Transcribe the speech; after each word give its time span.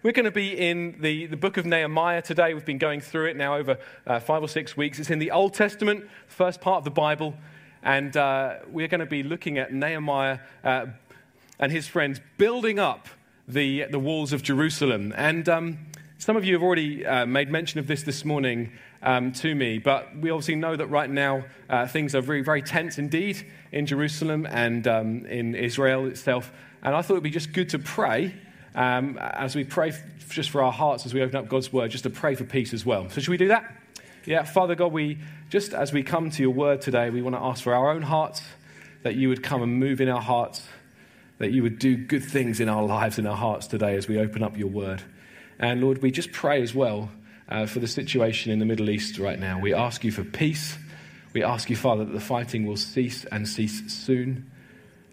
We're 0.00 0.12
going 0.12 0.26
to 0.26 0.30
be 0.30 0.56
in 0.56 0.94
the, 1.00 1.26
the 1.26 1.36
book 1.36 1.56
of 1.56 1.66
Nehemiah 1.66 2.22
today. 2.22 2.54
We've 2.54 2.64
been 2.64 2.78
going 2.78 3.00
through 3.00 3.30
it 3.30 3.36
now 3.36 3.56
over 3.56 3.78
uh, 4.06 4.20
five 4.20 4.44
or 4.44 4.48
six 4.48 4.76
weeks. 4.76 5.00
It's 5.00 5.10
in 5.10 5.18
the 5.18 5.32
Old 5.32 5.54
Testament, 5.54 6.08
first 6.28 6.60
part 6.60 6.78
of 6.78 6.84
the 6.84 6.92
Bible. 6.92 7.34
And 7.82 8.16
uh, 8.16 8.58
we're 8.70 8.86
going 8.86 9.00
to 9.00 9.06
be 9.06 9.24
looking 9.24 9.58
at 9.58 9.72
Nehemiah 9.72 10.38
uh, 10.62 10.86
and 11.58 11.72
his 11.72 11.88
friends 11.88 12.20
building 12.36 12.78
up 12.78 13.08
the, 13.48 13.86
the 13.90 13.98
walls 13.98 14.32
of 14.32 14.44
Jerusalem. 14.44 15.12
And 15.16 15.48
um, 15.48 15.78
some 16.18 16.36
of 16.36 16.44
you 16.44 16.54
have 16.54 16.62
already 16.62 17.04
uh, 17.04 17.26
made 17.26 17.50
mention 17.50 17.80
of 17.80 17.88
this 17.88 18.04
this 18.04 18.24
morning 18.24 18.70
um, 19.02 19.32
to 19.32 19.52
me, 19.52 19.78
but 19.78 20.16
we 20.16 20.30
obviously 20.30 20.54
know 20.54 20.76
that 20.76 20.86
right 20.86 21.10
now 21.10 21.44
uh, 21.68 21.88
things 21.88 22.14
are 22.14 22.20
very, 22.20 22.42
very 22.42 22.62
tense 22.62 22.98
indeed 22.98 23.44
in 23.72 23.84
Jerusalem 23.84 24.46
and 24.48 24.86
um, 24.86 25.26
in 25.26 25.56
Israel 25.56 26.06
itself. 26.06 26.52
And 26.84 26.94
I 26.94 27.02
thought 27.02 27.14
it 27.14 27.16
would 27.16 27.24
be 27.24 27.30
just 27.30 27.52
good 27.52 27.68
to 27.70 27.80
pray 27.80 28.36
um, 28.78 29.18
as 29.18 29.56
we 29.56 29.64
pray 29.64 29.88
f- 29.88 30.30
just 30.30 30.50
for 30.50 30.62
our 30.62 30.70
hearts 30.70 31.04
as 31.04 31.12
we 31.12 31.20
open 31.20 31.34
up 31.34 31.48
God's 31.48 31.72
word, 31.72 31.90
just 31.90 32.04
to 32.04 32.10
pray 32.10 32.36
for 32.36 32.44
peace 32.44 32.72
as 32.72 32.86
well. 32.86 33.10
So, 33.10 33.20
should 33.20 33.30
we 33.30 33.36
do 33.36 33.48
that? 33.48 33.74
Yeah, 34.24 34.44
Father 34.44 34.76
God, 34.76 34.92
we 34.92 35.18
just 35.50 35.74
as 35.74 35.92
we 35.92 36.04
come 36.04 36.30
to 36.30 36.42
your 36.42 36.52
word 36.52 36.80
today, 36.80 37.10
we 37.10 37.20
want 37.20 37.34
to 37.34 37.42
ask 37.42 37.64
for 37.64 37.74
our 37.74 37.90
own 37.90 38.02
hearts 38.02 38.40
that 39.02 39.16
you 39.16 39.30
would 39.30 39.42
come 39.42 39.62
and 39.62 39.80
move 39.80 40.00
in 40.00 40.08
our 40.08 40.20
hearts, 40.20 40.62
that 41.38 41.50
you 41.50 41.64
would 41.64 41.80
do 41.80 41.96
good 41.96 42.24
things 42.24 42.60
in 42.60 42.68
our 42.68 42.84
lives, 42.84 43.18
in 43.18 43.26
our 43.26 43.36
hearts 43.36 43.66
today 43.66 43.96
as 43.96 44.06
we 44.06 44.16
open 44.16 44.44
up 44.44 44.56
your 44.56 44.68
word. 44.68 45.02
And 45.58 45.80
Lord, 45.80 46.00
we 46.00 46.12
just 46.12 46.30
pray 46.30 46.62
as 46.62 46.72
well 46.72 47.10
uh, 47.48 47.66
for 47.66 47.80
the 47.80 47.88
situation 47.88 48.52
in 48.52 48.60
the 48.60 48.64
Middle 48.64 48.90
East 48.90 49.18
right 49.18 49.40
now. 49.40 49.58
We 49.58 49.74
ask 49.74 50.04
you 50.04 50.12
for 50.12 50.22
peace. 50.22 50.78
We 51.32 51.42
ask 51.42 51.68
you, 51.68 51.74
Father, 51.74 52.04
that 52.04 52.12
the 52.12 52.20
fighting 52.20 52.64
will 52.64 52.76
cease 52.76 53.24
and 53.24 53.48
cease 53.48 53.92
soon. 53.92 54.48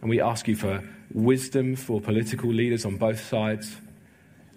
And 0.02 0.10
we 0.10 0.22
ask 0.22 0.48
you 0.48 0.56
for 0.56 0.84
wisdom 1.16 1.78
for 1.78 2.02
political 2.02 2.52
leaders 2.52 2.86
on 2.86 2.98
both 2.98 3.26
sides. 3.26 3.78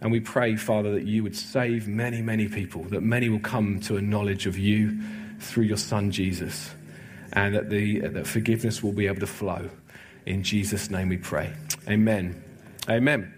And 0.00 0.10
we 0.10 0.20
pray, 0.20 0.56
Father, 0.56 0.92
that 0.92 1.04
you 1.04 1.22
would 1.22 1.36
save 1.36 1.86
many, 1.86 2.20
many 2.20 2.48
people, 2.48 2.82
that 2.84 3.02
many 3.02 3.28
will 3.28 3.40
come 3.40 3.80
to 3.80 3.96
a 3.96 4.02
knowledge 4.02 4.46
of 4.46 4.58
you 4.58 4.98
through 5.41 5.64
your 5.64 5.77
Son, 5.77 6.10
Jesus, 6.10 6.74
and 7.33 7.55
that, 7.55 7.70
the, 7.70 8.00
that 8.00 8.27
forgiveness 8.27 8.83
will 8.83 8.92
be 8.92 9.06
able 9.06 9.20
to 9.20 9.27
flow. 9.27 9.70
In 10.27 10.42
Jesus' 10.42 10.91
name 10.91 11.08
we 11.08 11.16
pray. 11.16 11.52
Amen. 11.88 12.42
Amen. 12.88 13.34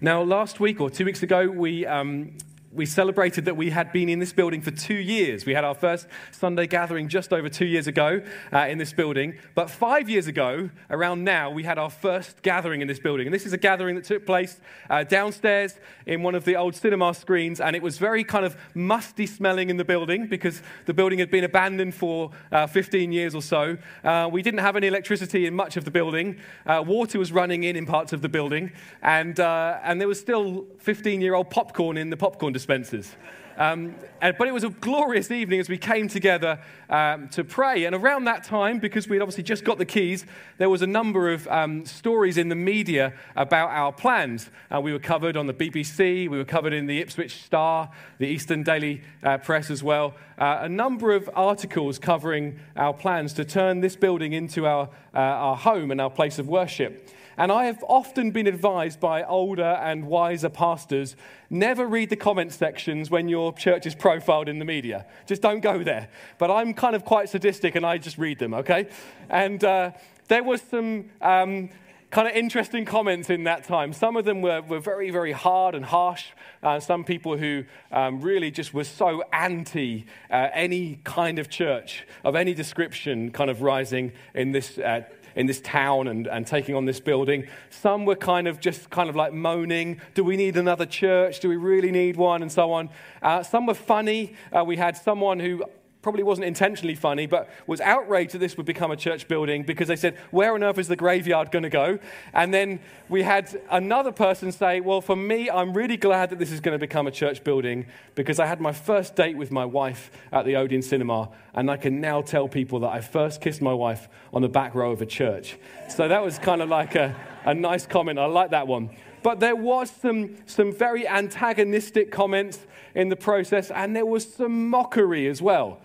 Now, 0.00 0.22
last 0.22 0.60
week 0.60 0.80
or 0.80 0.90
two 0.90 1.04
weeks 1.04 1.22
ago, 1.22 1.46
we, 1.46 1.86
um, 1.86 2.36
we 2.74 2.86
celebrated 2.86 3.44
that 3.44 3.56
we 3.56 3.70
had 3.70 3.92
been 3.92 4.08
in 4.08 4.18
this 4.18 4.32
building 4.32 4.60
for 4.60 4.72
two 4.72 4.94
years. 4.94 5.46
We 5.46 5.54
had 5.54 5.64
our 5.64 5.74
first 5.74 6.08
Sunday 6.32 6.66
gathering 6.66 7.08
just 7.08 7.32
over 7.32 7.48
two 7.48 7.66
years 7.66 7.86
ago 7.86 8.20
uh, 8.52 8.66
in 8.68 8.78
this 8.78 8.92
building. 8.92 9.38
But 9.54 9.70
five 9.70 10.08
years 10.08 10.26
ago, 10.26 10.70
around 10.90 11.22
now, 11.22 11.50
we 11.50 11.62
had 11.62 11.78
our 11.78 11.90
first 11.90 12.42
gathering 12.42 12.80
in 12.80 12.88
this 12.88 12.98
building. 12.98 13.28
And 13.28 13.34
this 13.34 13.46
is 13.46 13.52
a 13.52 13.58
gathering 13.58 13.94
that 13.94 14.04
took 14.04 14.26
place 14.26 14.60
uh, 14.90 15.04
downstairs 15.04 15.78
in 16.06 16.22
one 16.22 16.34
of 16.34 16.44
the 16.44 16.56
old 16.56 16.74
cinema 16.74 17.14
screens. 17.14 17.60
And 17.60 17.76
it 17.76 17.82
was 17.82 17.98
very 17.98 18.24
kind 18.24 18.44
of 18.44 18.56
musty 18.74 19.26
smelling 19.26 19.70
in 19.70 19.76
the 19.76 19.84
building 19.84 20.26
because 20.26 20.60
the 20.86 20.94
building 20.94 21.20
had 21.20 21.30
been 21.30 21.44
abandoned 21.44 21.94
for 21.94 22.32
uh, 22.50 22.66
15 22.66 23.12
years 23.12 23.36
or 23.36 23.42
so. 23.42 23.76
Uh, 24.02 24.28
we 24.30 24.42
didn't 24.42 24.60
have 24.60 24.74
any 24.74 24.88
electricity 24.88 25.46
in 25.46 25.54
much 25.54 25.76
of 25.76 25.84
the 25.84 25.90
building. 25.92 26.38
Uh, 26.66 26.82
water 26.84 27.20
was 27.20 27.30
running 27.30 27.62
in 27.62 27.76
in 27.76 27.86
parts 27.86 28.12
of 28.12 28.20
the 28.20 28.28
building. 28.28 28.72
And, 29.02 29.38
uh, 29.38 29.78
and 29.84 30.00
there 30.00 30.08
was 30.08 30.18
still 30.18 30.66
15 30.78 31.20
year 31.20 31.34
old 31.34 31.50
popcorn 31.50 31.96
in 31.96 32.10
the 32.10 32.16
popcorn 32.16 32.52
dispensers. 32.64 33.14
Um, 33.58 33.94
and, 34.22 34.34
but 34.38 34.48
it 34.48 34.54
was 34.54 34.64
a 34.64 34.70
glorious 34.70 35.30
evening 35.30 35.60
as 35.60 35.68
we 35.68 35.76
came 35.76 36.08
together 36.08 36.58
um, 36.88 37.28
to 37.28 37.44
pray. 37.44 37.84
And 37.84 37.94
around 37.94 38.24
that 38.24 38.42
time, 38.42 38.78
because 38.78 39.06
we'd 39.06 39.20
obviously 39.20 39.44
just 39.44 39.64
got 39.64 39.76
the 39.76 39.84
keys, 39.84 40.24
there 40.56 40.70
was 40.70 40.80
a 40.80 40.86
number 40.86 41.30
of 41.30 41.46
um, 41.48 41.84
stories 41.84 42.38
in 42.38 42.48
the 42.48 42.54
media 42.56 43.12
about 43.36 43.68
our 43.68 43.92
plans. 43.92 44.50
Uh, 44.74 44.80
we 44.80 44.94
were 44.94 44.98
covered 44.98 45.36
on 45.36 45.46
the 45.46 45.52
BBC, 45.52 46.28
we 46.28 46.38
were 46.38 46.44
covered 46.44 46.72
in 46.72 46.86
the 46.86 47.00
Ipswich 47.00 47.42
Star, 47.44 47.90
the 48.18 48.26
Eastern 48.26 48.62
Daily 48.62 49.02
uh, 49.22 49.36
Press 49.36 49.70
as 49.70 49.82
well. 49.82 50.14
Uh, 50.38 50.60
a 50.62 50.68
number 50.68 51.12
of 51.12 51.28
articles 51.34 51.98
covering 51.98 52.58
our 52.76 52.94
plans 52.94 53.34
to 53.34 53.44
turn 53.44 53.80
this 53.80 53.94
building 53.94 54.32
into 54.32 54.66
our, 54.66 54.88
uh, 55.14 55.18
our 55.18 55.56
home 55.56 55.90
and 55.90 56.00
our 56.00 56.10
place 56.10 56.38
of 56.38 56.48
worship. 56.48 57.10
And 57.36 57.50
I 57.50 57.64
have 57.64 57.82
often 57.88 58.30
been 58.30 58.46
advised 58.46 59.00
by 59.00 59.22
older 59.24 59.62
and 59.62 60.06
wiser 60.06 60.48
pastors 60.48 61.16
never 61.50 61.86
read 61.86 62.10
the 62.10 62.16
comment 62.16 62.52
sections 62.52 63.10
when 63.10 63.28
your 63.28 63.52
church 63.52 63.86
is 63.86 63.94
profiled 63.94 64.48
in 64.48 64.58
the 64.58 64.64
media. 64.64 65.06
Just 65.26 65.42
don't 65.42 65.60
go 65.60 65.82
there. 65.82 66.08
But 66.38 66.50
I'm 66.50 66.74
kind 66.74 66.96
of 66.96 67.04
quite 67.04 67.28
sadistic 67.28 67.74
and 67.74 67.84
I 67.84 67.98
just 67.98 68.18
read 68.18 68.38
them, 68.38 68.54
okay? 68.54 68.88
And 69.28 69.62
uh, 69.64 69.92
there 70.28 70.42
was 70.42 70.62
some. 70.62 71.10
Um, 71.20 71.70
kind 72.14 72.28
of 72.28 72.36
interesting 72.36 72.84
comments 72.84 73.28
in 73.28 73.42
that 73.42 73.64
time. 73.64 73.92
Some 73.92 74.16
of 74.16 74.24
them 74.24 74.40
were, 74.40 74.62
were 74.62 74.78
very, 74.78 75.10
very 75.10 75.32
hard 75.32 75.74
and 75.74 75.84
harsh. 75.84 76.26
Uh, 76.62 76.78
some 76.78 77.02
people 77.02 77.36
who 77.36 77.64
um, 77.90 78.20
really 78.20 78.52
just 78.52 78.72
were 78.72 78.84
so 78.84 79.24
anti 79.32 80.06
uh, 80.30 80.48
any 80.52 81.00
kind 81.02 81.40
of 81.40 81.50
church 81.50 82.06
of 82.22 82.36
any 82.36 82.54
description 82.54 83.32
kind 83.32 83.50
of 83.50 83.62
rising 83.62 84.12
in 84.32 84.52
this 84.52 84.78
uh, 84.78 85.02
in 85.36 85.46
this 85.46 85.60
town 85.60 86.08
and, 86.08 86.26
and 86.26 86.46
taking 86.46 86.74
on 86.74 86.84
this 86.84 87.00
building. 87.00 87.46
Some 87.70 88.04
were 88.04 88.16
kind 88.16 88.48
of 88.48 88.60
just 88.60 88.90
kind 88.90 89.08
of 89.08 89.16
like 89.16 89.32
moaning, 89.32 90.00
do 90.14 90.24
we 90.24 90.36
need 90.36 90.56
another 90.56 90.86
church? 90.86 91.40
Do 91.40 91.48
we 91.48 91.56
really 91.56 91.90
need 91.90 92.16
one? 92.16 92.42
And 92.42 92.50
so 92.50 92.72
on. 92.72 92.90
Uh, 93.22 93.42
some 93.42 93.66
were 93.66 93.74
funny. 93.74 94.34
Uh, 94.52 94.64
we 94.64 94.76
had 94.76 94.96
someone 94.96 95.40
who 95.40 95.64
probably 96.04 96.22
wasn't 96.22 96.46
intentionally 96.46 96.94
funny, 96.94 97.26
but 97.26 97.48
was 97.66 97.80
outraged 97.80 98.34
that 98.34 98.38
this 98.38 98.58
would 98.58 98.66
become 98.66 98.90
a 98.90 98.96
church 98.96 99.26
building 99.26 99.62
because 99.62 99.88
they 99.88 99.96
said, 99.96 100.14
Where 100.30 100.54
on 100.54 100.62
earth 100.62 100.78
is 100.78 100.86
the 100.86 100.96
graveyard 100.96 101.50
going 101.50 101.62
to 101.62 101.70
go? 101.70 101.98
And 102.34 102.52
then 102.52 102.78
we 103.08 103.22
had 103.22 103.58
another 103.70 104.12
person 104.12 104.52
say, 104.52 104.80
Well, 104.80 105.00
for 105.00 105.16
me, 105.16 105.48
I'm 105.48 105.72
really 105.72 105.96
glad 105.96 106.28
that 106.28 106.38
this 106.38 106.52
is 106.52 106.60
going 106.60 106.74
to 106.74 106.78
become 106.78 107.06
a 107.06 107.10
church 107.10 107.42
building 107.42 107.86
because 108.14 108.38
I 108.38 108.44
had 108.44 108.60
my 108.60 108.72
first 108.72 109.16
date 109.16 109.38
with 109.38 109.50
my 109.50 109.64
wife 109.64 110.10
at 110.30 110.44
the 110.44 110.56
Odeon 110.56 110.82
Cinema, 110.82 111.30
and 111.54 111.70
I 111.70 111.78
can 111.78 112.02
now 112.02 112.20
tell 112.20 112.48
people 112.48 112.80
that 112.80 112.92
I 112.92 113.00
first 113.00 113.40
kissed 113.40 113.62
my 113.62 113.72
wife 113.72 114.06
on 114.34 114.42
the 114.42 114.48
back 114.48 114.74
row 114.74 114.92
of 114.92 115.00
a 115.00 115.06
church. 115.06 115.56
So 115.88 116.06
that 116.06 116.22
was 116.22 116.38
kind 116.38 116.60
of 116.60 116.68
like 116.68 116.94
a, 116.96 117.16
a 117.46 117.54
nice 117.54 117.86
comment. 117.86 118.18
I 118.18 118.26
like 118.26 118.50
that 118.50 118.66
one. 118.66 118.90
But 119.22 119.40
there 119.40 119.56
was 119.56 119.90
some, 119.90 120.36
some 120.44 120.70
very 120.70 121.08
antagonistic 121.08 122.12
comments 122.12 122.58
in 122.94 123.08
the 123.08 123.16
process, 123.16 123.70
and 123.70 123.96
there 123.96 124.04
was 124.04 124.30
some 124.30 124.68
mockery 124.68 125.26
as 125.28 125.40
well. 125.40 125.80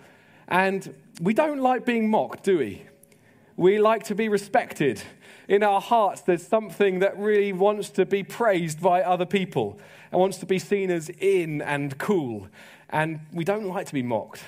And 0.50 0.94
we 1.20 1.32
don't 1.32 1.60
like 1.60 1.86
being 1.86 2.10
mocked, 2.10 2.44
do 2.44 2.58
we? 2.58 2.82
We 3.56 3.78
like 3.78 4.04
to 4.04 4.14
be 4.14 4.28
respected. 4.28 5.02
In 5.48 5.62
our 5.62 5.80
hearts, 5.80 6.22
there's 6.22 6.46
something 6.46 7.00
that 7.00 7.18
really 7.18 7.52
wants 7.52 7.90
to 7.90 8.06
be 8.06 8.22
praised 8.22 8.80
by 8.80 9.02
other 9.02 9.26
people 9.26 9.78
and 10.10 10.20
wants 10.20 10.38
to 10.38 10.46
be 10.46 10.58
seen 10.58 10.90
as 10.90 11.08
in 11.08 11.62
and 11.62 11.96
cool. 11.98 12.48
And 12.88 13.20
we 13.32 13.44
don't 13.44 13.66
like 13.66 13.86
to 13.86 13.92
be 13.92 14.02
mocked. 14.02 14.42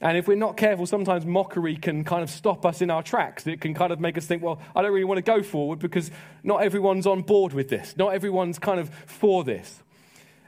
And 0.00 0.18
if 0.18 0.26
we're 0.26 0.34
not 0.34 0.56
careful, 0.56 0.84
sometimes 0.84 1.24
mockery 1.24 1.76
can 1.76 2.02
kind 2.02 2.24
of 2.24 2.30
stop 2.30 2.66
us 2.66 2.82
in 2.82 2.90
our 2.90 3.02
tracks. 3.04 3.46
It 3.46 3.60
can 3.60 3.72
kind 3.72 3.92
of 3.92 4.00
make 4.00 4.18
us 4.18 4.26
think, 4.26 4.42
well, 4.42 4.60
I 4.74 4.82
don't 4.82 4.92
really 4.92 5.04
want 5.04 5.18
to 5.18 5.22
go 5.22 5.42
forward 5.42 5.78
because 5.78 6.10
not 6.42 6.62
everyone's 6.62 7.06
on 7.06 7.22
board 7.22 7.52
with 7.52 7.68
this. 7.68 7.96
Not 7.96 8.12
everyone's 8.12 8.58
kind 8.58 8.80
of 8.80 8.90
for 9.06 9.44
this. 9.44 9.80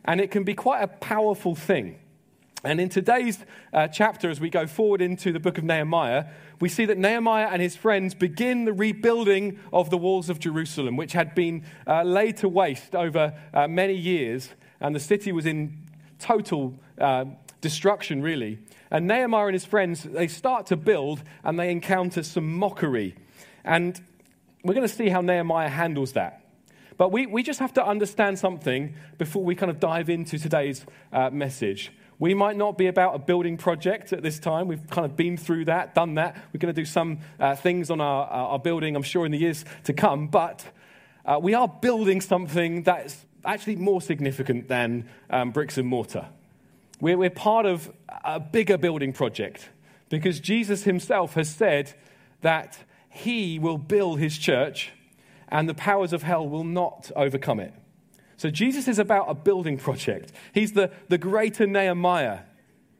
And 0.05 0.21
it 0.21 0.33
can 0.33 0.43
be 0.43 0.55
quite 0.55 0.83
a 0.83 0.89
powerful 0.89 1.55
thing. 1.55 1.99
And 2.65 2.81
in 2.81 2.89
today's 2.89 3.45
uh, 3.75 3.89
chapter, 3.89 4.31
as 4.31 4.41
we 4.41 4.49
go 4.49 4.67
forward 4.67 5.03
into 5.03 5.33
the 5.33 5.39
book 5.39 5.59
of 5.59 5.65
Nehemiah, 5.65 6.25
we 6.61 6.71
see 6.71 6.87
that 6.87 6.97
Nehemiah 6.97 7.49
and 7.53 7.61
his 7.61 7.77
friends 7.77 8.15
begin 8.15 8.65
the 8.65 8.73
rebuilding 8.73 9.59
of 9.71 9.91
the 9.91 9.99
walls 9.99 10.31
of 10.31 10.39
Jerusalem, 10.39 10.97
which 10.97 11.13
had 11.13 11.35
been 11.35 11.67
uh, 11.87 12.03
laid 12.05 12.39
to 12.39 12.49
waste 12.49 12.95
over 12.95 13.35
uh, 13.53 13.69
many 13.69 13.95
years, 13.95 14.49
and 14.81 14.95
the 14.95 15.01
city 15.01 15.31
was 15.31 15.45
in 15.45 15.77
total 16.19 16.75
uh, 16.99 17.27
destruction, 17.61 18.23
really. 18.23 18.59
And 18.91 19.07
Nehemiah 19.07 19.47
and 19.47 19.55
his 19.55 19.67
friends, 19.67 20.05
they 20.05 20.27
start 20.27 20.67
to 20.69 20.77
build, 20.77 21.23
and 21.43 21.61
they 21.61 21.71
encounter 21.71 22.23
some 22.23 22.51
mockery. 22.55 23.15
And 23.63 24.01
we're 24.63 24.75
going 24.75 24.89
to 24.89 24.95
see 24.95 25.11
how 25.11 25.21
Nehemiah 25.21 25.69
handles 25.69 26.13
that. 26.13 26.41
But 26.97 27.13
we, 27.13 27.27
we 27.27 27.43
just 27.43 27.59
have 27.59 27.75
to 27.75 27.85
understand 27.85 28.39
something 28.39 28.95
before 29.19 29.45
we 29.45 29.55
kind 29.55 29.71
of 29.71 29.81
dive 29.81 30.09
into 30.09 30.39
today's 30.39 30.87
uh, 31.13 31.29
message. 31.29 31.93
We 32.19 32.35
might 32.35 32.57
not 32.57 32.79
be 32.79 32.87
about 32.87 33.15
a 33.15 33.19
building 33.19 33.57
project 33.57 34.13
at 34.13 34.23
this 34.23 34.39
time. 34.39 34.69
We've 34.69 34.89
kind 34.89 35.05
of 35.05 35.17
been 35.17 35.37
through 35.37 35.67
that, 35.67 35.95
done 35.95 36.15
that. 36.15 36.37
We're 36.53 36.59
going 36.59 36.75
to 36.75 36.81
do 36.81 36.85
some 36.85 37.19
uh, 37.41 37.57
things 37.57 37.91
on 37.91 38.01
our, 38.01 38.27
our 38.27 38.59
building, 38.59 38.95
I'm 38.95 39.03
sure, 39.03 39.27
in 39.27 39.33
the 39.33 39.39
years 39.39 39.65
to 39.85 39.93
come. 39.93 40.29
But 40.29 40.65
uh, 41.25 41.41
we 41.43 41.55
are 41.55 41.67
building 41.67 42.21
something 42.21 42.85
that's 42.85 43.25
actually 43.45 43.77
more 43.77 44.01
significant 44.01 44.69
than 44.69 45.09
um, 45.31 45.51
bricks 45.51 45.77
and 45.77 45.89
mortar. 45.89 46.27
We're, 47.01 47.19
we're 47.19 47.31
part 47.31 47.67
of 47.67 47.93
a 48.25 48.39
bigger 48.39 48.79
building 48.79 49.13
project 49.13 49.69
because 50.09 50.41
Jesus 50.41 50.85
himself 50.85 51.35
has 51.35 51.51
said 51.51 51.93
that 52.43 52.79
he 53.11 53.59
will 53.59 53.79
build 53.79 54.21
his 54.21 54.39
church 54.39 54.93
and 55.49 55.69
the 55.69 55.75
powers 55.75 56.13
of 56.13 56.23
hell 56.23 56.49
will 56.49 56.65
not 56.65 57.11
overcome 57.17 57.61
it. 57.61 57.75
So 58.37 58.51
Jesus 58.51 58.89
is 58.89 58.99
about 58.99 59.27
a 59.29 59.35
building 59.35 59.79
project. 59.79 60.33
He's 60.53 60.73
the, 60.73 60.91
the 61.09 61.19
greater 61.19 61.67
Nehemiah, 61.67 62.41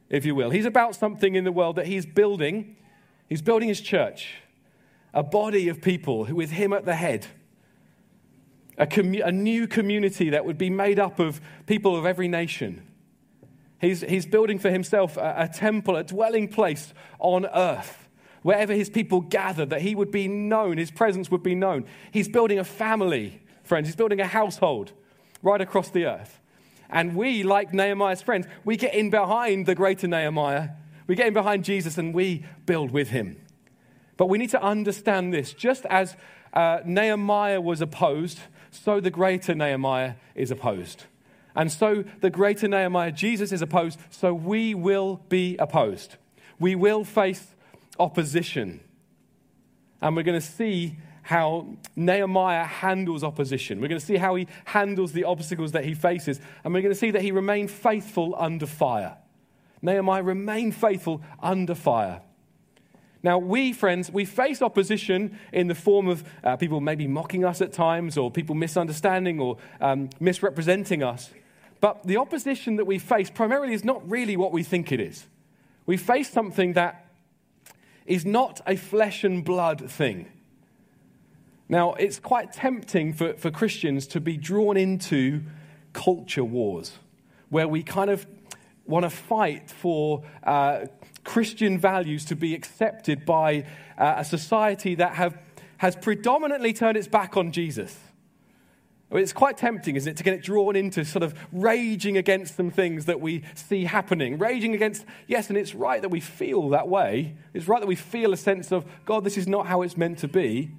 if 0.09 0.25
you 0.25 0.35
will. 0.35 0.51
He's 0.51 0.67
about 0.67 0.95
something 0.95 1.35
in 1.35 1.45
the 1.45 1.53
world 1.53 1.77
that 1.77 1.87
he's 1.87 2.07
building. 2.07 2.77
He's 3.29 3.43
building 3.43 3.69
his 3.69 3.81
church, 3.81 4.37
a 5.13 5.23
body 5.23 5.69
of 5.69 5.83
people 5.83 6.25
with 6.27 6.51
him 6.51 6.73
at 6.73 6.85
the 6.85 6.95
head. 6.95 7.27
a, 8.79 8.87
commu- 8.87 9.25
a 9.25 9.33
new 9.33 9.67
community 9.67 10.31
that 10.31 10.45
would 10.45 10.59
be 10.59 10.71
made 10.71 10.99
up 10.99 11.19
of 11.19 11.41
people 11.67 11.97
of 11.97 12.07
every 12.07 12.29
nation. 12.29 12.83
He's, 13.81 14.01
he's 14.01 14.27
building 14.27 14.59
for 14.59 14.71
himself 14.71 15.17
a, 15.17 15.35
a 15.39 15.49
temple, 15.49 15.97
a 15.97 16.05
dwelling 16.05 16.49
place 16.49 16.95
on 17.19 17.47
earth, 17.47 18.09
wherever 18.43 18.73
his 18.73 18.91
people 18.91 19.21
gather, 19.21 19.67
that 19.67 19.83
he 19.83 19.95
would 19.95 20.11
be 20.11 20.29
known, 20.29 20.79
his 20.79 20.91
presence 20.91 21.31
would 21.31 21.43
be 21.43 21.55
known. 21.55 21.85
He's 22.11 22.29
building 22.29 22.59
a 22.59 22.65
family, 22.65 23.43
friends. 23.63 23.89
He's 23.89 23.97
building 23.97 24.21
a 24.21 24.27
household 24.27 24.93
right 25.45 25.61
across 25.61 25.91
the 25.91 26.07
earth. 26.07 26.41
And 26.91 27.15
we, 27.15 27.43
like 27.43 27.73
Nehemiah's 27.73 28.23
friends, 28.23 28.47
we 28.65 28.77
get 28.77 28.95
in 28.95 29.11
behind 29.11 29.67
the 29.67 29.75
greater 29.75 30.09
Nehemiah. 30.09 30.71
We 31.07 31.15
get 31.15 31.29
in 31.29 31.35
behind 31.35 31.65
Jesus 31.65 31.99
and 31.99 32.15
we 32.15 32.45
build 32.67 32.91
with 32.91 33.11
him. 33.11 33.41
But 34.17 34.27
we 34.27 34.39
need 34.39 34.51
to 34.51 34.63
understand 34.63 35.33
this. 35.33 35.53
Just 35.53 35.87
as 35.87 36.17
uh, 36.53 36.81
Nehemiah 36.85 37.61
was 37.61 37.81
opposed, 37.81 38.41
so 38.71 39.01
the 39.01 39.11
greater 39.11 39.55
Nehemiah 39.55 40.15
is 40.35 40.51
opposed. 40.51 41.05
And 41.57 41.71
so 41.71 42.05
the 42.21 42.31
greater 42.31 42.67
Nehemiah, 42.67 43.13
Jesus, 43.13 43.53
is 43.53 43.63
opposed, 43.63 43.99
so 44.11 44.35
we 44.35 44.75
will 44.75 45.21
be 45.29 45.57
opposed. 45.59 46.17
We 46.59 46.75
will 46.75 47.05
face 47.05 47.55
opposition. 47.99 48.81
And 50.01 50.17
we're 50.17 50.23
going 50.23 50.41
to 50.41 50.47
see 50.47 50.97
how 51.25 51.67
Nehemiah 51.97 52.65
handles 52.65 53.25
opposition. 53.25 53.81
We're 53.81 53.89
going 53.89 54.01
to 54.01 54.07
see 54.07 54.19
how 54.19 54.35
he 54.35 54.47
handles 54.67 55.13
the 55.13 55.25
obstacles 55.25 55.73
that 55.73 55.85
he 55.85 55.95
faces. 55.95 56.39
And 56.63 56.73
we're 56.73 56.83
going 56.83 56.93
to 56.93 56.99
see 56.99 57.11
that 57.13 57.23
he 57.23 57.33
remained 57.33 57.71
faithful 57.71 58.35
under 58.39 58.67
fire. 58.67 59.17
Nehemiah 59.81 60.23
remained 60.23 60.75
faithful 60.77 61.23
under 61.43 61.75
fire. 61.75 62.21
Now, 63.23 63.39
we, 63.39 63.73
friends, 63.73 64.11
we 64.11 64.27
face 64.27 64.61
opposition 64.61 65.39
in 65.51 65.67
the 65.67 65.75
form 65.75 66.09
of 66.09 66.25
uh, 66.45 66.57
people 66.57 66.83
maybe 66.83 67.07
mocking 67.07 67.43
us 67.43 67.63
at 67.63 67.73
times, 67.73 68.19
or 68.19 68.31
people 68.31 68.55
misunderstanding 68.55 69.41
or 69.41 69.57
um, 69.81 70.11
misrepresenting 70.21 71.03
us. 71.03 71.31
But 71.81 72.07
the 72.07 72.19
opposition 72.19 72.77
that 72.77 72.85
we 72.85 72.99
face 72.99 73.31
primarily 73.31 73.73
is 73.73 73.83
not 73.83 74.09
really 74.11 74.37
what 74.37 74.53
we 74.53 74.63
think 74.63 74.93
it 74.93 75.01
is. 75.01 75.27
We 75.87 75.97
face 75.97 76.31
something 76.31 76.75
that 76.75 77.07
is 78.05 78.27
not 78.27 78.61
a 78.67 78.77
flesh 78.77 79.25
and 79.25 79.43
blood 79.43 79.91
thing. 79.91 80.31
Now, 81.69 81.95
it's 81.95 82.19
quite 82.19 82.53
tempting 82.53 83.15
for, 83.15 83.35
for 83.35 83.51
Christians 83.51 84.07
to 84.09 84.21
be 84.21 84.37
drawn 84.37 84.77
into 84.77 85.43
culture 85.93 86.45
wars, 86.45 86.99
where 87.49 87.67
we 87.67 87.83
kind 87.83 88.11
of 88.11 88.27
want 88.87 89.05
to 89.05 89.11
fight 89.11 89.71
for 89.71 90.23
uh, 90.43 90.87
Christian 91.25 91.79
values 91.79 92.27
to 92.27 92.37
be 92.37 92.55
accepted 92.55 93.25
by 93.25 93.65
uh, 93.97 94.17
a 94.19 94.25
society 94.25 94.95
that 94.97 95.15
have, 95.15 95.39
has 95.79 95.97
predominantly 95.97 96.75
turned 96.75 96.99
its 96.99 97.09
back 97.09 97.37
on 97.37 97.51
Jesus. 97.51 97.97
It's 99.11 99.33
quite 99.33 99.57
tempting, 99.57 99.95
isn't 99.97 100.11
it, 100.11 100.17
to 100.17 100.25
get 100.25 100.43
drawn 100.43 100.75
into 100.75 101.05
sort 101.05 101.23
of 101.23 101.35
raging 101.53 102.17
against 102.17 102.57
some 102.57 102.71
things 102.71 103.05
that 103.05 103.21
we 103.21 103.45
see 103.55 103.85
happening. 103.85 104.39
Raging 104.39 104.75
against, 104.75 105.05
yes, 105.29 105.49
and 105.49 105.57
it's 105.57 105.75
right 105.75 106.03
that 106.03 106.09
we 106.09 106.21
feel 106.21 106.69
that 106.71 106.89
way. 106.89 107.37
It's 107.55 107.69
right 107.69 107.81
that 107.81 107.87
we 107.87 107.95
feel 107.95 108.33
a 108.33 108.37
sense 108.37 108.73
of, 108.73 108.85
God, 109.05 109.23
this 109.23 109.39
is 109.39 109.47
not 109.47 109.67
how 109.67 109.83
it's 109.83 109.97
meant 109.97 110.19
to 110.19 110.29
be. 110.29 110.73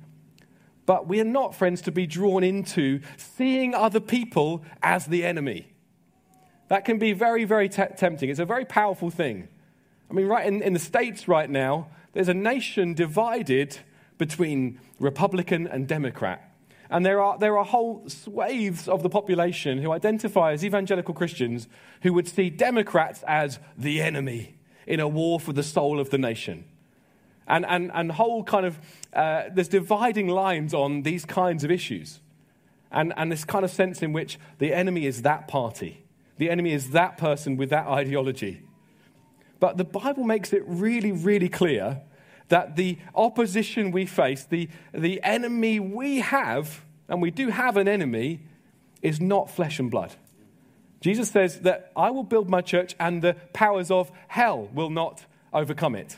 But 0.86 1.08
we 1.08 1.20
are 1.20 1.26
not, 1.26 1.56
friends, 1.56 1.82
to 1.84 1.92
be 1.92 2.06
drawn 2.06 2.44
into 2.44 3.02
seeing 3.18 3.74
other 3.74 4.00
people 4.00 4.64
as 4.84 5.06
the 5.06 5.26
enemy. 5.26 5.68
That 6.68 6.86
can 6.86 6.98
be 6.98 7.14
very, 7.14 7.44
very 7.46 7.70
t- 7.70 7.84
tempting. 7.98 8.30
It's 8.30 8.40
a 8.40 8.46
very 8.46 8.66
powerful 8.66 9.10
thing. 9.10 9.48
I 10.10 10.14
mean, 10.14 10.28
right 10.28 10.46
in, 10.46 10.62
in 10.62 10.74
the 10.74 10.80
States 10.80 11.28
right 11.28 11.50
now, 11.50 11.88
there's 12.14 12.30
a 12.30 12.34
nation 12.34 12.94
divided 12.94 13.80
between 14.18 14.80
Republican 15.00 15.68
and 15.68 15.88
Democrat. 15.88 16.52
And 16.90 17.06
there 17.06 17.20
are, 17.20 17.38
there 17.38 17.58
are 17.58 17.66
whole 17.66 18.08
swathes 18.08 18.88
of 18.88 19.02
the 19.02 19.10
population 19.10 19.80
who 19.80 19.92
identify 19.92 20.54
as 20.54 20.64
evangelical 20.64 21.14
Christians 21.14 21.68
who 22.04 22.14
would 22.14 22.28
see 22.28 22.50
Democrats 22.50 23.24
as 23.28 23.60
the 23.78 24.02
enemy 24.02 24.58
in 24.86 25.00
a 25.00 25.08
war 25.08 25.40
for 25.40 25.52
the 25.52 25.64
soul 25.64 26.00
of 26.00 26.12
the 26.12 26.18
nation. 26.18 26.66
And, 27.48 27.66
and, 27.66 27.92
and 27.94 28.12
whole 28.12 28.44
kind 28.44 28.66
of, 28.66 28.80
uh, 29.14 29.44
there's 29.52 29.68
dividing 29.68 30.28
lines 30.28 30.74
on 30.74 31.04
these 31.04 31.26
kinds 31.26 31.64
of 31.64 31.72
issues. 31.72 32.20
And, 32.92 33.14
and 33.18 33.32
this 33.32 33.44
kind 33.44 33.64
of 33.64 33.72
sense 33.72 34.02
in 34.02 34.14
which 34.14 34.40
the 34.58 34.74
enemy 34.74 35.06
is 35.06 35.22
that 35.24 35.48
party, 35.48 36.06
the 36.38 36.50
enemy 36.50 36.74
is 36.74 36.92
that 36.92 37.18
person 37.18 37.58
with 37.58 37.70
that 37.70 37.88
ideology. 37.88 38.64
But 39.60 39.78
the 39.78 39.84
Bible 39.84 40.24
makes 40.24 40.54
it 40.54 40.64
really, 40.66 41.12
really 41.12 41.50
clear 41.50 42.02
that 42.50 42.76
the 42.76 42.98
opposition 43.14 43.92
we 43.92 44.06
face, 44.06 44.44
the, 44.44 44.70
the 44.94 45.22
enemy 45.24 45.80
we 45.80 46.20
have, 46.20 46.84
and 47.08 47.22
we 47.22 47.32
do 47.32 47.50
have 47.50 47.78
an 47.78 47.88
enemy, 47.88 48.42
is 49.02 49.20
not 49.20 49.50
flesh 49.50 49.80
and 49.80 49.90
blood. 49.90 50.16
Jesus 51.02 51.30
says 51.30 51.62
that 51.62 51.92
I 51.96 52.10
will 52.12 52.24
build 52.24 52.50
my 52.50 52.62
church 52.62 52.96
and 53.00 53.22
the 53.22 53.36
powers 53.54 53.92
of 53.92 54.12
hell 54.28 54.70
will 54.74 54.90
not 54.90 55.26
overcome 55.54 55.96
it. 55.96 56.18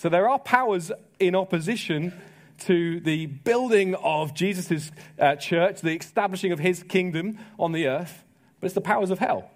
So 0.00 0.08
there 0.08 0.28
are 0.28 0.38
powers 0.38 0.90
in 1.18 1.34
opposition 1.34 2.18
to 2.60 3.00
the 3.00 3.26
building 3.26 3.94
of 3.94 4.34
Jesus' 4.34 4.90
uh, 5.18 5.36
church, 5.36 5.80
the 5.80 5.94
establishing 5.96 6.52
of 6.52 6.58
his 6.58 6.82
kingdom 6.82 7.38
on 7.58 7.72
the 7.72 7.86
earth, 7.86 8.24
but 8.58 8.66
it's 8.66 8.74
the 8.74 8.80
powers 8.80 9.10
of 9.10 9.18
hell. 9.18 9.50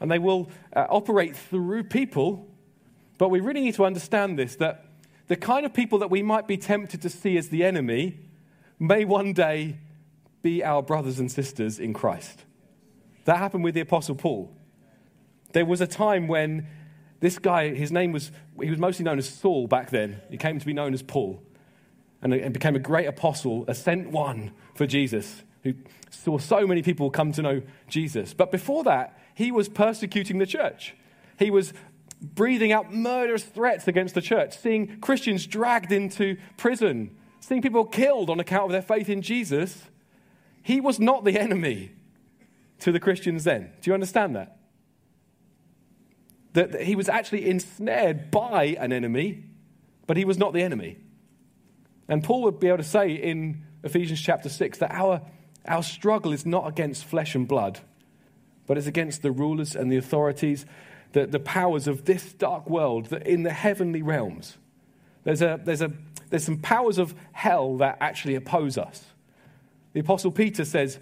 And 0.00 0.10
they 0.10 0.18
will 0.18 0.50
uh, 0.74 0.86
operate 0.90 1.36
through 1.36 1.84
people 1.84 2.48
but 3.18 3.28
we 3.28 3.40
really 3.40 3.60
need 3.60 3.74
to 3.74 3.84
understand 3.84 4.38
this 4.38 4.56
that 4.56 4.86
the 5.28 5.36
kind 5.36 5.64
of 5.64 5.72
people 5.72 5.98
that 6.00 6.10
we 6.10 6.22
might 6.22 6.46
be 6.46 6.56
tempted 6.56 7.00
to 7.02 7.08
see 7.08 7.36
as 7.38 7.48
the 7.48 7.64
enemy 7.64 8.18
may 8.78 9.04
one 9.04 9.32
day 9.32 9.78
be 10.42 10.62
our 10.62 10.82
brothers 10.82 11.18
and 11.18 11.32
sisters 11.32 11.78
in 11.78 11.94
Christ. 11.94 12.44
That 13.24 13.38
happened 13.38 13.64
with 13.64 13.74
the 13.74 13.80
Apostle 13.80 14.16
Paul. 14.16 14.54
There 15.52 15.64
was 15.64 15.80
a 15.80 15.86
time 15.86 16.28
when 16.28 16.66
this 17.24 17.38
guy, 17.38 17.74
his 17.74 17.90
name 17.90 18.12
was, 18.12 18.30
he 18.60 18.68
was 18.68 18.78
mostly 18.78 19.02
known 19.02 19.16
as 19.16 19.26
Saul 19.26 19.66
back 19.66 19.88
then. 19.88 20.20
He 20.28 20.36
came 20.36 20.58
to 20.58 20.66
be 20.66 20.74
known 20.74 20.92
as 20.92 21.02
Paul 21.02 21.42
and, 22.20 22.52
became 22.52 22.76
a 22.76 22.78
great 22.78 23.06
apostle, 23.06 23.64
a 23.66 23.74
sent 23.74 24.10
one 24.10 24.52
for 24.74 24.86
Jesus, 24.86 25.42
who 25.62 25.72
saw 26.10 26.36
so 26.36 26.66
many 26.66 26.82
people 26.82 27.10
come 27.10 27.32
to 27.32 27.40
know 27.40 27.62
Jesus. 27.88 28.34
But 28.34 28.52
before 28.52 28.84
that, 28.84 29.18
he 29.34 29.50
was 29.50 29.70
persecuting 29.70 30.36
the 30.36 30.44
church. 30.44 30.94
He 31.38 31.50
was 31.50 31.72
breathing 32.20 32.72
out 32.72 32.92
murderous 32.92 33.42
threats 33.42 33.88
against 33.88 34.14
the 34.14 34.20
church, 34.20 34.58
seeing 34.58 35.00
Christians 35.00 35.46
dragged 35.46 35.92
into 35.92 36.36
prison, 36.58 37.16
seeing 37.40 37.62
people 37.62 37.86
killed 37.86 38.28
on 38.28 38.38
account 38.38 38.66
of 38.66 38.72
their 38.72 38.82
faith 38.82 39.08
in 39.08 39.22
Jesus, 39.22 39.84
he 40.62 40.78
was 40.78 41.00
not 41.00 41.24
the 41.24 41.38
enemy 41.38 41.92
to 42.80 42.92
the 42.92 43.00
Christians 43.00 43.44
then. 43.44 43.72
Do 43.80 43.90
you 43.90 43.94
understand 43.94 44.36
that? 44.36 44.58
That, 46.54 46.82
he 46.82 46.96
was 46.96 47.08
actually 47.08 47.48
ensnared 47.48 48.30
by 48.30 48.76
an 48.78 48.92
enemy, 48.92 49.44
but 50.06 50.16
he 50.16 50.24
was 50.24 50.38
not 50.38 50.52
the 50.52 50.62
enemy. 50.62 50.98
And 52.08 52.22
Paul 52.22 52.42
would 52.42 52.58
be 52.58 52.68
able 52.68 52.78
to 52.78 52.84
say 52.84 53.12
in 53.12 53.64
Ephesians 53.82 54.20
chapter 54.20 54.48
6 54.48 54.78
that 54.78 54.92
our, 54.92 55.22
our 55.66 55.82
struggle 55.82 56.32
is 56.32 56.44
not 56.46 56.66
against 56.66 57.04
flesh 57.04 57.34
and 57.34 57.46
blood, 57.46 57.80
but 58.66 58.78
it's 58.78 58.86
against 58.86 59.22
the 59.22 59.30
rulers 59.30 59.76
and 59.76 59.90
the 59.90 59.96
authorities 59.96 60.66
the, 61.14 61.26
the 61.26 61.40
powers 61.40 61.88
of 61.88 62.04
this 62.04 62.32
dark 62.34 62.68
world 62.68 63.06
that 63.06 63.26
in 63.26 63.44
the 63.44 63.52
heavenly 63.52 64.02
realms. 64.02 64.58
There's, 65.22 65.40
a, 65.40 65.58
there's, 65.62 65.80
a, 65.80 65.92
there's 66.28 66.44
some 66.44 66.58
powers 66.58 66.98
of 66.98 67.14
hell 67.32 67.78
that 67.78 67.96
actually 68.00 68.34
oppose 68.34 68.76
us. 68.76 69.04
The 69.94 70.00
Apostle 70.00 70.32
Peter 70.32 70.64
says 70.64 70.98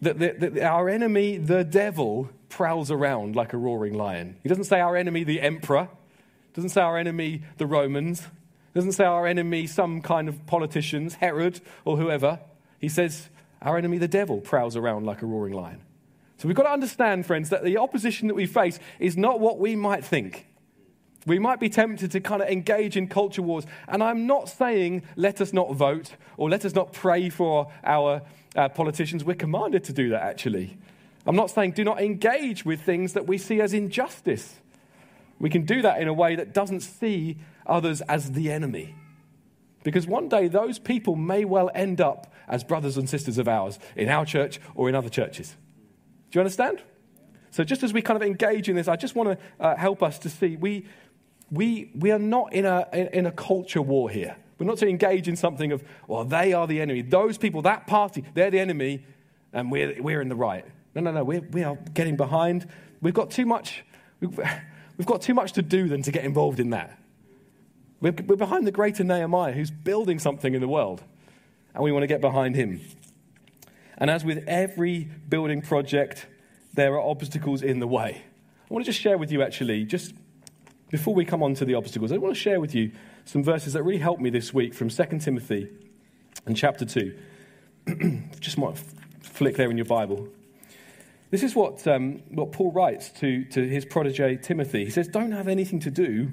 that, 0.00 0.18
that, 0.18 0.40
that 0.40 0.58
our 0.62 0.88
enemy, 0.88 1.36
the 1.36 1.62
devil, 1.62 2.30
prowls 2.52 2.90
around 2.90 3.34
like 3.34 3.54
a 3.54 3.56
roaring 3.56 3.94
lion. 3.94 4.36
He 4.42 4.48
doesn't 4.50 4.64
say 4.64 4.78
our 4.78 4.94
enemy, 4.94 5.24
the 5.24 5.40
emperor. 5.40 5.88
doesn't 6.52 6.68
say 6.68 6.82
our 6.82 6.98
enemy, 6.98 7.42
the 7.56 7.66
Romans. 7.66 8.28
doesn't 8.74 8.92
say 8.92 9.04
our 9.04 9.26
enemy, 9.26 9.66
some 9.66 10.02
kind 10.02 10.28
of 10.28 10.46
politicians, 10.46 11.14
Herod 11.14 11.62
or 11.86 11.96
whoever. 11.96 12.40
He 12.78 12.90
says 12.90 13.30
our 13.62 13.78
enemy, 13.78 13.96
the 13.96 14.06
devil, 14.06 14.40
prowls 14.40 14.76
around 14.76 15.06
like 15.06 15.22
a 15.22 15.26
roaring 15.26 15.54
lion. 15.54 15.80
So 16.36 16.46
we've 16.46 16.56
got 16.56 16.64
to 16.64 16.72
understand, 16.72 17.24
friends, 17.24 17.48
that 17.48 17.64
the 17.64 17.78
opposition 17.78 18.28
that 18.28 18.34
we 18.34 18.46
face 18.46 18.78
is 18.98 19.16
not 19.16 19.40
what 19.40 19.58
we 19.58 19.74
might 19.74 20.04
think. 20.04 20.46
We 21.24 21.38
might 21.38 21.58
be 21.58 21.70
tempted 21.70 22.10
to 22.10 22.20
kind 22.20 22.42
of 22.42 22.48
engage 22.48 22.98
in 22.98 23.06
culture 23.08 23.42
wars. 23.42 23.64
And 23.88 24.02
I'm 24.02 24.26
not 24.26 24.50
saying 24.50 25.04
let 25.16 25.40
us 25.40 25.54
not 25.54 25.74
vote 25.74 26.16
or 26.36 26.50
let 26.50 26.66
us 26.66 26.74
not 26.74 26.92
pray 26.92 27.30
for 27.30 27.72
our 27.82 28.22
uh, 28.56 28.68
politicians. 28.68 29.24
We're 29.24 29.36
commanded 29.36 29.84
to 29.84 29.92
do 29.92 30.10
that, 30.10 30.22
actually. 30.22 30.76
I'm 31.26 31.36
not 31.36 31.50
saying 31.50 31.72
do 31.72 31.84
not 31.84 32.02
engage 32.02 32.64
with 32.64 32.82
things 32.82 33.12
that 33.12 33.26
we 33.26 33.38
see 33.38 33.60
as 33.60 33.72
injustice. 33.72 34.56
We 35.38 35.50
can 35.50 35.64
do 35.64 35.82
that 35.82 36.00
in 36.00 36.08
a 36.08 36.12
way 36.12 36.36
that 36.36 36.52
doesn't 36.52 36.80
see 36.80 37.38
others 37.66 38.00
as 38.02 38.32
the 38.32 38.50
enemy. 38.50 38.94
Because 39.84 40.06
one 40.06 40.28
day 40.28 40.48
those 40.48 40.78
people 40.78 41.16
may 41.16 41.44
well 41.44 41.70
end 41.74 42.00
up 42.00 42.32
as 42.48 42.64
brothers 42.64 42.96
and 42.96 43.08
sisters 43.08 43.38
of 43.38 43.48
ours 43.48 43.78
in 43.96 44.08
our 44.08 44.24
church 44.24 44.60
or 44.74 44.88
in 44.88 44.94
other 44.94 45.08
churches. 45.08 45.56
Do 46.30 46.38
you 46.38 46.40
understand? 46.40 46.82
So, 47.50 47.64
just 47.64 47.82
as 47.82 47.92
we 47.92 48.00
kind 48.00 48.16
of 48.16 48.26
engage 48.26 48.68
in 48.68 48.76
this, 48.76 48.88
I 48.88 48.96
just 48.96 49.14
want 49.14 49.38
to 49.38 49.64
uh, 49.64 49.76
help 49.76 50.02
us 50.02 50.18
to 50.20 50.30
see 50.30 50.56
we, 50.56 50.86
we, 51.50 51.90
we 51.94 52.10
are 52.10 52.18
not 52.18 52.52
in 52.54 52.64
a, 52.64 52.86
in, 52.92 53.26
a 53.26 53.32
culture 53.32 53.82
war 53.82 54.08
here. 54.08 54.36
We're 54.58 54.66
not 54.66 54.78
to 54.78 54.88
engage 54.88 55.28
in 55.28 55.36
something 55.36 55.72
of, 55.72 55.84
well, 56.06 56.24
they 56.24 56.54
are 56.54 56.66
the 56.66 56.80
enemy. 56.80 57.02
Those 57.02 57.36
people, 57.36 57.62
that 57.62 57.86
party, 57.86 58.24
they're 58.32 58.50
the 58.50 58.60
enemy, 58.60 59.04
and 59.52 59.70
we're, 59.70 60.00
we're 60.00 60.22
in 60.22 60.28
the 60.28 60.36
right. 60.36 60.64
No, 60.94 61.00
no, 61.00 61.12
no. 61.12 61.24
We're, 61.24 61.40
we 61.40 61.64
are 61.64 61.76
getting 61.94 62.16
behind. 62.16 62.66
We've 63.00 63.14
got 63.14 63.30
too 63.30 63.46
much. 63.46 63.84
We've, 64.20 65.06
got 65.06 65.22
too 65.22 65.34
much 65.34 65.52
to 65.52 65.62
do 65.62 65.88
than 65.88 66.02
to 66.02 66.12
get 66.12 66.24
involved 66.24 66.60
in 66.60 66.70
that. 66.70 66.98
We're, 68.00 68.12
we're 68.26 68.36
behind 68.36 68.66
the 68.66 68.72
greater 68.72 69.02
Nehemiah 69.02 69.52
who's 69.52 69.70
building 69.70 70.18
something 70.18 70.54
in 70.54 70.60
the 70.60 70.68
world, 70.68 71.02
and 71.74 71.82
we 71.82 71.92
want 71.92 72.02
to 72.02 72.06
get 72.06 72.20
behind 72.20 72.54
him. 72.54 72.80
And 73.98 74.10
as 74.10 74.24
with 74.24 74.44
every 74.46 75.08
building 75.28 75.62
project, 75.62 76.26
there 76.74 76.94
are 76.94 77.00
obstacles 77.00 77.62
in 77.62 77.78
the 77.78 77.86
way. 77.86 78.22
I 78.70 78.74
want 78.74 78.84
to 78.84 78.90
just 78.90 79.00
share 79.00 79.18
with 79.18 79.32
you, 79.32 79.42
actually, 79.42 79.84
just 79.84 80.14
before 80.90 81.14
we 81.14 81.24
come 81.24 81.42
on 81.42 81.54
to 81.54 81.64
the 81.64 81.74
obstacles, 81.74 82.12
I 82.12 82.18
want 82.18 82.34
to 82.34 82.40
share 82.40 82.60
with 82.60 82.74
you 82.74 82.92
some 83.24 83.42
verses 83.42 83.72
that 83.72 83.82
really 83.82 83.98
helped 83.98 84.20
me 84.20 84.30
this 84.30 84.52
week 84.52 84.74
from 84.74 84.88
2 84.88 85.04
Timothy 85.18 85.68
and 86.46 86.56
chapter 86.56 86.84
2. 86.84 87.18
just 88.40 88.58
might 88.58 88.78
flick 89.20 89.56
there 89.56 89.70
in 89.70 89.76
your 89.76 89.86
Bible. 89.86 90.28
This 91.32 91.42
is 91.42 91.56
what, 91.56 91.86
um, 91.88 92.22
what 92.28 92.52
Paul 92.52 92.72
writes 92.72 93.08
to, 93.20 93.46
to 93.46 93.66
his 93.66 93.86
protege 93.86 94.36
Timothy. 94.36 94.84
He 94.84 94.90
says, 94.90 95.08
Don't 95.08 95.32
have 95.32 95.48
anything 95.48 95.80
to 95.80 95.90
do 95.90 96.30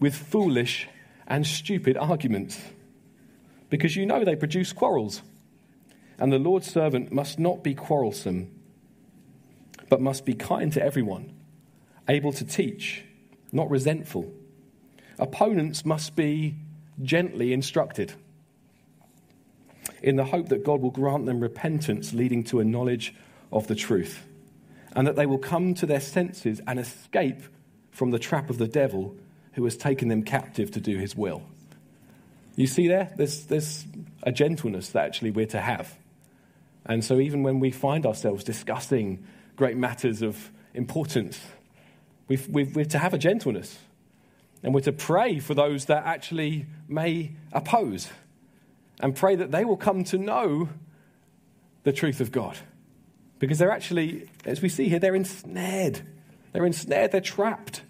with 0.00 0.16
foolish 0.16 0.88
and 1.28 1.46
stupid 1.46 1.96
arguments, 1.96 2.60
because 3.70 3.94
you 3.94 4.04
know 4.04 4.24
they 4.24 4.34
produce 4.34 4.72
quarrels. 4.72 5.22
And 6.18 6.32
the 6.32 6.40
Lord's 6.40 6.68
servant 6.68 7.12
must 7.12 7.38
not 7.38 7.62
be 7.62 7.72
quarrelsome, 7.72 8.50
but 9.88 10.00
must 10.00 10.26
be 10.26 10.34
kind 10.34 10.72
to 10.72 10.84
everyone, 10.84 11.32
able 12.08 12.32
to 12.32 12.44
teach, 12.44 13.04
not 13.52 13.70
resentful. 13.70 14.28
Opponents 15.20 15.84
must 15.84 16.16
be 16.16 16.56
gently 17.00 17.52
instructed 17.52 18.14
in 20.02 20.16
the 20.16 20.24
hope 20.24 20.48
that 20.48 20.64
God 20.64 20.80
will 20.80 20.90
grant 20.90 21.26
them 21.26 21.38
repentance 21.38 22.12
leading 22.12 22.42
to 22.44 22.58
a 22.58 22.64
knowledge 22.64 23.14
of 23.52 23.68
the 23.68 23.76
truth, 23.76 24.26
and 24.94 25.06
that 25.06 25.16
they 25.16 25.26
will 25.26 25.38
come 25.38 25.74
to 25.74 25.86
their 25.86 26.00
senses 26.00 26.60
and 26.66 26.78
escape 26.78 27.42
from 27.90 28.10
the 28.10 28.18
trap 28.18 28.50
of 28.50 28.58
the 28.58 28.68
devil 28.68 29.16
who 29.52 29.64
has 29.64 29.76
taken 29.76 30.08
them 30.08 30.22
captive 30.22 30.70
to 30.72 30.80
do 30.80 30.98
his 30.98 31.16
will. 31.16 31.42
You 32.56 32.66
see 32.66 32.88
there? 32.88 33.12
There's, 33.16 33.46
there's 33.46 33.86
a 34.22 34.32
gentleness 34.32 34.90
that 34.90 35.04
actually 35.04 35.30
we're 35.30 35.46
to 35.46 35.60
have. 35.60 35.96
And 36.84 37.04
so, 37.04 37.18
even 37.18 37.42
when 37.42 37.60
we 37.60 37.70
find 37.70 38.04
ourselves 38.04 38.44
discussing 38.44 39.24
great 39.56 39.76
matters 39.76 40.20
of 40.20 40.50
importance, 40.74 41.40
we've, 42.28 42.48
we're 42.48 42.84
to 42.86 42.98
have 42.98 43.14
a 43.14 43.18
gentleness. 43.18 43.78
And 44.62 44.74
we're 44.74 44.80
to 44.82 44.92
pray 44.92 45.38
for 45.38 45.54
those 45.54 45.86
that 45.86 46.04
actually 46.06 46.66
may 46.88 47.32
oppose 47.52 48.08
and 49.00 49.14
pray 49.14 49.34
that 49.36 49.50
they 49.50 49.64
will 49.64 49.76
come 49.76 50.04
to 50.04 50.18
know 50.18 50.68
the 51.82 51.92
truth 51.92 52.20
of 52.20 52.30
God. 52.30 52.56
Because 53.42 53.58
they're 53.58 53.72
actually, 53.72 54.28
as 54.44 54.62
we 54.62 54.68
see 54.68 54.88
here, 54.88 55.00
they're 55.00 55.16
ensnared. 55.16 56.00
They're 56.52 56.64
ensnared, 56.64 57.10
they're 57.10 57.20
trapped 57.20 57.82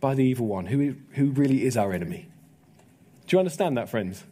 by 0.00 0.16
the 0.16 0.24
evil 0.24 0.48
one, 0.48 0.66
who, 0.66 0.96
who 1.12 1.26
really 1.26 1.64
is 1.64 1.76
our 1.76 1.92
enemy. 1.92 2.26
Do 3.28 3.36
you 3.36 3.38
understand 3.38 3.76
that, 3.76 3.88
friends? 3.88 4.24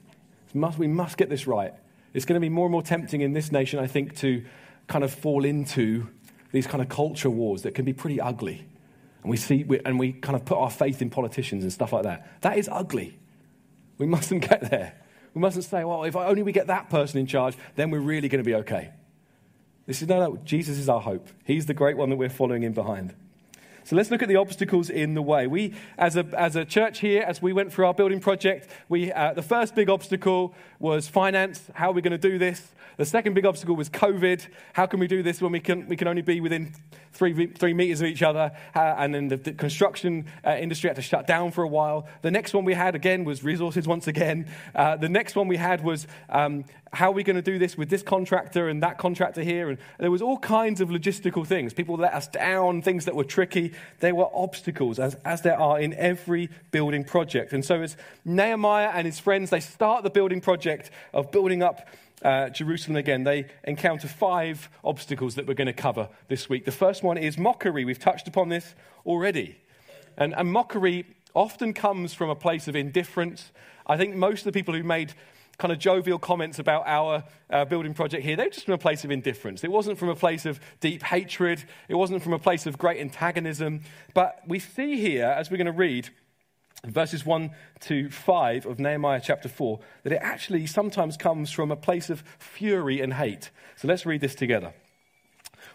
Must, 0.52 0.78
we 0.78 0.88
must 0.88 1.16
get 1.16 1.30
this 1.30 1.46
right. 1.46 1.72
It's 2.12 2.24
going 2.24 2.34
to 2.34 2.40
be 2.40 2.48
more 2.48 2.66
and 2.66 2.72
more 2.72 2.82
tempting 2.82 3.20
in 3.20 3.34
this 3.34 3.52
nation, 3.52 3.78
I 3.78 3.86
think, 3.86 4.16
to 4.16 4.44
kind 4.88 5.04
of 5.04 5.14
fall 5.14 5.44
into 5.44 6.08
these 6.50 6.66
kind 6.66 6.82
of 6.82 6.88
culture 6.88 7.30
wars 7.30 7.62
that 7.62 7.76
can 7.76 7.84
be 7.84 7.92
pretty 7.92 8.20
ugly. 8.20 8.66
And 9.22 9.30
we 9.30 9.36
see, 9.36 9.64
and 9.84 9.96
we 9.96 10.12
kind 10.12 10.34
of 10.34 10.44
put 10.44 10.58
our 10.58 10.70
faith 10.70 11.02
in 11.02 11.10
politicians 11.10 11.62
and 11.62 11.72
stuff 11.72 11.92
like 11.92 12.02
that. 12.02 12.40
That 12.40 12.58
is 12.58 12.68
ugly. 12.68 13.16
We 13.98 14.06
mustn't 14.06 14.40
get 14.50 14.68
there. 14.72 15.00
We 15.34 15.40
mustn't 15.40 15.66
say, 15.66 15.84
well, 15.84 16.02
if 16.02 16.16
only 16.16 16.42
we 16.42 16.50
get 16.50 16.66
that 16.66 16.90
person 16.90 17.20
in 17.20 17.26
charge, 17.26 17.56
then 17.76 17.92
we're 17.92 18.00
really 18.00 18.28
going 18.28 18.42
to 18.42 18.48
be 18.50 18.56
okay. 18.56 18.90
This 19.86 20.00
is 20.00 20.08
no, 20.08 20.18
no, 20.18 20.36
Jesus 20.44 20.78
is 20.78 20.88
our 20.88 21.00
hope. 21.00 21.28
He's 21.44 21.66
the 21.66 21.74
great 21.74 21.96
one 21.96 22.08
that 22.10 22.16
we're 22.16 22.30
following 22.30 22.62
in 22.62 22.72
behind. 22.72 23.14
So 23.86 23.96
let's 23.96 24.10
look 24.10 24.22
at 24.22 24.28
the 24.28 24.36
obstacles 24.36 24.88
in 24.88 25.12
the 25.12 25.20
way. 25.20 25.46
We, 25.46 25.74
as 25.98 26.16
a, 26.16 26.24
as 26.32 26.56
a 26.56 26.64
church 26.64 27.00
here, 27.00 27.22
as 27.22 27.42
we 27.42 27.52
went 27.52 27.70
through 27.70 27.84
our 27.84 27.92
building 27.92 28.18
project, 28.18 28.66
we, 28.88 29.12
uh, 29.12 29.34
the 29.34 29.42
first 29.42 29.74
big 29.74 29.90
obstacle 29.90 30.54
was 30.78 31.06
finance. 31.06 31.68
How 31.74 31.90
are 31.90 31.92
we 31.92 32.00
going 32.00 32.18
to 32.18 32.30
do 32.30 32.38
this? 32.38 32.72
The 32.96 33.04
second 33.04 33.34
big 33.34 33.44
obstacle 33.44 33.76
was 33.76 33.90
COVID. 33.90 34.46
How 34.72 34.86
can 34.86 35.00
we 35.00 35.06
do 35.06 35.22
this 35.22 35.42
when 35.42 35.52
we 35.52 35.60
can, 35.60 35.86
we 35.86 35.96
can 35.96 36.08
only 36.08 36.22
be 36.22 36.40
within 36.40 36.72
three, 37.12 37.48
three 37.48 37.74
meters 37.74 38.00
of 38.00 38.06
each 38.06 38.22
other? 38.22 38.52
Uh, 38.74 38.94
and 38.96 39.14
then 39.14 39.28
the, 39.28 39.36
the 39.36 39.52
construction 39.52 40.26
uh, 40.46 40.56
industry 40.58 40.88
had 40.88 40.96
to 40.96 41.02
shut 41.02 41.26
down 41.26 41.50
for 41.50 41.62
a 41.62 41.68
while. 41.68 42.06
The 42.22 42.30
next 42.30 42.54
one 42.54 42.64
we 42.64 42.72
had, 42.72 42.94
again, 42.94 43.24
was 43.24 43.44
resources 43.44 43.86
once 43.86 44.06
again. 44.06 44.46
Uh, 44.74 44.96
the 44.96 45.10
next 45.10 45.36
one 45.36 45.46
we 45.46 45.58
had 45.58 45.84
was 45.84 46.06
um, 46.30 46.64
how 46.94 47.10
are 47.10 47.14
we 47.14 47.22
going 47.22 47.36
to 47.36 47.42
do 47.42 47.58
this 47.58 47.76
with 47.76 47.90
this 47.90 48.02
contractor 48.02 48.68
and 48.68 48.82
that 48.82 48.98
contractor 48.98 49.42
here? 49.42 49.68
And 49.68 49.78
there 49.98 50.10
was 50.10 50.22
all 50.22 50.38
kinds 50.38 50.80
of 50.80 50.88
logistical 50.88 51.46
things. 51.46 51.74
People 51.74 51.96
let 51.96 52.14
us 52.14 52.28
down, 52.28 52.82
things 52.82 53.04
that 53.04 53.14
were 53.14 53.24
tricky. 53.24 53.72
There 54.00 54.14
were 54.14 54.28
obstacles, 54.32 54.98
as, 54.98 55.14
as 55.24 55.42
there 55.42 55.58
are 55.58 55.78
in 55.78 55.94
every 55.94 56.50
building 56.70 57.04
project. 57.04 57.52
And 57.52 57.64
so 57.64 57.82
as 57.82 57.96
Nehemiah 58.24 58.90
and 58.94 59.06
his 59.06 59.18
friends, 59.18 59.50
they 59.50 59.60
start 59.60 60.04
the 60.04 60.10
building 60.10 60.40
project 60.40 60.90
of 61.12 61.30
building 61.30 61.62
up 61.62 61.88
uh, 62.22 62.48
Jerusalem 62.48 62.96
again, 62.96 63.24
they 63.24 63.46
encounter 63.64 64.08
five 64.08 64.70
obstacles 64.82 65.34
that 65.34 65.46
we're 65.46 65.54
going 65.54 65.66
to 65.66 65.74
cover 65.74 66.08
this 66.28 66.48
week. 66.48 66.64
The 66.64 66.72
first 66.72 67.02
one 67.02 67.18
is 67.18 67.36
mockery. 67.36 67.84
We've 67.84 67.98
touched 67.98 68.26
upon 68.26 68.48
this 68.48 68.74
already. 69.04 69.58
And, 70.16 70.34
and 70.34 70.50
mockery 70.50 71.04
often 71.34 71.74
comes 71.74 72.14
from 72.14 72.30
a 72.30 72.34
place 72.34 72.66
of 72.66 72.76
indifference. 72.76 73.50
I 73.86 73.98
think 73.98 74.14
most 74.14 74.40
of 74.40 74.44
the 74.44 74.58
people 74.58 74.74
who 74.74 74.82
made 74.82 75.12
kind 75.58 75.72
of 75.72 75.78
jovial 75.78 76.18
comments 76.18 76.58
about 76.58 76.86
our 76.86 77.24
uh, 77.50 77.64
building 77.64 77.94
project 77.94 78.24
here, 78.24 78.36
they 78.36 78.44
were 78.44 78.50
just 78.50 78.66
from 78.66 78.74
a 78.74 78.78
place 78.78 79.04
of 79.04 79.10
indifference. 79.10 79.64
It 79.64 79.70
wasn't 79.70 79.98
from 79.98 80.08
a 80.08 80.16
place 80.16 80.46
of 80.46 80.60
deep 80.80 81.02
hatred, 81.02 81.64
it 81.88 81.94
wasn't 81.94 82.22
from 82.22 82.32
a 82.32 82.38
place 82.38 82.66
of 82.66 82.78
great 82.78 83.00
antagonism. 83.00 83.82
But 84.14 84.40
we 84.46 84.58
see 84.58 85.00
here, 85.00 85.26
as 85.26 85.50
we're 85.50 85.56
going 85.56 85.66
to 85.66 85.72
read, 85.72 86.10
verses 86.84 87.24
1 87.24 87.50
to 87.80 88.10
5 88.10 88.66
of 88.66 88.78
Nehemiah 88.78 89.20
chapter 89.22 89.48
4, 89.48 89.80
that 90.02 90.12
it 90.12 90.20
actually 90.22 90.66
sometimes 90.66 91.16
comes 91.16 91.50
from 91.50 91.70
a 91.70 91.76
place 91.76 92.10
of 92.10 92.22
fury 92.38 93.00
and 93.00 93.14
hate. 93.14 93.50
So 93.76 93.88
let's 93.88 94.06
read 94.06 94.20
this 94.20 94.34
together. 94.34 94.74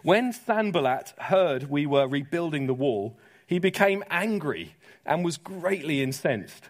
When 0.04 0.32
Sanballat 0.32 1.14
heard 1.18 1.70
we 1.70 1.86
were 1.86 2.08
rebuilding 2.08 2.68
the 2.68 2.74
wall, 2.74 3.18
he 3.48 3.60
became 3.60 4.04
angry 4.10 4.76
and 5.06 5.26
was 5.26 5.38
greatly 5.38 6.02
incensed. 6.02 6.70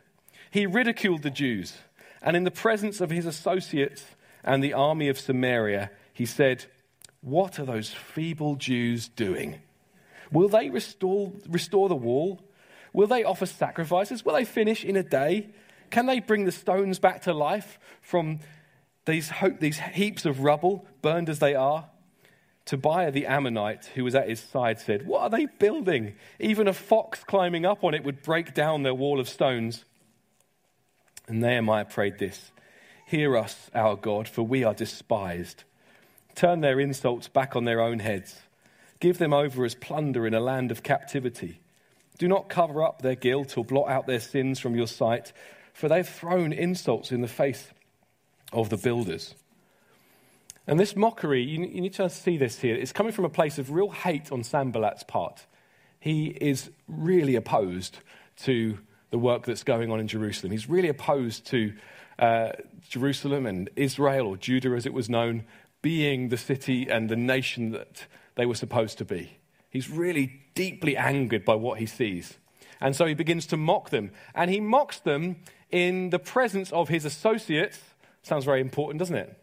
He 0.50 0.66
ridiculed 0.66 1.22
the 1.22 1.30
Jews, 1.30 1.78
and 2.22 2.36
in 2.36 2.44
the 2.44 2.52
presence 2.52 3.02
of 3.02 3.10
his 3.10 3.26
associates 3.26 4.06
and 4.44 4.64
the 4.64 4.74
army 4.74 5.08
of 5.08 5.20
Samaria, 5.20 5.92
he 6.14 6.26
said, 6.26 6.66
What 7.22 7.60
are 7.60 7.66
those 7.66 7.90
feeble 7.90 8.56
Jews 8.56 9.08
doing? 9.08 9.62
Will 10.32 10.50
they 10.50 10.70
restore, 10.70 11.32
restore 11.48 11.90
the 11.90 11.96
wall? 11.96 12.42
Will 12.94 13.08
they 13.08 13.24
offer 13.24 13.46
sacrifices? 13.46 14.26
Will 14.26 14.34
they 14.34 14.46
finish 14.46 14.84
in 14.84 14.96
a 14.96 15.04
day? 15.04 15.50
Can 15.90 16.06
they 16.06 16.20
bring 16.20 16.46
the 16.46 16.52
stones 16.52 17.00
back 17.00 17.24
to 17.24 17.34
life 17.34 17.80
from 18.02 18.40
these, 19.06 19.32
these 19.60 19.80
heaps 19.80 20.26
of 20.26 20.42
rubble, 20.42 20.86
burned 21.02 21.30
as 21.30 21.40
they 21.40 21.56
are? 21.56 21.90
Tobiah 22.66 23.10
the 23.10 23.26
Ammonite, 23.26 23.86
who 23.96 24.04
was 24.04 24.14
at 24.14 24.30
his 24.30 24.40
side, 24.40 24.80
said, 24.80 25.08
What 25.08 25.22
are 25.22 25.30
they 25.30 25.48
building? 25.48 26.14
Even 26.40 26.68
a 26.68 26.74
fox 26.74 27.24
climbing 27.24 27.66
up 27.66 27.84
on 27.84 27.96
it 27.96 28.04
would 28.04 28.22
break 28.22 28.54
down 28.54 28.84
their 28.84 28.94
wall 28.94 29.20
of 29.20 29.28
stones. 29.28 29.86
And 31.30 31.40
Nehemiah 31.40 31.86
prayed 31.86 32.18
this 32.18 32.52
Hear 33.06 33.38
us, 33.38 33.70
our 33.74 33.96
God, 33.96 34.28
for 34.28 34.44
we 34.44 34.64
are 34.64 34.74
despised. 34.74 35.64
Turn 36.36 36.62
their 36.62 36.80
insults 36.80 37.28
back 37.28 37.56
on 37.56 37.66
their 37.66 37.82
own 37.82 38.00
heads. 38.00 38.42
Give 39.00 39.18
them 39.18 39.34
over 39.34 39.64
as 39.64 39.76
plunder 39.76 40.28
in 40.28 40.34
a 40.34 40.40
land 40.40 40.72
of 40.72 40.84
captivity. 40.84 41.62
Do 42.18 42.28
not 42.28 42.50
cover 42.50 42.84
up 42.84 43.02
their 43.02 43.16
guilt 43.16 43.58
or 43.58 43.64
blot 43.64 43.90
out 43.90 44.08
their 44.08 44.20
sins 44.20 44.60
from 44.60 44.76
your 44.76 44.88
sight, 44.88 45.32
for 45.72 45.88
they've 45.88 46.08
thrown 46.08 46.52
insults 46.52 47.12
in 47.12 47.22
the 47.22 47.28
face 47.28 47.70
of 48.52 48.70
the 48.70 48.78
builders. 48.78 49.36
And 50.68 50.80
this 50.80 50.96
mockery, 50.96 51.42
you, 51.44 51.60
need 51.60 51.94
to 51.94 52.10
see 52.10 52.38
this 52.38 52.60
here, 52.60 52.76
it's 52.76 52.92
coming 52.92 53.14
from 53.14 53.26
a 53.26 53.30
place 53.30 53.58
of 53.58 53.72
real 53.72 53.90
hate 53.90 54.32
on 54.32 54.44
Sanballat's 54.44 55.04
part. 55.04 55.46
He 56.00 56.28
is 56.28 56.70
really 56.88 57.36
opposed 57.36 58.00
to 58.44 58.80
the 59.12 59.20
work 59.20 59.46
that's 59.46 59.64
going 59.64 59.92
on 59.92 60.00
in 60.00 60.08
Jerusalem. 60.08 60.52
He's 60.52 60.70
really 60.70 60.90
opposed 60.90 61.46
to 61.48 61.74
uh, 62.18 62.52
Jerusalem 62.88 63.46
and 63.46 63.70
Israel, 63.76 64.28
or 64.28 64.38
Judah 64.38 64.76
as 64.76 64.86
it 64.86 64.94
was 64.94 65.10
known, 65.10 65.46
being 65.82 66.30
the 66.30 66.38
city 66.38 66.90
and 66.90 67.10
the 67.10 67.16
nation 67.16 67.72
that 67.72 68.06
they 68.36 68.46
were 68.46 68.56
supposed 68.56 68.98
to 68.98 69.06
be. 69.06 69.38
He's 69.70 69.90
really 69.90 70.42
deeply 70.56 70.98
angered 70.98 71.46
by 71.46 71.56
what 71.56 71.80
he 71.80 71.86
sees. 71.86 72.38
And 72.82 72.96
so 72.96 73.06
he 73.06 73.14
begins 73.14 73.46
to 73.48 73.58
mock 73.58 73.90
them. 73.90 74.12
And 74.34 74.50
he 74.50 74.60
mocks 74.60 75.00
them 75.00 75.38
in 75.70 76.10
the 76.10 76.20
presence 76.20 76.72
of 76.72 76.90
his 76.90 77.06
associates. 77.06 77.80
Sounds 78.24 78.46
very 78.46 78.62
important, 78.62 79.00
doesn't 79.00 79.16
it? 79.16 79.42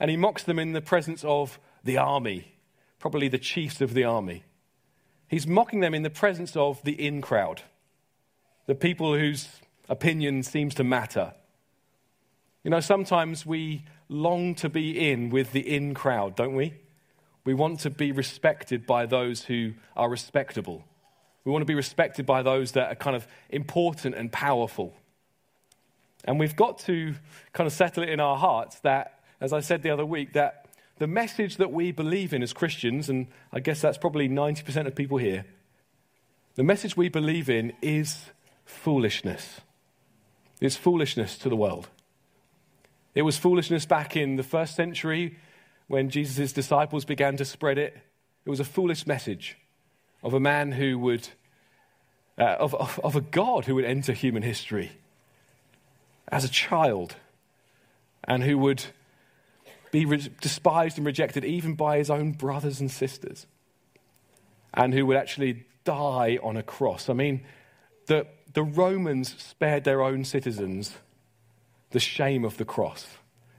And 0.00 0.10
he 0.10 0.16
mocks 0.16 0.44
them 0.44 0.58
in 0.58 0.72
the 0.72 0.80
presence 0.80 1.24
of 1.24 1.58
the 1.84 1.98
army, 1.98 2.54
probably 2.98 3.28
the 3.28 3.38
chiefs 3.38 3.80
of 3.80 3.94
the 3.94 4.04
army. 4.04 4.44
He's 5.28 5.46
mocking 5.46 5.80
them 5.80 5.94
in 5.94 6.02
the 6.02 6.10
presence 6.10 6.56
of 6.56 6.82
the 6.84 6.92
in 6.92 7.20
crowd, 7.20 7.62
the 8.68 8.74
people 8.74 9.14
whose 9.14 9.48
opinion 9.88 10.42
seems 10.42 10.74
to 10.74 10.84
matter. 10.84 11.32
You 12.62 12.70
know, 12.70 12.80
sometimes 12.80 13.46
we 13.46 13.86
long 14.10 14.54
to 14.56 14.68
be 14.68 15.10
in 15.10 15.30
with 15.30 15.52
the 15.52 15.74
in 15.74 15.94
crowd, 15.94 16.36
don't 16.36 16.54
we? 16.54 16.74
We 17.46 17.54
want 17.54 17.80
to 17.80 17.90
be 17.90 18.12
respected 18.12 18.86
by 18.86 19.06
those 19.06 19.44
who 19.44 19.72
are 19.96 20.10
respectable. 20.10 20.84
We 21.44 21.52
want 21.52 21.62
to 21.62 21.66
be 21.66 21.74
respected 21.74 22.26
by 22.26 22.42
those 22.42 22.72
that 22.72 22.92
are 22.92 22.94
kind 22.94 23.16
of 23.16 23.26
important 23.48 24.14
and 24.14 24.30
powerful. 24.30 24.94
And 26.26 26.38
we've 26.38 26.56
got 26.56 26.78
to 26.80 27.14
kind 27.54 27.66
of 27.66 27.72
settle 27.72 28.02
it 28.02 28.10
in 28.10 28.20
our 28.20 28.36
hearts 28.36 28.80
that, 28.80 29.20
as 29.40 29.54
I 29.54 29.60
said 29.60 29.82
the 29.82 29.90
other 29.90 30.04
week, 30.04 30.34
that 30.34 30.66
the 30.98 31.06
message 31.06 31.56
that 31.56 31.72
we 31.72 31.90
believe 31.90 32.34
in 32.34 32.42
as 32.42 32.52
Christians, 32.52 33.08
and 33.08 33.28
I 33.50 33.60
guess 33.60 33.80
that's 33.80 33.96
probably 33.96 34.28
90% 34.28 34.86
of 34.86 34.94
people 34.94 35.16
here, 35.16 35.46
the 36.56 36.64
message 36.64 36.98
we 36.98 37.08
believe 37.08 37.48
in 37.48 37.72
is 37.80 38.26
foolishness. 38.68 39.62
It's 40.60 40.76
foolishness 40.76 41.38
to 41.38 41.48
the 41.48 41.56
world. 41.56 41.88
It 43.14 43.22
was 43.22 43.38
foolishness 43.38 43.86
back 43.86 44.16
in 44.16 44.36
the 44.36 44.42
first 44.42 44.76
century 44.76 45.38
when 45.86 46.10
Jesus' 46.10 46.52
disciples 46.52 47.04
began 47.04 47.36
to 47.38 47.44
spread 47.44 47.78
it. 47.78 47.96
It 48.44 48.50
was 48.50 48.60
a 48.60 48.64
foolish 48.64 49.06
message 49.06 49.56
of 50.22 50.34
a 50.34 50.40
man 50.40 50.72
who 50.72 50.98
would, 50.98 51.28
uh, 52.36 52.56
of, 52.58 52.74
of, 52.74 53.00
of 53.02 53.16
a 53.16 53.20
God 53.22 53.64
who 53.64 53.74
would 53.74 53.86
enter 53.86 54.12
human 54.12 54.42
history 54.42 54.92
as 56.28 56.44
a 56.44 56.48
child 56.48 57.16
and 58.24 58.42
who 58.42 58.58
would 58.58 58.84
be 59.90 60.04
re- 60.04 60.30
despised 60.42 60.98
and 60.98 61.06
rejected 61.06 61.44
even 61.44 61.74
by 61.74 61.96
his 61.96 62.10
own 62.10 62.32
brothers 62.32 62.80
and 62.80 62.90
sisters, 62.90 63.46
and 64.74 64.92
who 64.92 65.06
would 65.06 65.16
actually 65.16 65.64
die 65.84 66.38
on 66.42 66.58
a 66.58 66.62
cross. 66.62 67.08
I 67.08 67.14
mean, 67.14 67.46
the, 68.06 68.26
the 68.52 68.62
Romans 68.62 69.40
spared 69.42 69.84
their 69.84 70.02
own 70.02 70.24
citizens 70.24 70.96
the 71.90 72.00
shame 72.00 72.44
of 72.44 72.56
the 72.56 72.64
cross. 72.64 73.06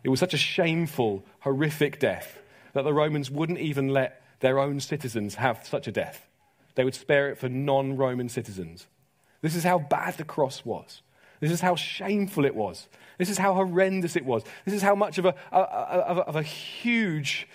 It 0.03 0.09
was 0.09 0.19
such 0.19 0.33
a 0.33 0.37
shameful, 0.37 1.25
horrific 1.39 1.99
death 1.99 2.39
that 2.73 2.83
the 2.83 2.93
Romans 2.93 3.29
wouldn't 3.31 3.59
even 3.59 3.89
let 3.89 4.21
their 4.39 4.59
own 4.59 4.79
citizens 4.79 5.35
have 5.35 5.65
such 5.65 5.87
a 5.87 5.91
death. 5.91 6.27
They 6.75 6.83
would 6.83 6.95
spare 6.95 7.29
it 7.29 7.37
for 7.37 7.49
non 7.49 7.97
Roman 7.97 8.29
citizens. 8.29 8.87
This 9.41 9.55
is 9.55 9.63
how 9.63 9.79
bad 9.79 10.17
the 10.17 10.23
cross 10.23 10.63
was. 10.63 11.01
This 11.39 11.51
is 11.51 11.61
how 11.61 11.75
shameful 11.75 12.45
it 12.45 12.55
was. 12.55 12.87
This 13.17 13.29
is 13.29 13.37
how 13.37 13.53
horrendous 13.53 14.15
it 14.15 14.25
was. 14.25 14.43
This 14.65 14.73
is 14.73 14.81
how 14.81 14.95
much 14.95 15.17
of 15.17 15.25
a, 15.25 15.35
a, 15.51 15.59
a, 15.59 16.23
of 16.27 16.35
a 16.35 16.43
huge 16.43 17.47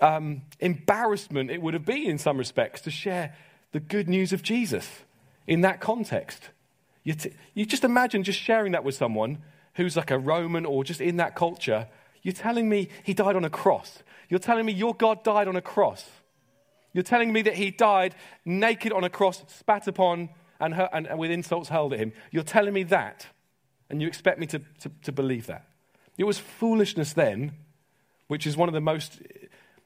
um, 0.00 0.42
embarrassment 0.58 1.50
it 1.50 1.60
would 1.60 1.74
have 1.74 1.84
been 1.84 2.06
in 2.06 2.18
some 2.18 2.38
respects 2.38 2.80
to 2.82 2.90
share 2.90 3.34
the 3.72 3.80
good 3.80 4.08
news 4.08 4.32
of 4.32 4.42
Jesus 4.42 4.88
in 5.46 5.60
that 5.62 5.80
context. 5.80 6.50
You, 7.02 7.14
t- 7.14 7.32
you 7.54 7.64
just 7.64 7.84
imagine 7.84 8.22
just 8.22 8.38
sharing 8.38 8.72
that 8.72 8.84
with 8.84 8.94
someone 8.94 9.38
who's 9.74 9.96
like 9.96 10.10
a 10.10 10.18
Roman 10.18 10.66
or 10.66 10.84
just 10.84 11.00
in 11.00 11.16
that 11.16 11.34
culture. 11.34 11.88
You're 12.22 12.34
telling 12.34 12.68
me 12.68 12.88
he 13.02 13.14
died 13.14 13.36
on 13.36 13.44
a 13.44 13.50
cross. 13.50 14.02
You're 14.28 14.40
telling 14.40 14.66
me 14.66 14.72
your 14.72 14.94
God 14.94 15.24
died 15.24 15.48
on 15.48 15.56
a 15.56 15.62
cross. 15.62 16.08
You're 16.92 17.04
telling 17.04 17.32
me 17.32 17.42
that 17.42 17.54
he 17.54 17.70
died 17.70 18.14
naked 18.44 18.92
on 18.92 19.04
a 19.04 19.10
cross, 19.10 19.42
spat 19.48 19.86
upon, 19.86 20.28
and, 20.60 20.74
and 20.92 21.18
with 21.18 21.30
insults 21.30 21.68
hurled 21.68 21.92
at 21.92 21.98
him. 21.98 22.12
You're 22.30 22.42
telling 22.42 22.74
me 22.74 22.82
that, 22.84 23.26
and 23.88 24.02
you 24.02 24.08
expect 24.08 24.38
me 24.38 24.46
to, 24.48 24.58
to, 24.80 24.90
to 25.04 25.12
believe 25.12 25.46
that. 25.46 25.66
It 26.18 26.24
was 26.24 26.38
foolishness 26.38 27.12
then, 27.12 27.52
which 28.28 28.46
is 28.46 28.56
one 28.56 28.68
of 28.68 28.74
the 28.74 28.80
most, 28.80 29.22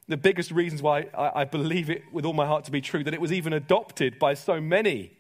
the 0.08 0.16
biggest 0.16 0.50
reasons 0.50 0.82
why 0.82 1.06
I, 1.16 1.42
I 1.42 1.44
believe 1.44 1.90
it 1.90 2.02
with 2.10 2.24
all 2.24 2.32
my 2.32 2.46
heart 2.46 2.64
to 2.64 2.72
be 2.72 2.80
true, 2.80 3.04
that 3.04 3.14
it 3.14 3.20
was 3.20 3.32
even 3.32 3.52
adopted 3.52 4.18
by 4.18 4.34
so 4.34 4.60
many 4.60 5.12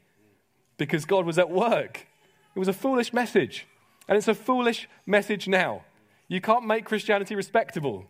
because 0.76 1.04
God 1.04 1.26
was 1.26 1.38
at 1.38 1.50
work. 1.50 2.06
It 2.54 2.58
was 2.58 2.68
a 2.68 2.72
foolish 2.72 3.12
message. 3.12 3.66
And 4.08 4.16
it's 4.16 4.28
a 4.28 4.34
foolish 4.34 4.88
message 5.06 5.48
now. 5.48 5.84
You 6.28 6.40
can't 6.40 6.66
make 6.66 6.84
Christianity 6.84 7.34
respectable. 7.34 8.06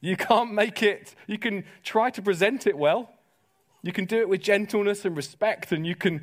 You 0.00 0.16
can't 0.16 0.52
make 0.52 0.82
it, 0.82 1.14
you 1.26 1.38
can 1.38 1.64
try 1.84 2.10
to 2.10 2.22
present 2.22 2.66
it 2.66 2.76
well. 2.76 3.10
You 3.82 3.92
can 3.92 4.04
do 4.04 4.18
it 4.20 4.28
with 4.28 4.42
gentleness 4.42 5.04
and 5.04 5.16
respect, 5.16 5.72
and 5.72 5.86
you 5.86 5.96
can 5.96 6.22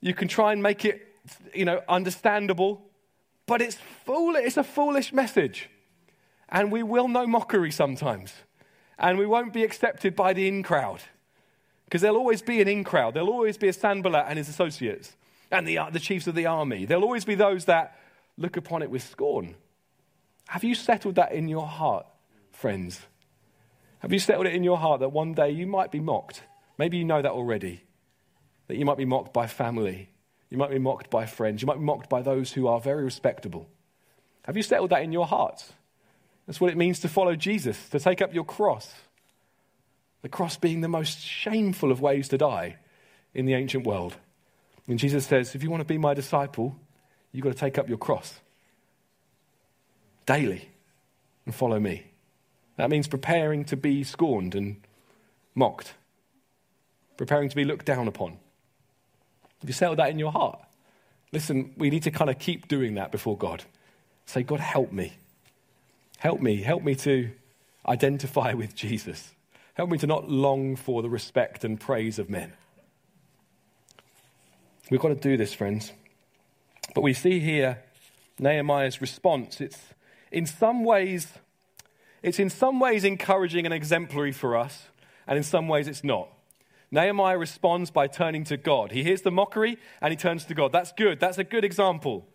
you 0.00 0.14
can 0.14 0.26
try 0.28 0.52
and 0.52 0.62
make 0.62 0.84
it, 0.84 1.06
you 1.54 1.64
know, 1.64 1.80
understandable, 1.88 2.82
but 3.46 3.62
it's 3.62 3.76
foolish. 4.04 4.44
It's 4.44 4.56
a 4.56 4.64
foolish 4.64 5.12
message. 5.12 5.70
And 6.48 6.72
we 6.72 6.82
will 6.82 7.06
know 7.06 7.26
mockery 7.26 7.70
sometimes. 7.70 8.34
And 8.98 9.16
we 9.16 9.26
won't 9.26 9.52
be 9.52 9.62
accepted 9.62 10.16
by 10.16 10.32
the 10.32 10.48
in 10.48 10.64
crowd. 10.64 11.02
Because 11.84 12.02
there'll 12.02 12.16
always 12.16 12.42
be 12.42 12.60
an 12.60 12.66
in 12.66 12.82
crowd. 12.82 13.14
There'll 13.14 13.30
always 13.30 13.56
be 13.56 13.68
a 13.68 13.72
Sanballat 13.72 14.26
and 14.28 14.38
his 14.38 14.48
associates 14.48 15.16
and 15.52 15.66
the, 15.66 15.78
the 15.92 16.00
chiefs 16.00 16.26
of 16.26 16.34
the 16.34 16.46
army. 16.46 16.84
There'll 16.84 17.04
always 17.04 17.24
be 17.24 17.34
those 17.34 17.66
that 17.66 17.98
look 18.36 18.56
upon 18.56 18.82
it 18.82 18.90
with 18.90 19.02
scorn. 19.02 19.54
Have 20.48 20.64
you 20.64 20.74
settled 20.74 21.16
that 21.16 21.32
in 21.32 21.48
your 21.48 21.66
heart, 21.66 22.06
friends? 22.52 23.00
Have 24.00 24.12
you 24.12 24.18
settled 24.18 24.46
it 24.46 24.54
in 24.54 24.64
your 24.64 24.78
heart 24.78 25.00
that 25.00 25.10
one 25.10 25.34
day 25.34 25.50
you 25.50 25.66
might 25.66 25.92
be 25.92 26.00
mocked? 26.00 26.42
Maybe 26.78 26.96
you 26.96 27.04
know 27.04 27.22
that 27.22 27.30
already 27.30 27.84
that 28.68 28.78
you 28.78 28.84
might 28.84 28.96
be 28.96 29.04
mocked 29.04 29.32
by 29.32 29.46
family, 29.46 30.08
you 30.48 30.56
might 30.56 30.70
be 30.70 30.78
mocked 30.78 31.10
by 31.10 31.26
friends, 31.26 31.60
you 31.60 31.66
might 31.66 31.78
be 31.78 31.84
mocked 31.84 32.08
by 32.08 32.22
those 32.22 32.52
who 32.52 32.66
are 32.66 32.80
very 32.80 33.04
respectable. 33.04 33.68
Have 34.44 34.56
you 34.56 34.62
settled 34.62 34.90
that 34.90 35.02
in 35.02 35.12
your 35.12 35.26
heart? 35.26 35.72
That's 36.46 36.60
what 36.60 36.70
it 36.70 36.76
means 36.76 36.98
to 37.00 37.08
follow 37.08 37.36
Jesus, 37.36 37.88
to 37.90 38.00
take 38.00 38.22
up 38.22 38.34
your 38.34 38.44
cross. 38.44 38.92
The 40.22 40.28
cross 40.28 40.56
being 40.56 40.80
the 40.80 40.88
most 40.88 41.20
shameful 41.20 41.92
of 41.92 42.00
ways 42.00 42.28
to 42.28 42.38
die 42.38 42.76
in 43.34 43.46
the 43.46 43.54
ancient 43.54 43.86
world. 43.86 44.16
And 44.88 44.98
Jesus 44.98 45.26
says, 45.26 45.54
if 45.54 45.62
you 45.62 45.70
want 45.70 45.80
to 45.80 45.86
be 45.86 45.98
my 45.98 46.14
disciple, 46.14 46.76
you've 47.30 47.44
got 47.44 47.52
to 47.52 47.58
take 47.58 47.78
up 47.78 47.88
your 47.88 47.98
cross 47.98 48.40
daily 50.26 50.68
and 51.46 51.54
follow 51.54 51.78
me. 51.78 52.06
That 52.76 52.90
means 52.90 53.08
preparing 53.08 53.64
to 53.66 53.76
be 53.76 54.04
scorned 54.04 54.54
and 54.54 54.76
mocked, 55.54 55.94
preparing 57.16 57.48
to 57.48 57.56
be 57.56 57.64
looked 57.64 57.86
down 57.86 58.08
upon. 58.08 58.38
Have 59.60 59.68
you 59.68 59.74
settled 59.74 59.98
that 59.98 60.10
in 60.10 60.18
your 60.18 60.32
heart? 60.32 60.58
Listen, 61.32 61.72
we 61.76 61.90
need 61.90 62.02
to 62.02 62.10
kind 62.10 62.30
of 62.30 62.38
keep 62.38 62.68
doing 62.68 62.94
that 62.94 63.12
before 63.12 63.36
God. 63.36 63.64
Say, 64.26 64.42
God, 64.42 64.60
help 64.60 64.92
me. 64.92 65.14
Help 66.18 66.40
me. 66.40 66.62
Help 66.62 66.82
me 66.82 66.94
to 66.96 67.30
identify 67.86 68.52
with 68.52 68.74
Jesus. 68.76 69.32
Help 69.74 69.90
me 69.90 69.98
to 69.98 70.06
not 70.06 70.28
long 70.28 70.76
for 70.76 71.02
the 71.02 71.08
respect 71.08 71.64
and 71.64 71.80
praise 71.80 72.18
of 72.18 72.28
men. 72.28 72.52
We've 74.90 75.00
got 75.00 75.08
to 75.08 75.14
do 75.14 75.36
this, 75.36 75.54
friends. 75.54 75.92
But 76.94 77.02
we 77.02 77.14
see 77.14 77.40
here 77.40 77.82
Nehemiah's 78.38 79.00
response. 79.00 79.60
It's 79.60 79.78
in 80.30 80.46
some 80.46 80.84
ways, 80.84 81.28
it's 82.22 82.38
in 82.38 82.50
some 82.50 82.80
ways 82.80 83.04
encouraging 83.04 83.64
and 83.64 83.74
exemplary 83.74 84.32
for 84.32 84.56
us, 84.56 84.88
and 85.26 85.36
in 85.36 85.44
some 85.44 85.68
ways 85.68 85.88
it's 85.88 86.02
not. 86.02 86.28
Nehemiah 86.90 87.38
responds 87.38 87.90
by 87.90 88.06
turning 88.06 88.44
to 88.44 88.58
God. 88.58 88.92
He 88.92 89.02
hears 89.02 89.22
the 89.22 89.30
mockery 89.30 89.78
and 90.02 90.10
he 90.10 90.16
turns 90.16 90.44
to 90.44 90.54
God. 90.54 90.72
That's 90.72 90.92
good. 90.92 91.18
That's 91.18 91.38
a 91.38 91.44
good 91.44 91.64
example. 91.64 92.26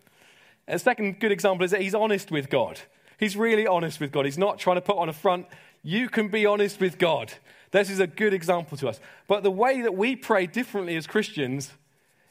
A 0.66 0.80
second 0.80 1.20
good 1.20 1.30
example 1.30 1.64
is 1.64 1.70
that 1.70 1.80
he's 1.80 1.94
honest 1.94 2.32
with 2.32 2.50
God. 2.50 2.80
He's 3.20 3.36
really 3.36 3.68
honest 3.68 4.00
with 4.00 4.10
God. 4.10 4.24
He's 4.24 4.36
not 4.36 4.58
trying 4.58 4.76
to 4.76 4.80
put 4.80 4.98
on 4.98 5.08
a 5.08 5.12
front. 5.12 5.46
You 5.84 6.08
can 6.08 6.28
be 6.28 6.44
honest 6.44 6.80
with 6.80 6.98
God. 6.98 7.32
This 7.70 7.88
is 7.88 8.00
a 8.00 8.08
good 8.08 8.34
example 8.34 8.76
to 8.78 8.88
us. 8.88 8.98
But 9.28 9.44
the 9.44 9.50
way 9.50 9.80
that 9.82 9.94
we 9.94 10.16
pray 10.16 10.46
differently 10.46 10.96
as 10.96 11.06
Christians 11.06 11.70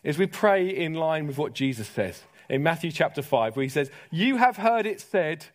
is 0.07 0.17
we 0.17 0.25
pray 0.25 0.67
in 0.69 0.93
line 0.93 1.27
with 1.27 1.37
what 1.37 1.51
Jesus 1.51 1.89
says 1.89 2.23
in 2.47 2.63
Matthew 2.63 2.93
chapter 2.93 3.21
5, 3.21 3.57
where 3.57 3.63
he 3.63 3.67
says, 3.67 3.91
You 4.09 4.37
have 4.37 4.55
heard 4.55 4.85
it 4.85 5.01
said, 5.01 5.47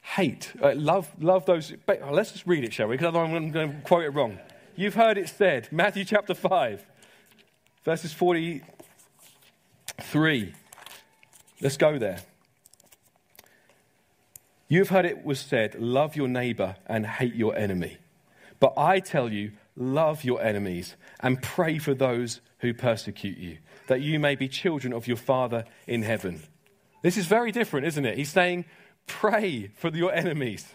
hate, 0.00 0.52
uh, 0.60 0.74
love, 0.74 1.08
love 1.22 1.46
those. 1.46 1.72
Let's 1.86 2.32
just 2.32 2.48
read 2.48 2.64
it, 2.64 2.72
shall 2.72 2.88
we? 2.88 2.96
Because 2.96 3.14
otherwise 3.14 3.32
I'm 3.32 3.52
going 3.52 3.72
to 3.72 3.78
quote 3.82 4.02
it 4.02 4.08
wrong. 4.08 4.40
You've 4.74 4.96
heard 4.96 5.18
it 5.18 5.28
said, 5.28 5.68
Matthew 5.70 6.04
chapter 6.04 6.34
5, 6.34 6.84
verses 7.84 8.12
43. 8.12 10.52
Let's 11.60 11.76
go 11.76 11.96
there. 11.96 12.18
You've 14.66 14.88
heard 14.88 15.04
it 15.04 15.24
was 15.24 15.38
said, 15.38 15.76
love 15.76 16.16
your 16.16 16.26
neighbor 16.26 16.74
and 16.86 17.06
hate 17.06 17.36
your 17.36 17.56
enemy. 17.56 17.98
But 18.58 18.72
I 18.76 18.98
tell 18.98 19.32
you, 19.32 19.52
love 19.76 20.24
your 20.24 20.42
enemies 20.42 20.96
and 21.20 21.42
pray 21.42 21.78
for 21.78 21.94
those 21.94 22.40
who 22.58 22.72
persecute 22.74 23.38
you, 23.38 23.58
that 23.86 24.00
you 24.00 24.18
may 24.18 24.34
be 24.34 24.48
children 24.48 24.92
of 24.92 25.06
your 25.06 25.16
Father 25.16 25.64
in 25.86 26.02
heaven. 26.02 26.42
This 27.02 27.16
is 27.16 27.26
very 27.26 27.52
different, 27.52 27.86
isn't 27.86 28.04
it? 28.04 28.16
He's 28.16 28.30
saying, 28.30 28.64
Pray 29.06 29.70
for 29.74 29.90
your 29.90 30.12
enemies. 30.12 30.66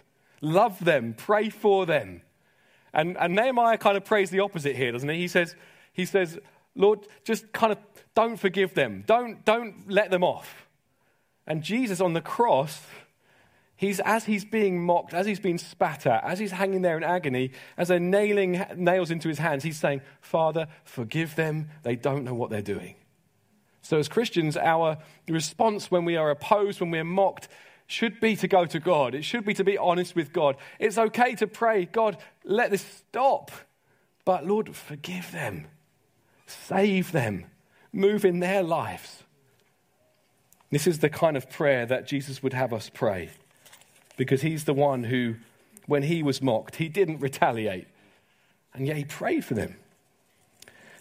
Love 0.42 0.84
them. 0.84 1.14
Pray 1.18 1.50
for 1.50 1.86
them. 1.86 2.22
And, 2.94 3.18
and 3.18 3.36
Nehemiah 3.36 3.78
kind 3.78 3.98
of 3.98 4.06
prays 4.06 4.30
the 4.30 4.40
opposite 4.40 4.76
here, 4.76 4.92
doesn't 4.92 5.10
he? 5.10 5.18
He 5.18 5.28
says, 5.28 5.56
he 5.94 6.06
says, 6.06 6.40
Lord, 6.76 7.08
just 7.24 7.52
kind 7.52 7.72
of 7.72 7.78
don't 8.16 8.38
forgive 8.38 8.74
them. 8.74 9.04
Don't, 9.06 9.44
don't 9.46 9.90
let 9.90 10.12
them 10.12 10.24
off. 10.24 10.68
And 11.46 11.64
Jesus 11.64 12.00
on 12.00 12.14
the 12.14 12.22
cross, 12.22 12.82
he's, 13.80 14.02
as 14.02 14.26
he's 14.26 14.44
being 14.44 14.84
mocked, 14.84 15.14
as 15.14 15.26
he's 15.26 15.40
being 15.40 15.58
spat 15.58 16.06
at, 16.06 16.22
as 16.26 16.38
he's 16.38 16.52
hanging 16.52 16.82
there 16.82 16.98
in 16.98 17.04
agony, 17.04 17.52
as 17.78 17.88
they're 17.88 17.98
nailing 17.98 18.62
nails 18.76 19.10
into 19.10 19.30
his 19.30 19.40
hands, 19.40 19.64
he's 19.64 19.80
saying, 19.80 20.02
Father, 20.20 20.68
forgive 20.84 21.36
them. 21.36 21.70
They 21.84 21.96
don't 21.96 22.26
know 22.26 22.34
what 22.34 22.50
they're 22.50 22.62
doing. 22.62 22.96
So, 23.82 23.98
as 23.98 24.10
Christians, 24.10 24.58
our 24.58 24.98
response 25.30 25.90
when 25.90 26.04
we 26.04 26.18
are 26.18 26.30
opposed, 26.30 26.82
when 26.82 26.92
we 26.92 27.00
are 27.00 27.06
mocked, 27.06 27.48
should 27.88 28.20
be 28.20 28.36
to 28.36 28.50
go 28.50 28.66
to 28.66 28.80
God. 28.80 29.16
It 29.16 29.24
should 29.24 29.46
be 29.46 29.54
to 29.54 29.64
be 29.64 29.78
honest 29.78 30.14
with 30.14 30.34
God. 30.34 30.58
It's 30.78 30.98
okay 30.98 31.36
to 31.36 31.48
pray, 31.48 31.86
God, 31.86 32.18
let 32.44 32.72
this 32.72 32.84
stop. 32.84 33.50
But 34.26 34.46
Lord, 34.46 34.76
forgive 34.76 35.32
them, 35.32 35.68
save 36.46 37.14
them, 37.14 37.46
move 37.94 38.26
in 38.26 38.42
their 38.42 38.62
lives. 38.62 39.24
This 40.70 40.86
is 40.86 41.00
the 41.00 41.10
kind 41.10 41.38
of 41.38 41.50
prayer 41.50 41.86
that 41.86 42.06
Jesus 42.06 42.44
would 42.44 42.54
have 42.54 42.74
us 42.74 42.92
pray 42.94 43.30
because 44.20 44.42
he's 44.42 44.66
the 44.66 44.74
one 44.74 45.06
who, 45.06 45.36
when 45.86 46.04
he 46.04 46.22
was 46.22 46.42
mocked, 46.42 46.76
he 46.76 46.90
didn't 46.90 47.20
retaliate, 47.20 47.88
and 48.74 48.86
yet 48.86 48.98
he 48.98 49.06
prayed 49.06 49.46
for 49.46 49.54
them. 49.54 49.78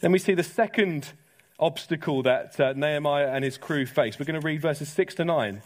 Then 0.01 0.13
we 0.13 0.21
see 0.21 0.35
the 0.35 0.45
second 0.45 1.15
obstacle 1.59 2.23
that 2.23 2.61
uh, 2.61 2.75
Nehemiah 2.77 3.27
and 3.33 3.43
his 3.43 3.59
crew 3.59 3.87
faced. 3.87 4.21
We're 4.21 4.27
going 4.27 4.41
to 4.41 4.47
read 4.47 4.63
verses 4.63 4.89
6 4.91 5.17
to 5.17 5.25
9. 5.25 5.63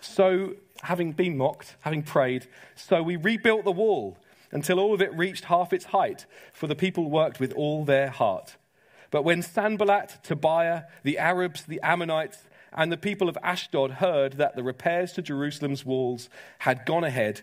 So, 0.00 0.54
having 0.82 1.10
been 1.10 1.36
mocked, 1.36 1.74
having 1.80 2.04
prayed, 2.04 2.46
so 2.76 3.02
we 3.02 3.16
rebuilt 3.16 3.64
the 3.64 3.72
wall 3.72 4.16
until 4.52 4.78
all 4.78 4.94
of 4.94 5.02
it 5.02 5.12
reached 5.12 5.46
half 5.46 5.72
its 5.72 5.86
height, 5.86 6.24
for 6.52 6.68
the 6.68 6.76
people 6.76 7.10
worked 7.10 7.40
with 7.40 7.52
all 7.54 7.84
their 7.84 8.10
heart. 8.10 8.54
But 9.10 9.24
when 9.24 9.42
Sanballat, 9.42 10.18
Tobiah, 10.22 10.84
the 11.02 11.18
Arabs, 11.18 11.64
the 11.64 11.80
Ammonites, 11.82 12.44
and 12.76 12.92
the 12.92 12.96
people 12.96 13.28
of 13.28 13.38
Ashdod 13.42 13.92
heard 13.92 14.34
that 14.34 14.54
the 14.54 14.62
repairs 14.62 15.12
to 15.14 15.22
Jerusalem's 15.22 15.84
walls 15.84 16.28
had 16.58 16.84
gone 16.84 17.04
ahead 17.04 17.40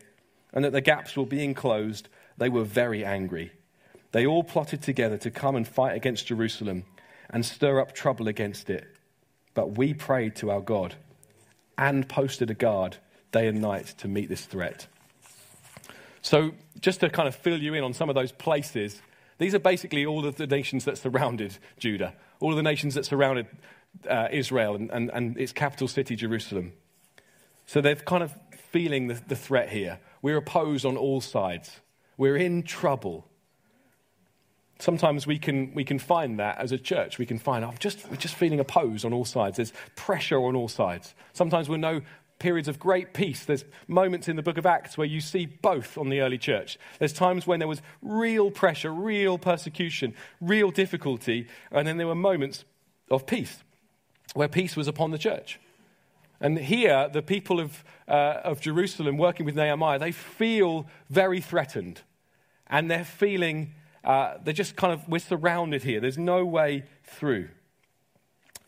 and 0.53 0.63
that 0.63 0.71
the 0.71 0.81
gaps 0.81 1.17
were 1.17 1.25
being 1.25 1.53
closed, 1.55 2.07
they 2.37 2.49
were 2.49 2.63
very 2.63 3.03
angry. 3.03 3.51
They 4.11 4.27
all 4.27 4.43
plotted 4.43 4.83
together 4.83 5.17
to 5.17 5.31
come 5.31 5.55
and 5.55 5.67
fight 5.67 5.95
against 5.95 6.27
Jerusalem 6.27 6.83
and 7.31 7.43
stir 7.43 7.81
up 7.81 7.93
trouble 7.93 8.27
against 8.27 8.69
it. 8.69 8.85
But 9.55 9.77
we 9.77 9.95
prayed 9.95 10.35
to 10.37 10.51
our 10.51 10.61
God 10.61 10.95
and 11.77 12.07
posted 12.07 12.51
a 12.51 12.53
guard 12.53 12.97
day 13.31 13.47
and 13.47 13.59
night 13.59 13.87
to 13.97 14.07
meet 14.07 14.29
this 14.29 14.45
threat. 14.45 14.85
So, 16.21 16.51
just 16.79 16.99
to 16.99 17.09
kind 17.09 17.27
of 17.27 17.35
fill 17.35 17.57
you 17.61 17.73
in 17.73 17.83
on 17.83 17.93
some 17.93 18.07
of 18.07 18.15
those 18.15 18.31
places, 18.31 19.01
these 19.39 19.55
are 19.55 19.59
basically 19.59 20.05
all 20.05 20.25
of 20.25 20.35
the 20.35 20.47
nations 20.47 20.85
that 20.85 20.97
surrounded 20.97 21.57
Judah, 21.79 22.13
all 22.39 22.51
of 22.51 22.55
the 22.55 22.63
nations 22.63 22.93
that 22.93 23.05
surrounded 23.05 23.47
uh, 24.09 24.27
Israel 24.31 24.75
and, 24.75 24.91
and, 24.91 25.09
and, 25.13 25.37
its 25.37 25.53
capital 25.53 25.87
city, 25.87 26.15
Jerusalem. 26.15 26.73
So 27.65 27.81
they're 27.81 27.95
kind 27.95 28.23
of 28.23 28.33
feeling 28.71 29.07
the, 29.07 29.21
the 29.27 29.35
threat 29.35 29.69
here. 29.69 29.99
We're 30.21 30.37
opposed 30.37 30.85
on 30.85 30.97
all 30.97 31.21
sides, 31.21 31.79
we're 32.17 32.37
in 32.37 32.63
trouble. 32.63 33.27
Sometimes 34.79 35.25
we 35.25 35.37
can, 35.39 35.73
we 35.73 35.85
can 35.85 35.97
find 35.97 36.39
that 36.39 36.57
as 36.57 36.73
a 36.73 36.77
church. 36.77 37.17
We 37.17 37.25
can 37.25 37.37
find, 37.37 37.63
I'm 37.63 37.77
just, 37.79 38.09
we're 38.09 38.17
just 38.17 38.35
feeling 38.35 38.59
opposed 38.59 39.05
on 39.05 39.13
all 39.13 39.23
sides. 39.23 39.55
There's 39.55 39.71
pressure 39.95 40.37
on 40.37 40.57
all 40.57 40.67
sides. 40.67 41.13
Sometimes 41.31 41.69
we 41.69 41.77
know 41.77 42.01
periods 42.39 42.67
of 42.67 42.79
great 42.79 43.13
peace. 43.13 43.45
There's 43.45 43.63
moments 43.87 44.27
in 44.27 44.35
the 44.35 44.41
book 44.41 44.57
of 44.57 44.65
Acts 44.65 44.97
where 44.97 45.07
you 45.07 45.21
see 45.21 45.45
both 45.45 45.97
on 45.97 46.09
the 46.09 46.19
early 46.19 46.37
church. 46.37 46.77
There's 46.99 47.13
times 47.13 47.47
when 47.47 47.59
there 47.59 47.67
was 47.67 47.81
real 48.01 48.51
pressure, 48.51 48.91
real 48.91 49.37
persecution, 49.37 50.15
real 50.41 50.69
difficulty, 50.69 51.47
and 51.71 51.87
then 51.87 51.95
there 51.95 52.07
were 52.07 52.15
moments 52.15 52.65
of 53.09 53.25
peace 53.25 53.63
where 54.33 54.47
peace 54.47 54.75
was 54.75 54.87
upon 54.87 55.11
the 55.11 55.17
church. 55.17 55.59
And 56.39 56.57
here, 56.57 57.09
the 57.11 57.21
people 57.21 57.59
of, 57.59 57.83
uh, 58.07 58.41
of 58.43 58.59
Jerusalem 58.59 59.17
working 59.17 59.45
with 59.45 59.55
Nehemiah, 59.55 59.99
they 59.99 60.11
feel 60.11 60.87
very 61.09 61.39
threatened. 61.39 62.01
And 62.67 62.89
they're 62.89 63.05
feeling 63.05 63.73
uh, 64.03 64.37
they're 64.43 64.53
just 64.53 64.75
kind 64.75 64.91
of, 64.91 65.07
we're 65.07 65.19
surrounded 65.19 65.83
here. 65.83 65.99
There's 65.99 66.17
no 66.17 66.45
way 66.45 66.83
through. 67.03 67.49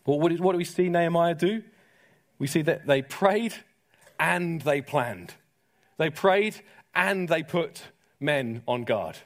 What, 0.06 0.40
what 0.40 0.52
do 0.54 0.58
we 0.58 0.64
see 0.64 0.88
Nehemiah 0.88 1.36
do? 1.36 1.64
We 2.40 2.48
see 2.48 2.62
that 2.64 2.88
they 2.88 3.02
prayed 3.02 3.54
and 4.20 4.62
they 4.62 4.82
planned. 4.82 5.34
They 5.98 6.10
prayed 6.10 6.62
and 6.94 7.28
they 7.28 7.44
put 7.44 7.84
men 8.20 8.62
on 8.68 8.84
guard. 8.84 9.18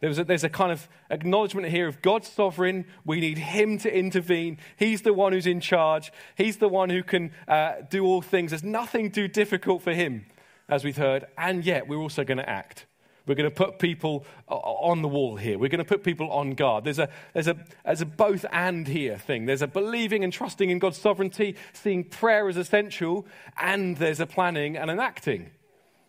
There 0.00 0.10
a, 0.10 0.24
there's 0.24 0.44
a 0.44 0.48
kind 0.48 0.72
of 0.72 0.88
acknowledgement 1.10 1.68
here 1.68 1.86
of 1.86 2.00
God's 2.00 2.28
sovereign. 2.28 2.86
We 3.04 3.20
need 3.20 3.36
Him 3.36 3.76
to 3.78 3.94
intervene. 3.94 4.58
He's 4.76 5.02
the 5.02 5.12
one 5.12 5.32
who's 5.32 5.46
in 5.46 5.60
charge. 5.60 6.10
He's 6.36 6.56
the 6.56 6.68
one 6.68 6.88
who 6.88 7.02
can 7.02 7.32
uh, 7.46 7.82
do 7.88 8.04
all 8.04 8.22
things. 8.22 8.50
There's 8.50 8.64
nothing 8.64 9.12
too 9.12 9.28
difficult 9.28 9.82
for 9.82 9.92
Him, 9.92 10.24
as 10.68 10.84
we've 10.84 10.96
heard. 10.96 11.26
And 11.36 11.64
yet, 11.64 11.86
we're 11.86 11.98
also 11.98 12.24
going 12.24 12.38
to 12.38 12.48
act. 12.48 12.86
We're 13.26 13.34
going 13.34 13.50
to 13.50 13.54
put 13.54 13.78
people 13.78 14.24
on 14.48 15.02
the 15.02 15.08
wall 15.08 15.36
here. 15.36 15.58
We're 15.58 15.68
going 15.68 15.78
to 15.78 15.84
put 15.84 16.02
people 16.02 16.30
on 16.32 16.54
guard. 16.54 16.84
There's 16.84 16.98
a, 16.98 17.10
there's, 17.34 17.46
a, 17.46 17.56
there's 17.84 18.00
a 18.00 18.06
both 18.06 18.46
and 18.50 18.88
here 18.88 19.18
thing. 19.18 19.44
There's 19.44 19.62
a 19.62 19.68
believing 19.68 20.24
and 20.24 20.32
trusting 20.32 20.70
in 20.70 20.78
God's 20.78 20.98
sovereignty, 20.98 21.56
seeing 21.74 22.04
prayer 22.04 22.48
as 22.48 22.56
essential, 22.56 23.26
and 23.60 23.98
there's 23.98 24.18
a 24.18 24.26
planning 24.26 24.76
and 24.76 24.90
an 24.90 24.98
acting. 24.98 25.50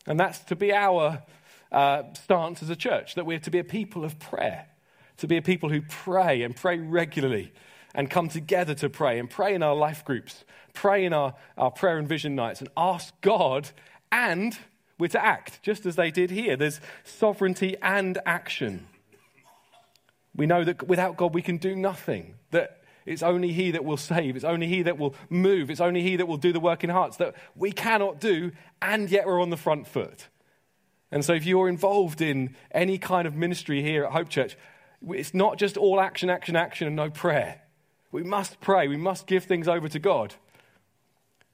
And 0.08 0.20
that's 0.20 0.40
to 0.46 0.56
be 0.56 0.74
our 0.74 1.22
uh, 1.72 2.04
stance 2.14 2.62
as 2.62 2.70
a 2.70 2.76
church, 2.76 3.16
that 3.16 3.26
we're 3.26 3.40
to 3.40 3.52
be 3.52 3.60
a 3.60 3.64
people 3.64 4.04
of 4.04 4.20
prayer, 4.20 4.68
to 5.18 5.28
be 5.28 5.38
a 5.38 5.42
people 5.42 5.70
who 5.70 5.82
pray 5.82 6.44
and 6.44 6.56
pray 6.56 6.78
regularly 6.78 7.52
and 7.94 8.10
come 8.10 8.30
together 8.30 8.74
to 8.74 8.90
pray 8.90 9.20
and 9.20 9.30
pray 9.30 9.54
in 9.54 9.64
our 9.64 9.76
life 9.76 10.06
groups, 10.06 10.46
pray 10.74 11.06
in 11.06 11.14
our, 11.14 11.36
our 11.58 11.72
prayer 11.72 11.98
and 11.98 12.08
vision 12.08 12.36
nights, 12.36 12.62
and 12.62 12.70
ask 12.78 13.14
God 13.22 13.70
and 14.12 14.58
we're 14.98 15.08
to 15.08 15.24
act 15.24 15.64
just 15.64 15.86
as 15.86 15.96
they 15.96 16.12
did 16.12 16.30
here. 16.30 16.56
There's 16.56 16.80
sovereignty 17.04 17.76
and 17.82 18.20
action. 18.26 18.88
We 20.36 20.46
know 20.46 20.64
that 20.64 20.88
without 20.88 21.18
God 21.18 21.34
we 21.34 21.42
can 21.42 21.58
do 21.58 21.76
nothing, 21.76 22.36
that 22.52 22.82
it's 23.06 23.24
only 23.24 23.52
He 23.52 23.72
that 23.72 23.84
will 23.84 23.98
save, 23.98 24.36
it's 24.36 24.46
only 24.46 24.68
He 24.68 24.84
that 24.84 24.98
will 24.98 25.16
move, 25.30 25.72
it's 25.72 25.82
only 25.82 26.04
He 26.04 26.18
that 26.18 26.28
will 26.28 26.38
do 26.38 26.54
the 26.54 26.60
work 26.60 26.84
in 26.84 26.90
hearts 26.90 27.18
that 27.18 27.36
we 27.56 27.72
cannot 27.72 28.20
do, 28.20 28.52
and 28.82 29.10
yet 29.10 29.26
we're 29.26 29.42
on 29.42 29.50
the 29.50 29.58
front 29.58 29.88
foot. 29.88 30.28
And 31.12 31.26
so 31.26 31.34
if 31.34 31.46
you're 31.46 31.68
involved 31.68 32.22
in 32.22 32.56
any 32.72 32.98
kind 32.98 33.28
of 33.28 33.36
ministry 33.36 33.82
here 33.82 34.06
at 34.06 34.12
Hope 34.12 34.30
Church, 34.30 34.58
it's 35.10 35.34
not 35.34 35.58
just 35.58 35.78
all 35.78 36.00
action, 36.00 36.30
action, 36.30 36.56
action, 36.56 36.88
and 36.88 36.96
no 36.96 37.10
prayer. 37.10 37.62
We 38.12 38.24
must 38.24 38.62
pray, 38.62 38.88
we 38.88 38.98
must 38.98 39.28
give 39.28 39.46
things 39.46 39.68
over 39.68 39.88
to 39.90 40.00
God. 40.00 40.36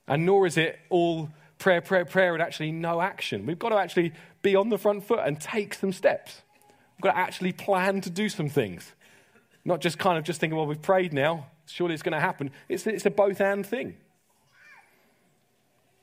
And 0.08 0.26
nor 0.26 0.46
is 0.46 0.58
it 0.58 0.80
all 0.90 1.30
prayer, 1.60 1.82
prayer, 1.82 2.06
prayer, 2.06 2.34
and 2.34 2.42
actually 2.42 2.72
no 2.72 3.02
action. 3.02 3.46
We've 3.46 3.60
got 3.60 3.70
to 3.70 3.78
actually 3.78 4.14
be 4.42 4.56
on 4.56 4.70
the 4.70 4.78
front 4.78 5.04
foot 5.04 5.20
and 5.24 5.40
take 5.40 5.74
some 5.74 5.92
steps. 5.92 6.42
We've 6.96 7.04
got 7.04 7.14
to 7.14 7.18
actually 7.18 7.52
plan 7.52 8.02
to 8.02 8.10
do 8.10 8.30
some 8.30 8.50
things. 8.50 8.94
Not 9.66 9.82
just 9.82 9.98
kind 9.98 10.18
of 10.18 10.24
just 10.24 10.40
thinking, 10.40 10.58
well, 10.58 10.68
we've 10.68 10.82
prayed 10.82 11.14
now, 11.14 11.48
surely 11.66 11.94
it's 11.94 12.04
going 12.04 12.14
to 12.14 12.20
happen. 12.20 12.52
It's, 12.70 12.88
it's 12.88 13.06
a 13.06 13.12
both 13.12 13.42
and 13.42 13.66
thing. 13.66 13.98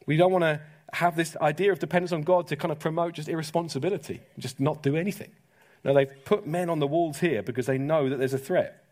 We 0.07 0.17
don't 0.17 0.33
want 0.33 0.43
to 0.43 0.61
have 0.95 1.17
this 1.17 1.37
idea 1.37 1.73
of 1.73 1.79
dependence 1.79 2.13
on 2.13 2.23
God 2.23 2.47
to 2.49 2.57
kind 2.57 2.73
of 2.73 2.79
promote 2.79 3.15
just 3.15 3.29
irresponsibility, 3.29 4.21
just 4.39 4.61
not 4.61 4.83
do 4.83 4.97
anything. 4.97 5.31
No, 5.85 5.93
they've 5.93 6.25
put 6.25 6.47
men 6.47 6.71
on 6.71 6.79
the 6.79 6.87
walls 6.87 7.21
here 7.21 7.43
because 7.43 7.67
they 7.67 7.79
know 7.79 8.09
that 8.09 8.19
there's 8.19 8.33
a 8.33 8.39
threat. 8.39 8.85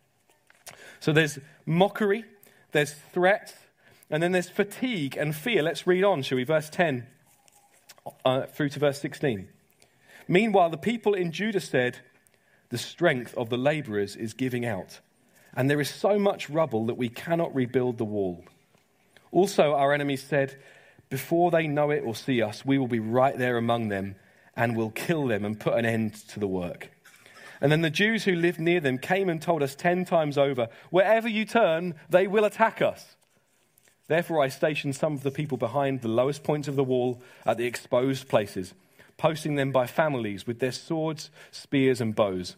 So 1.00 1.12
there's 1.12 1.38
mockery, 1.64 2.24
there's 2.72 2.92
threats, 3.12 3.54
and 4.10 4.22
then 4.22 4.32
there's 4.32 4.50
fatigue 4.50 5.16
and 5.16 5.34
fear. 5.34 5.62
Let's 5.62 5.86
read 5.86 6.04
on, 6.04 6.22
shall 6.22 6.36
we? 6.36 6.44
Verse 6.44 6.68
10 6.68 7.06
uh, 8.24 8.42
through 8.46 8.68
to 8.70 8.78
verse 8.78 9.00
16. 9.00 9.48
Meanwhile, 10.28 10.70
the 10.70 10.76
people 10.76 11.14
in 11.14 11.32
Judah 11.32 11.60
said, 11.60 11.98
The 12.68 12.78
strength 12.78 13.34
of 13.36 13.48
the 13.48 13.56
laborers 13.56 14.16
is 14.16 14.34
giving 14.34 14.66
out, 14.66 15.00
and 15.54 15.70
there 15.70 15.80
is 15.80 15.90
so 15.90 16.18
much 16.18 16.50
rubble 16.50 16.86
that 16.86 16.96
we 16.96 17.08
cannot 17.08 17.54
rebuild 17.54 17.98
the 17.98 18.04
wall. 18.04 18.44
Also, 19.30 19.74
our 19.74 19.92
enemies 19.92 20.22
said, 20.22 20.56
Before 21.12 21.50
they 21.50 21.66
know 21.66 21.90
it 21.90 22.04
or 22.06 22.14
see 22.14 22.40
us, 22.40 22.64
we 22.64 22.78
will 22.78 22.86
be 22.86 22.98
right 22.98 23.36
there 23.36 23.58
among 23.58 23.88
them 23.88 24.14
and 24.56 24.74
will 24.74 24.88
kill 24.88 25.26
them 25.26 25.44
and 25.44 25.60
put 25.60 25.74
an 25.74 25.84
end 25.84 26.14
to 26.28 26.40
the 26.40 26.46
work. 26.46 26.88
And 27.60 27.70
then 27.70 27.82
the 27.82 27.90
Jews 27.90 28.24
who 28.24 28.34
lived 28.34 28.58
near 28.58 28.80
them 28.80 28.96
came 28.96 29.28
and 29.28 29.40
told 29.40 29.62
us 29.62 29.74
ten 29.74 30.06
times 30.06 30.38
over, 30.38 30.70
Wherever 30.88 31.28
you 31.28 31.44
turn, 31.44 31.96
they 32.08 32.26
will 32.26 32.46
attack 32.46 32.80
us. 32.80 33.14
Therefore, 34.08 34.42
I 34.42 34.48
stationed 34.48 34.96
some 34.96 35.12
of 35.12 35.22
the 35.22 35.30
people 35.30 35.58
behind 35.58 36.00
the 36.00 36.08
lowest 36.08 36.44
points 36.44 36.66
of 36.66 36.76
the 36.76 36.82
wall 36.82 37.20
at 37.44 37.58
the 37.58 37.66
exposed 37.66 38.26
places, 38.26 38.72
posting 39.18 39.56
them 39.56 39.70
by 39.70 39.86
families 39.86 40.46
with 40.46 40.60
their 40.60 40.72
swords, 40.72 41.28
spears, 41.50 42.00
and 42.00 42.14
bows. 42.14 42.56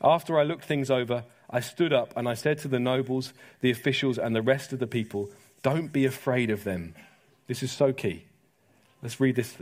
After 0.00 0.38
I 0.38 0.44
looked 0.44 0.64
things 0.64 0.90
over, 0.90 1.24
I 1.50 1.60
stood 1.60 1.92
up 1.92 2.14
and 2.16 2.26
I 2.26 2.32
said 2.32 2.56
to 2.60 2.68
the 2.68 2.80
nobles, 2.80 3.34
the 3.60 3.70
officials, 3.70 4.16
and 4.16 4.34
the 4.34 4.40
rest 4.40 4.72
of 4.72 4.78
the 4.78 4.86
people, 4.86 5.28
Don't 5.62 5.92
be 5.92 6.06
afraid 6.06 6.48
of 6.48 6.64
them. 6.64 6.94
This 7.52 7.62
is 7.62 7.72
so 7.72 7.92
key. 7.92 8.24
Let's 9.02 9.20
read 9.20 9.36
this. 9.36 9.58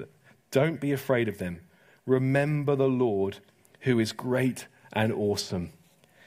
Don't 0.53 0.81
be 0.81 0.93
afraid 0.93 1.27
of 1.27 1.39
them. 1.39 1.59
Remember 2.07 2.77
the 2.77 2.87
Lord, 2.87 3.39
who 3.81 3.99
is 3.99 4.13
great 4.13 4.69
and 4.93 5.13
awesome, 5.13 5.73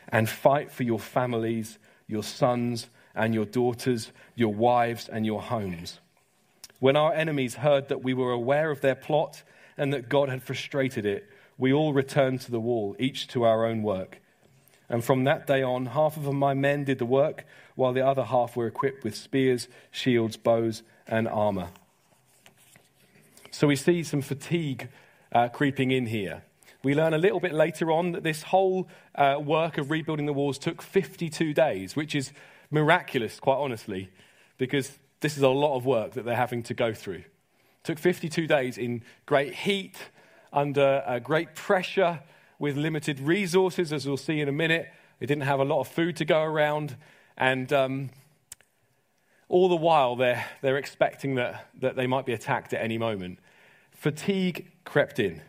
and 0.09 0.27
fight 0.27 0.73
for 0.73 0.83
your 0.83 0.99
families, 0.99 1.79
your 2.05 2.21
sons, 2.21 2.87
and 3.15 3.33
your 3.33 3.45
daughters, 3.45 4.11
your 4.35 4.53
wives, 4.53 5.07
and 5.07 5.25
your 5.25 5.41
homes. 5.41 6.01
When 6.81 6.97
our 6.97 7.13
enemies 7.13 7.55
heard 7.55 7.87
that 7.87 8.03
we 8.03 8.13
were 8.13 8.33
aware 8.33 8.69
of 8.69 8.81
their 8.81 8.93
plot 8.93 9.41
and 9.77 9.93
that 9.93 10.09
God 10.09 10.27
had 10.27 10.43
frustrated 10.43 11.05
it, 11.05 11.29
we 11.57 11.71
all 11.71 11.93
returned 11.93 12.41
to 12.41 12.51
the 12.51 12.59
wall, 12.59 12.93
each 12.99 13.29
to 13.29 13.45
our 13.45 13.65
own 13.65 13.83
work. 13.83 14.19
And 14.89 15.01
from 15.01 15.23
that 15.23 15.47
day 15.47 15.63
on, 15.63 15.85
half 15.85 16.17
of 16.17 16.25
my 16.33 16.53
men 16.53 16.83
did 16.83 16.99
the 16.99 17.05
work, 17.05 17.45
while 17.75 17.93
the 17.93 18.05
other 18.05 18.25
half 18.25 18.57
were 18.57 18.67
equipped 18.67 19.05
with 19.05 19.15
spears, 19.15 19.69
shields, 19.91 20.35
bows, 20.35 20.83
and 21.07 21.27
armor. 21.27 21.69
So 23.51 23.67
we 23.67 23.75
see 23.75 24.03
some 24.03 24.21
fatigue 24.21 24.89
uh, 25.31 25.49
creeping 25.49 25.91
in 25.91 26.07
here. 26.07 26.43
We 26.83 26.95
learn 26.95 27.13
a 27.13 27.17
little 27.17 27.39
bit 27.39 27.53
later 27.53 27.91
on 27.91 28.11
that 28.11 28.23
this 28.23 28.43
whole 28.43 28.89
uh, 29.15 29.37
work 29.39 29.77
of 29.77 29.89
rebuilding 29.89 30.25
the 30.25 30.33
walls 30.33 30.57
took 30.57 30.81
52 30.81 31.53
days, 31.53 31.95
which 31.95 32.13
is 32.13 32.31
miraculous, 32.71 33.39
quite 33.39 33.55
honestly, 33.55 34.09
because 34.57 34.97
this 35.21 35.37
is 35.37 35.43
a 35.43 35.49
lot 35.49 35.77
of 35.77 35.85
work 35.85 36.11
that 36.13 36.25
they're 36.25 36.35
having 36.35 36.63
to 36.63 36.73
go 36.73 36.93
through. 36.93 37.23
It 37.23 37.83
took 37.83 37.99
52 37.99 38.47
days 38.47 38.77
in 38.77 39.03
great 39.25 39.53
heat, 39.53 39.97
under 40.51 41.03
uh, 41.05 41.19
great 41.19 41.55
pressure, 41.55 42.19
with 42.59 42.75
limited 42.75 43.19
resources, 43.19 43.93
as 43.93 44.05
we'll 44.05 44.17
see 44.17 44.41
in 44.41 44.49
a 44.49 44.53
minute. 44.53 44.91
They 45.19 45.25
didn't 45.25 45.43
have 45.43 45.59
a 45.59 45.65
lot 45.65 45.79
of 45.79 45.87
food 45.87 46.17
to 46.17 46.25
go 46.25 46.41
around, 46.41 46.97
and 47.37 47.71
um, 47.71 48.09
all 49.49 49.69
the 49.69 49.75
while 49.75 50.15
they're, 50.15 50.45
they're 50.61 50.77
expecting 50.77 51.35
that, 51.35 51.67
that 51.79 51.95
they 51.95 52.07
might 52.07 52.25
be 52.25 52.33
attacked 52.33 52.73
at 52.73 52.81
any 52.81 52.97
moment. 52.97 53.39
Fatigue 53.91 54.71
crept 54.85 55.19
in. 55.19 55.41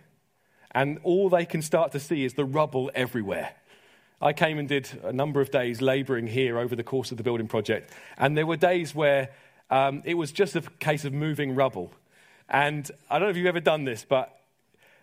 And 0.72 0.98
all 1.04 1.28
they 1.28 1.44
can 1.44 1.62
start 1.62 1.92
to 1.92 2.00
see 2.00 2.24
is 2.24 2.34
the 2.34 2.44
rubble 2.44 2.90
everywhere. 2.94 3.54
I 4.20 4.32
came 4.32 4.58
and 4.58 4.68
did 4.68 4.88
a 5.02 5.12
number 5.12 5.40
of 5.40 5.50
days 5.50 5.80
laboring 5.80 6.26
here 6.26 6.58
over 6.58 6.74
the 6.74 6.82
course 6.82 7.10
of 7.10 7.16
the 7.16 7.22
building 7.22 7.46
project. 7.46 7.92
And 8.16 8.36
there 8.36 8.46
were 8.46 8.56
days 8.56 8.94
where 8.94 9.30
um, 9.70 10.02
it 10.04 10.14
was 10.14 10.32
just 10.32 10.56
a 10.56 10.62
case 10.80 11.04
of 11.04 11.12
moving 11.12 11.54
rubble. 11.54 11.92
And 12.48 12.90
I 13.10 13.18
don't 13.18 13.26
know 13.26 13.30
if 13.30 13.36
you've 13.36 13.46
ever 13.46 13.60
done 13.60 13.84
this, 13.84 14.04
but 14.08 14.40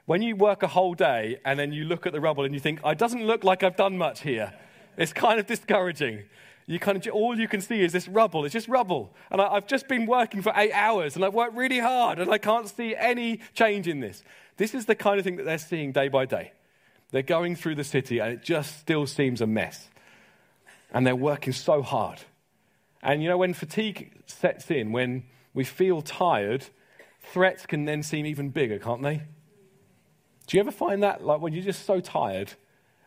when 0.06 0.22
you 0.22 0.36
work 0.36 0.64
a 0.64 0.68
whole 0.68 0.94
day 0.94 1.40
and 1.46 1.60
then 1.60 1.72
you 1.72 1.86
look 1.86 2.06
at 2.06 2.14
the 2.14 2.20
rubble 2.20 2.44
and 2.44 2.54
you 2.54 2.60
think, 2.60 2.80
it 2.84 2.98
doesn't 2.98 3.26
look 3.26 3.44
like 3.44 3.64
I've 3.64 3.76
done 3.76 3.98
much 3.98 4.22
here, 4.22 4.54
it's 4.98 5.14
kind 5.14 5.40
of 5.40 5.46
discouraging. 5.46 6.24
You 6.72 6.80
kind 6.80 7.06
of, 7.06 7.14
all 7.14 7.38
you 7.38 7.50
can 7.50 7.60
see 7.60 7.82
is 7.82 7.92
this 7.92 8.08
rubble. 8.08 8.46
It's 8.46 8.54
just 8.54 8.70
rubble. 8.70 9.14
And 9.30 9.42
I, 9.42 9.56
I've 9.56 9.68
just 9.68 9.90
been 9.90 10.06
working 10.06 10.42
for 10.42 10.54
eight 10.56 10.72
hours 10.72 11.18
and 11.18 11.26
I've 11.26 11.34
worked 11.34 11.54
really 11.54 11.80
hard 11.80 12.18
and 12.18 12.32
I 12.32 12.38
can't 12.38 12.70
see 12.70 12.96
any 12.96 13.42
change 13.54 13.90
in 13.90 14.00
this. 14.00 14.24
This 14.56 14.74
is 14.74 14.86
the 14.86 14.96
kind 14.96 15.20
of 15.20 15.26
thing 15.26 15.36
that 15.36 15.44
they're 15.44 15.58
seeing 15.58 15.92
day 15.92 16.08
by 16.08 16.26
day. 16.26 16.54
They're 17.12 17.24
going 17.24 17.58
through 17.58 17.76
the 17.76 17.84
city 17.84 18.20
and 18.20 18.32
it 18.32 18.42
just 18.42 18.80
still 18.80 19.06
seems 19.06 19.42
a 19.42 19.48
mess. 19.48 19.90
And 20.94 21.06
they're 21.06 21.14
working 21.14 21.52
so 21.52 21.82
hard. 21.82 22.22
And 23.04 23.22
you 23.22 23.28
know, 23.28 23.38
when 23.38 23.54
fatigue 23.54 24.14
sets 24.26 24.72
in, 24.72 24.94
when 24.94 25.24
we 25.54 25.66
feel 25.66 26.02
tired, 26.02 26.68
threats 27.22 27.66
can 27.66 27.84
then 27.84 28.02
seem 28.02 28.26
even 28.26 28.48
bigger, 28.48 28.80
can't 28.80 29.04
they? 29.04 29.24
Do 30.48 30.56
you 30.56 30.62
ever 30.62 30.72
find 30.72 31.04
that, 31.04 31.22
like 31.22 31.42
when 31.42 31.52
you're 31.52 31.66
just 31.66 31.86
so 31.86 32.00
tired 32.00 32.54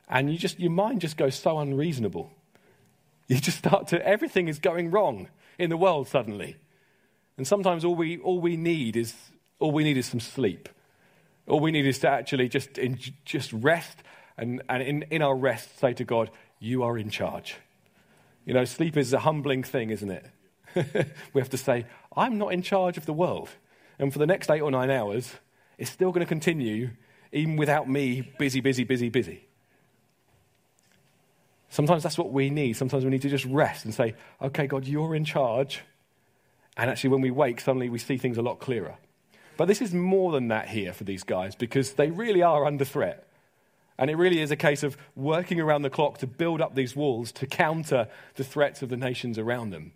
and 0.06 0.30
you 0.30 0.36
just, 0.36 0.60
your 0.60 0.70
mind 0.70 1.00
just 1.00 1.16
goes 1.16 1.34
so 1.34 1.58
unreasonable? 1.58 2.30
You 3.26 3.38
just 3.38 3.58
start 3.58 3.88
to, 3.88 4.06
everything 4.06 4.48
is 4.48 4.58
going 4.58 4.90
wrong 4.90 5.28
in 5.58 5.70
the 5.70 5.76
world 5.76 6.08
suddenly. 6.08 6.56
And 7.36 7.46
sometimes 7.46 7.84
all 7.84 7.94
we, 7.94 8.18
all 8.18 8.40
we 8.40 8.56
need 8.56 8.96
is, 8.96 9.14
all 9.58 9.72
we 9.72 9.84
need 9.84 9.96
is 9.96 10.06
some 10.06 10.20
sleep. 10.20 10.68
All 11.46 11.60
we 11.60 11.72
need 11.72 11.86
is 11.86 11.98
to 12.00 12.08
actually 12.08 12.48
just, 12.48 12.78
in, 12.78 12.98
just 13.24 13.52
rest 13.52 13.98
and, 14.36 14.62
and 14.68 14.82
in, 14.82 15.02
in 15.10 15.22
our 15.22 15.34
rest 15.34 15.78
say 15.78 15.92
to 15.94 16.04
God, 16.04 16.30
You 16.58 16.82
are 16.82 16.98
in 16.98 17.10
charge. 17.10 17.56
You 18.44 18.54
know, 18.54 18.64
sleep 18.64 18.96
is 18.96 19.12
a 19.12 19.20
humbling 19.20 19.62
thing, 19.62 19.90
isn't 19.90 20.10
it? 20.10 20.26
we 21.32 21.40
have 21.40 21.50
to 21.50 21.56
say, 21.56 21.86
I'm 22.16 22.36
not 22.36 22.52
in 22.52 22.62
charge 22.62 22.96
of 22.98 23.06
the 23.06 23.12
world. 23.12 23.48
And 23.98 24.12
for 24.12 24.18
the 24.18 24.26
next 24.26 24.50
eight 24.50 24.60
or 24.60 24.70
nine 24.70 24.90
hours, 24.90 25.32
it's 25.78 25.90
still 25.90 26.10
going 26.10 26.20
to 26.20 26.28
continue, 26.28 26.90
even 27.32 27.56
without 27.56 27.88
me 27.88 28.32
busy, 28.38 28.60
busy, 28.60 28.84
busy, 28.84 29.08
busy. 29.08 29.46
Sometimes 31.74 32.04
that's 32.04 32.16
what 32.16 32.30
we 32.30 32.50
need. 32.50 32.74
Sometimes 32.74 33.04
we 33.04 33.10
need 33.10 33.22
to 33.22 33.28
just 33.28 33.46
rest 33.46 33.84
and 33.84 33.92
say, 33.92 34.14
okay, 34.40 34.68
God, 34.68 34.84
you're 34.84 35.12
in 35.12 35.24
charge. 35.24 35.80
And 36.76 36.88
actually, 36.88 37.10
when 37.10 37.20
we 37.20 37.32
wake, 37.32 37.60
suddenly 37.60 37.88
we 37.90 37.98
see 37.98 38.16
things 38.16 38.38
a 38.38 38.42
lot 38.42 38.60
clearer. 38.60 38.94
But 39.56 39.66
this 39.66 39.82
is 39.82 39.92
more 39.92 40.30
than 40.30 40.46
that 40.46 40.68
here 40.68 40.92
for 40.92 41.02
these 41.02 41.24
guys 41.24 41.56
because 41.56 41.94
they 41.94 42.12
really 42.12 42.42
are 42.42 42.64
under 42.64 42.84
threat. 42.84 43.26
And 43.98 44.08
it 44.08 44.14
really 44.14 44.40
is 44.40 44.52
a 44.52 44.56
case 44.56 44.84
of 44.84 44.96
working 45.16 45.58
around 45.58 45.82
the 45.82 45.90
clock 45.90 46.18
to 46.18 46.28
build 46.28 46.60
up 46.60 46.76
these 46.76 46.94
walls 46.94 47.32
to 47.32 47.46
counter 47.48 48.06
the 48.36 48.44
threats 48.44 48.80
of 48.82 48.88
the 48.88 48.96
nations 48.96 49.36
around 49.36 49.70
them. 49.70 49.94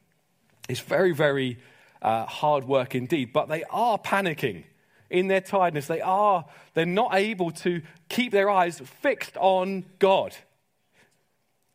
It's 0.69 0.81
very, 0.81 1.13
very 1.13 1.59
uh, 2.03 2.27
hard 2.27 2.65
work 2.65 2.97
indeed, 2.97 3.33
but 3.33 3.49
they 3.49 3.63
are 3.71 3.99
panicking 3.99 4.65
in 5.11 5.29
their 5.29 5.41
tiredness. 5.41 5.87
They 5.87 6.01
are, 6.01 6.45
they're 6.75 6.87
not 6.87 7.15
able 7.15 7.53
to 7.53 7.83
keep 8.09 8.33
their 8.33 8.51
eyes 8.51 8.81
fixed 9.01 9.37
on 9.37 9.85
God. 10.01 10.35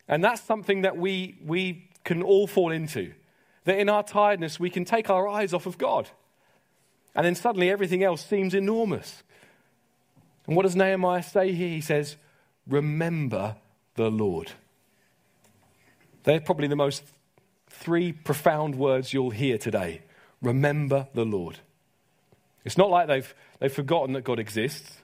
And 0.07 0.23
that's 0.23 0.41
something 0.41 0.81
that 0.81 0.97
we, 0.97 1.37
we 1.45 1.89
can 2.03 2.21
all 2.21 2.47
fall 2.47 2.71
into. 2.71 3.13
That 3.65 3.79
in 3.79 3.89
our 3.89 4.03
tiredness, 4.03 4.59
we 4.59 4.69
can 4.69 4.85
take 4.85 5.09
our 5.09 5.27
eyes 5.27 5.53
off 5.53 5.65
of 5.65 5.77
God. 5.77 6.09
And 7.15 7.25
then 7.25 7.35
suddenly 7.35 7.69
everything 7.69 8.03
else 8.03 8.25
seems 8.25 8.53
enormous. 8.53 9.23
And 10.47 10.55
what 10.55 10.63
does 10.63 10.75
Nehemiah 10.75 11.23
say 11.23 11.53
here? 11.53 11.69
He 11.69 11.81
says, 11.81 12.17
Remember 12.67 13.55
the 13.95 14.09
Lord. 14.09 14.51
They're 16.23 16.41
probably 16.41 16.67
the 16.67 16.75
most 16.75 17.03
three 17.69 18.11
profound 18.11 18.75
words 18.75 19.13
you'll 19.13 19.29
hear 19.29 19.57
today. 19.57 20.01
Remember 20.41 21.07
the 21.13 21.25
Lord. 21.25 21.59
It's 22.65 22.77
not 22.77 22.89
like 22.89 23.07
they've, 23.07 23.35
they've 23.59 23.73
forgotten 23.73 24.13
that 24.13 24.23
God 24.23 24.39
exists. 24.39 24.97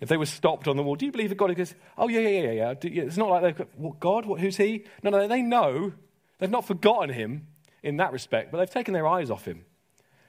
If 0.00 0.08
they 0.08 0.16
were 0.16 0.26
stopped 0.26 0.68
on 0.68 0.76
the 0.76 0.82
wall, 0.82 0.96
do 0.96 1.06
you 1.06 1.12
believe 1.12 1.30
that 1.30 1.36
God 1.36 1.50
exists? 1.50 1.74
Oh, 1.96 2.08
yeah, 2.08 2.20
yeah, 2.20 2.52
yeah, 2.52 2.74
yeah. 2.82 3.02
It's 3.02 3.16
not 3.16 3.30
like 3.30 3.42
they've 3.42 3.56
got, 3.56 4.00
God, 4.00 4.26
what, 4.26 4.40
who's 4.40 4.56
he? 4.56 4.84
No, 5.02 5.10
no, 5.10 5.26
they 5.26 5.42
know. 5.42 5.92
They've 6.38 6.50
not 6.50 6.66
forgotten 6.66 7.10
him 7.10 7.46
in 7.82 7.96
that 7.96 8.12
respect, 8.12 8.52
but 8.52 8.58
they've 8.58 8.70
taken 8.70 8.92
their 8.92 9.06
eyes 9.06 9.30
off 9.30 9.46
him. 9.46 9.64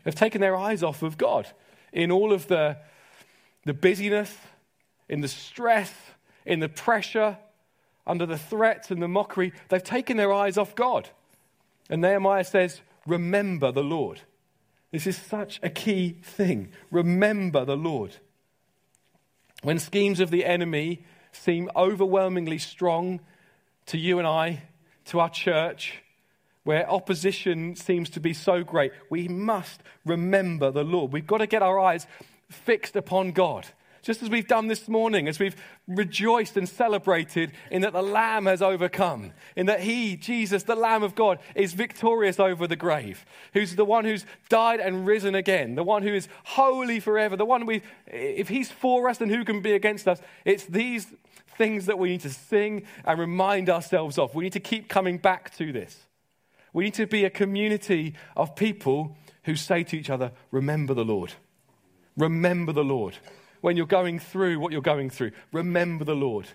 They've 0.03 0.15
taken 0.15 0.39
their 0.39 0.56
eyes 0.56 0.84
off 0.84 1.03
of 1.03 1.17
God 1.17 1.47
in 1.91 2.12
all 2.12 2.32
of 2.32 2.47
the, 2.47 2.77
the 3.65 3.73
busyness, 3.73 4.36
in 5.10 5.19
the 5.19 5.27
stress, 5.27 5.93
in 6.45 6.60
the 6.62 6.69
pressure, 6.69 7.38
under 8.06 8.25
the 8.25 8.38
threats 8.38 8.89
and 8.89 9.01
the 9.01 9.08
mockery. 9.10 9.51
They've 9.67 9.84
taken 9.84 10.15
their 10.15 10.32
eyes 10.32 10.58
off 10.58 10.75
God. 10.75 11.10
And 11.89 12.01
Nehemiah 12.01 12.45
says, 12.45 12.82
Remember 13.06 13.71
the 13.71 13.84
Lord. 13.84 14.21
This 14.91 15.08
is 15.08 15.17
such 15.17 15.60
a 15.62 15.69
key 15.69 16.17
thing. 16.21 16.71
Remember 16.91 17.65
the 17.65 17.75
Lord. 17.77 18.17
When 19.63 19.80
schemes 19.80 20.20
of 20.20 20.30
the 20.30 20.46
enemy 20.46 21.04
seem 21.32 21.70
overwhelmingly 21.76 22.58
strong 22.58 23.20
to 23.88 23.98
you 23.98 24.20
and 24.20 24.28
I, 24.28 24.63
to 25.06 25.20
our 25.20 25.30
church, 25.30 26.02
where 26.63 26.89
opposition 26.89 27.76
seems 27.76 28.10
to 28.12 28.20
be 28.20 28.34
so 28.34 28.63
great, 28.63 28.91
we 29.10 29.28
must 29.28 29.82
remember 30.06 30.70
the 30.70 30.84
Lord. 30.84 31.13
We've 31.13 31.26
got 31.26 31.38
to 31.38 31.48
get 31.48 31.62
our 31.62 31.80
eyes 31.80 32.06
fixed 32.50 32.96
upon 32.96 33.32
God. 33.32 33.65
Just 34.08 34.24
as 34.24 34.30
we've 34.30 34.48
done 34.48 34.67
this 34.67 34.88
morning, 34.88 35.28
as 35.28 35.38
we've 35.38 35.58
rejoiced 35.86 36.56
and 36.56 36.70
celebrated 36.70 37.52
in 37.70 37.82
that 37.82 37.91
the 37.91 38.02
Lamb 38.02 38.46
has 38.46 38.62
overcome, 38.62 39.34
in 39.58 39.65
that 39.65 39.82
He, 39.82 40.15
Jesus, 40.15 40.63
the 40.63 40.78
Lamb 40.78 41.04
of 41.04 41.13
God, 41.13 41.39
is 41.56 41.74
victorious 41.74 42.39
over 42.39 42.67
the 42.67 42.78
grave, 42.78 43.26
who's 43.52 43.76
the 43.76 43.84
one 43.84 44.06
who's 44.06 44.26
died 44.48 44.80
and 44.80 45.06
risen 45.06 45.36
again, 45.36 45.76
the 45.76 45.84
one 45.84 46.04
who 46.04 46.13
is 46.13 46.30
holy 46.46 47.02
forever, 47.02 47.36
the 47.36 47.43
one 47.43 47.65
we, 47.65 47.82
if 48.08 48.48
He's 48.48 48.72
for 48.72 49.10
us, 49.10 49.17
then 49.17 49.28
who 49.28 49.43
can 49.43 49.60
be 49.60 49.74
against 49.74 50.08
us? 50.08 50.22
It's 50.46 50.63
these 50.63 51.08
things 51.58 51.86
that 51.88 52.00
we 52.00 52.08
need 52.08 52.22
to 52.22 52.30
sing 52.30 52.84
and 53.04 53.20
remind 53.20 53.70
ourselves 53.70 54.17
of. 54.17 54.34
We 54.34 54.46
need 54.46 54.54
to 54.54 54.62
keep 54.62 54.88
coming 54.88 55.17
back 55.17 55.54
to 55.58 55.74
this. 55.74 56.06
We 56.72 56.86
need 56.86 56.93
to 56.93 57.08
be 57.08 57.26
a 57.26 57.30
community 57.30 58.13
of 58.38 58.56
people 58.56 59.17
who 59.43 59.58
say 59.58 59.84
to 59.84 59.98
each 59.98 60.10
other, 60.10 60.32
Remember 60.50 60.93
the 60.93 61.04
Lord. 61.04 61.34
Remember 62.15 62.72
the 62.72 62.86
Lord. 62.86 63.17
When 63.62 63.78
you're 63.78 63.86
going 63.86 64.20
through 64.20 64.60
what 64.60 64.72
you're 64.72 64.82
going 64.82 65.10
through, 65.10 65.32
remember 65.52 66.06
the 66.06 66.15
Lord. 66.15 66.48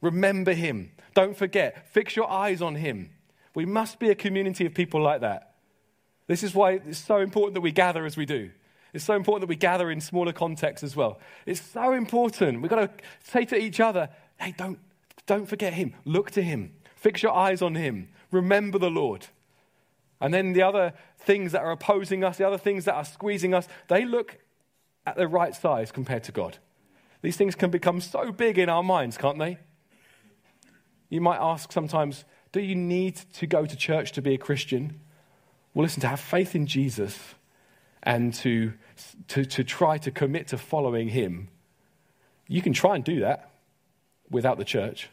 Remember 0.00 0.52
Him. 0.52 0.92
Don't 1.14 1.36
forget. 1.36 1.88
Fix 1.88 2.16
your 2.16 2.30
eyes 2.30 2.60
on 2.60 2.76
Him. 2.76 3.10
We 3.54 3.64
must 3.64 3.98
be 3.98 4.10
a 4.10 4.14
community 4.14 4.66
of 4.66 4.74
people 4.74 5.00
like 5.00 5.20
that. 5.20 5.54
This 6.26 6.42
is 6.42 6.54
why 6.54 6.80
it's 6.86 6.98
so 6.98 7.18
important 7.18 7.54
that 7.54 7.60
we 7.60 7.72
gather 7.72 8.04
as 8.04 8.16
we 8.16 8.26
do. 8.26 8.50
It's 8.92 9.04
so 9.04 9.14
important 9.14 9.42
that 9.42 9.48
we 9.48 9.56
gather 9.56 9.90
in 9.90 10.00
smaller 10.00 10.32
contexts 10.32 10.84
as 10.84 10.94
well. 10.94 11.18
It's 11.46 11.60
so 11.60 11.92
important. 11.92 12.62
We've 12.62 12.70
got 12.70 12.76
to 12.76 12.90
say 13.24 13.44
to 13.46 13.56
each 13.56 13.80
other, 13.80 14.08
hey, 14.38 14.54
don't, 14.56 14.78
don't 15.26 15.46
forget 15.46 15.74
Him. 15.74 15.94
Look 16.04 16.30
to 16.32 16.42
Him. 16.42 16.74
Fix 16.94 17.22
your 17.22 17.34
eyes 17.34 17.60
on 17.60 17.74
Him. 17.74 18.08
Remember 18.30 18.78
the 18.78 18.90
Lord. 18.90 19.26
And 20.20 20.32
then 20.32 20.52
the 20.52 20.62
other 20.62 20.94
things 21.18 21.52
that 21.52 21.62
are 21.62 21.72
opposing 21.72 22.24
us, 22.24 22.38
the 22.38 22.46
other 22.46 22.58
things 22.58 22.84
that 22.84 22.94
are 22.94 23.04
squeezing 23.04 23.52
us, 23.52 23.68
they 23.88 24.04
look 24.04 24.38
at 25.06 25.16
the 25.16 25.28
right 25.28 25.54
size 25.54 25.92
compared 25.92 26.24
to 26.24 26.32
God. 26.32 26.58
These 27.22 27.36
things 27.36 27.54
can 27.54 27.70
become 27.70 28.00
so 28.00 28.32
big 28.32 28.58
in 28.58 28.68
our 28.68 28.82
minds, 28.82 29.16
can't 29.16 29.38
they? 29.38 29.58
You 31.08 31.20
might 31.20 31.38
ask 31.38 31.72
sometimes, 31.72 32.24
do 32.52 32.60
you 32.60 32.74
need 32.74 33.16
to 33.34 33.46
go 33.46 33.66
to 33.66 33.76
church 33.76 34.12
to 34.12 34.22
be 34.22 34.34
a 34.34 34.38
Christian? 34.38 35.00
Well, 35.72 35.84
listen, 35.84 36.00
to 36.02 36.08
have 36.08 36.20
faith 36.20 36.54
in 36.54 36.66
Jesus 36.66 37.18
and 38.02 38.34
to, 38.34 38.74
to, 39.28 39.44
to 39.44 39.64
try 39.64 39.98
to 39.98 40.10
commit 40.10 40.48
to 40.48 40.58
following 40.58 41.08
him, 41.08 41.48
you 42.46 42.60
can 42.62 42.72
try 42.72 42.94
and 42.94 43.04
do 43.04 43.20
that 43.20 43.50
without 44.30 44.58
the 44.58 44.64
church. 44.64 45.08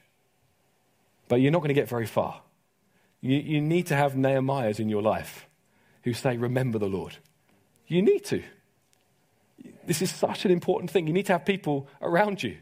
but 1.28 1.40
you're 1.40 1.52
not 1.52 1.60
going 1.60 1.70
to 1.70 1.74
get 1.74 1.88
very 1.88 2.06
far. 2.06 2.42
You, 3.22 3.38
you 3.38 3.62
need 3.62 3.88
to 3.88 3.96
have 3.96 4.14
Nehemiahs 4.14 4.80
in 4.80 4.90
your 4.90 5.02
life 5.02 5.48
who 6.04 6.14
say, 6.14 6.36
Remember 6.36 6.78
the 6.78 6.90
Lord. 6.90 7.18
You 7.88 8.02
need 8.02 8.26
to. 8.26 8.44
This 9.86 10.02
is 10.02 10.12
such 10.12 10.46
an 10.46 10.52
important 10.52 10.92
thing. 10.92 11.08
You 11.08 11.14
need 11.14 11.26
to 11.28 11.34
have 11.34 11.46
people 11.46 11.88
around 12.02 12.44
you 12.44 12.58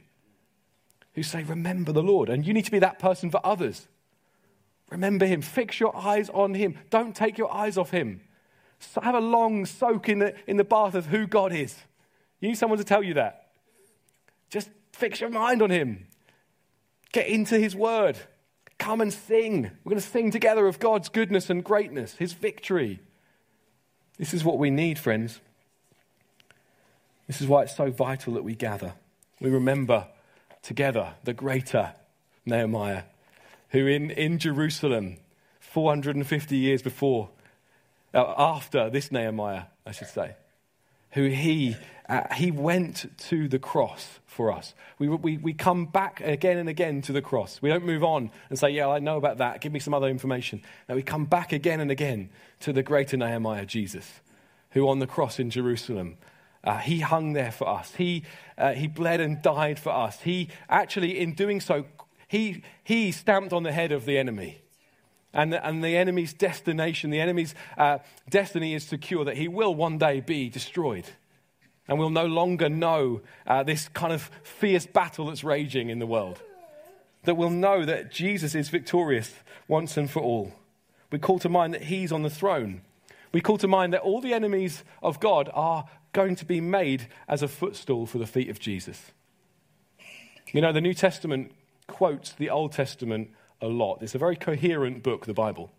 who 1.13 1.23
say, 1.23 1.43
Remember 1.43 1.91
the 1.91 2.03
Lord. 2.03 2.29
And 2.29 2.45
you 2.45 2.53
need 2.53 2.65
to 2.65 2.71
be 2.71 2.79
that 2.79 2.99
person 2.99 3.29
for 3.29 3.41
others. 3.43 3.87
Remember 4.89 5.25
Him. 5.25 5.41
Fix 5.41 5.79
your 5.79 5.95
eyes 5.95 6.29
on 6.29 6.53
Him. 6.53 6.77
Don't 6.89 7.15
take 7.15 7.37
your 7.37 7.53
eyes 7.53 7.77
off 7.77 7.91
Him. 7.91 8.21
So 8.79 9.01
have 9.01 9.15
a 9.15 9.19
long 9.19 9.65
soak 9.65 10.09
in 10.09 10.19
the, 10.19 10.33
in 10.47 10.57
the 10.57 10.63
bath 10.63 10.95
of 10.95 11.07
who 11.07 11.27
God 11.27 11.51
is. 11.51 11.75
You 12.39 12.47
need 12.47 12.57
someone 12.57 12.79
to 12.79 12.85
tell 12.85 13.03
you 13.03 13.15
that. 13.15 13.49
Just 14.49 14.69
fix 14.93 15.19
your 15.19 15.29
mind 15.29 15.61
on 15.61 15.69
Him. 15.69 16.07
Get 17.11 17.27
into 17.27 17.59
His 17.59 17.75
Word. 17.75 18.17
Come 18.77 19.01
and 19.01 19.11
sing. 19.11 19.63
We're 19.83 19.89
going 19.89 20.01
to 20.01 20.07
sing 20.07 20.31
together 20.31 20.65
of 20.65 20.79
God's 20.79 21.09
goodness 21.09 21.49
and 21.49 21.63
greatness, 21.63 22.15
His 22.15 22.33
victory. 22.33 23.01
This 24.17 24.33
is 24.33 24.43
what 24.43 24.57
we 24.57 24.69
need, 24.69 24.97
friends. 24.97 25.41
This 27.29 27.41
is 27.41 27.47
why 27.47 27.61
it's 27.61 27.75
so 27.75 27.91
vital 27.91 28.33
that 28.33 28.43
we 28.43 28.55
gather. 28.55 28.93
We 29.39 29.51
remember 29.51 30.07
together 30.63 31.13
the 31.25 31.33
greater 31.33 31.93
Nehemiah, 32.43 33.03
who 33.69 33.85
in, 33.85 34.09
in 34.09 34.39
Jerusalem, 34.39 35.17
450 35.59 36.57
years 36.57 36.81
before, 36.81 37.29
uh, 38.15 38.33
after 38.35 38.89
this 38.89 39.11
Nehemiah, 39.11 39.65
I 39.85 39.91
should 39.91 40.07
say, 40.07 40.37
who 41.11 41.27
he, 41.27 41.77
uh, 42.09 42.33
he 42.33 42.49
went 42.49 43.05
to 43.27 43.47
the 43.47 43.59
cross 43.59 44.17
for 44.25 44.51
us. 44.51 44.73
We, 44.97 45.07
we, 45.07 45.37
we 45.37 45.53
come 45.53 45.85
back 45.85 46.21
again 46.21 46.57
and 46.57 46.67
again 46.67 47.03
to 47.03 47.11
the 47.11 47.21
cross. 47.21 47.61
We 47.61 47.69
don't 47.69 47.85
move 47.85 48.03
on 48.03 48.31
and 48.49 48.57
say, 48.57 48.71
Yeah, 48.71 48.87
I 48.87 48.97
know 48.97 49.17
about 49.17 49.37
that. 49.37 49.61
Give 49.61 49.71
me 49.71 49.79
some 49.79 49.93
other 49.93 50.07
information. 50.07 50.63
No, 50.87 50.95
we 50.95 51.03
come 51.03 51.25
back 51.25 51.51
again 51.51 51.79
and 51.79 51.91
again 51.91 52.31
to 52.61 52.73
the 52.73 52.81
greater 52.81 53.17
Nehemiah, 53.17 53.67
Jesus, 53.67 54.19
who 54.71 54.89
on 54.89 54.97
the 54.97 55.05
cross 55.05 55.37
in 55.37 55.51
Jerusalem, 55.51 56.17
uh, 56.63 56.77
he 56.77 56.99
hung 56.99 57.33
there 57.33 57.51
for 57.51 57.67
us. 57.67 57.95
He, 57.95 58.23
uh, 58.57 58.73
he 58.73 58.87
bled 58.87 59.21
and 59.21 59.41
died 59.41 59.79
for 59.79 59.91
us. 59.91 60.21
He 60.21 60.49
actually, 60.69 61.19
in 61.19 61.33
doing 61.33 61.61
so, 61.61 61.85
he, 62.27 62.63
he 62.83 63.11
stamped 63.11 63.53
on 63.53 63.63
the 63.63 63.71
head 63.71 63.91
of 63.91 64.05
the 64.05 64.17
enemy. 64.17 64.61
And 65.33 65.53
the, 65.53 65.65
and 65.65 65.83
the 65.83 65.95
enemy's 65.95 66.33
destination, 66.33 67.11
the 67.11 67.21
enemy's 67.21 67.53
uh, 67.77 67.99
destiny 68.29 68.73
is 68.73 68.83
secure 68.83 69.23
that 69.25 69.37
he 69.37 69.47
will 69.47 69.73
one 69.73 69.97
day 69.97 70.21
be 70.21 70.49
destroyed. 70.49 71.05
And 71.87 71.97
we'll 71.97 72.09
no 72.09 72.25
longer 72.25 72.69
know 72.69 73.21
uh, 73.47 73.63
this 73.63 73.89
kind 73.89 74.13
of 74.13 74.29
fierce 74.43 74.85
battle 74.85 75.27
that's 75.27 75.43
raging 75.43 75.89
in 75.89 75.99
the 75.99 76.05
world. 76.05 76.41
That 77.23 77.35
we'll 77.35 77.49
know 77.49 77.85
that 77.85 78.11
Jesus 78.11 78.53
is 78.53 78.69
victorious 78.69 79.33
once 79.67 79.97
and 79.97 80.09
for 80.09 80.21
all. 80.21 80.53
We 81.11 81.19
call 81.19 81.39
to 81.39 81.49
mind 81.49 81.73
that 81.73 81.83
he's 81.83 82.11
on 82.11 82.21
the 82.21 82.29
throne. 82.29 82.81
We 83.31 83.41
call 83.41 83.57
to 83.59 83.67
mind 83.67 83.93
that 83.93 84.01
all 84.01 84.21
the 84.21 84.33
enemies 84.33 84.83
of 85.01 85.19
God 85.19 85.49
are 85.53 85.85
going 86.13 86.35
to 86.35 86.45
be 86.45 86.61
made 86.61 87.07
as 87.27 87.41
a 87.41 87.47
footstool 87.47 88.05
for 88.05 88.17
the 88.17 88.27
feet 88.27 88.49
of 88.49 88.59
Jesus. 88.59 89.11
You 90.51 90.61
know, 90.61 90.71
the 90.71 90.81
New 90.81 90.93
Testament 90.93 91.51
quotes 91.87 92.31
the 92.31 92.49
Old 92.49 92.71
Testament 92.71 93.29
a 93.61 93.67
lot. 93.67 94.01
It's 94.01 94.15
a 94.15 94.19
very 94.19 94.35
coherent 94.35 95.03
book, 95.03 95.25
the 95.25 95.33
Bible. 95.33 95.71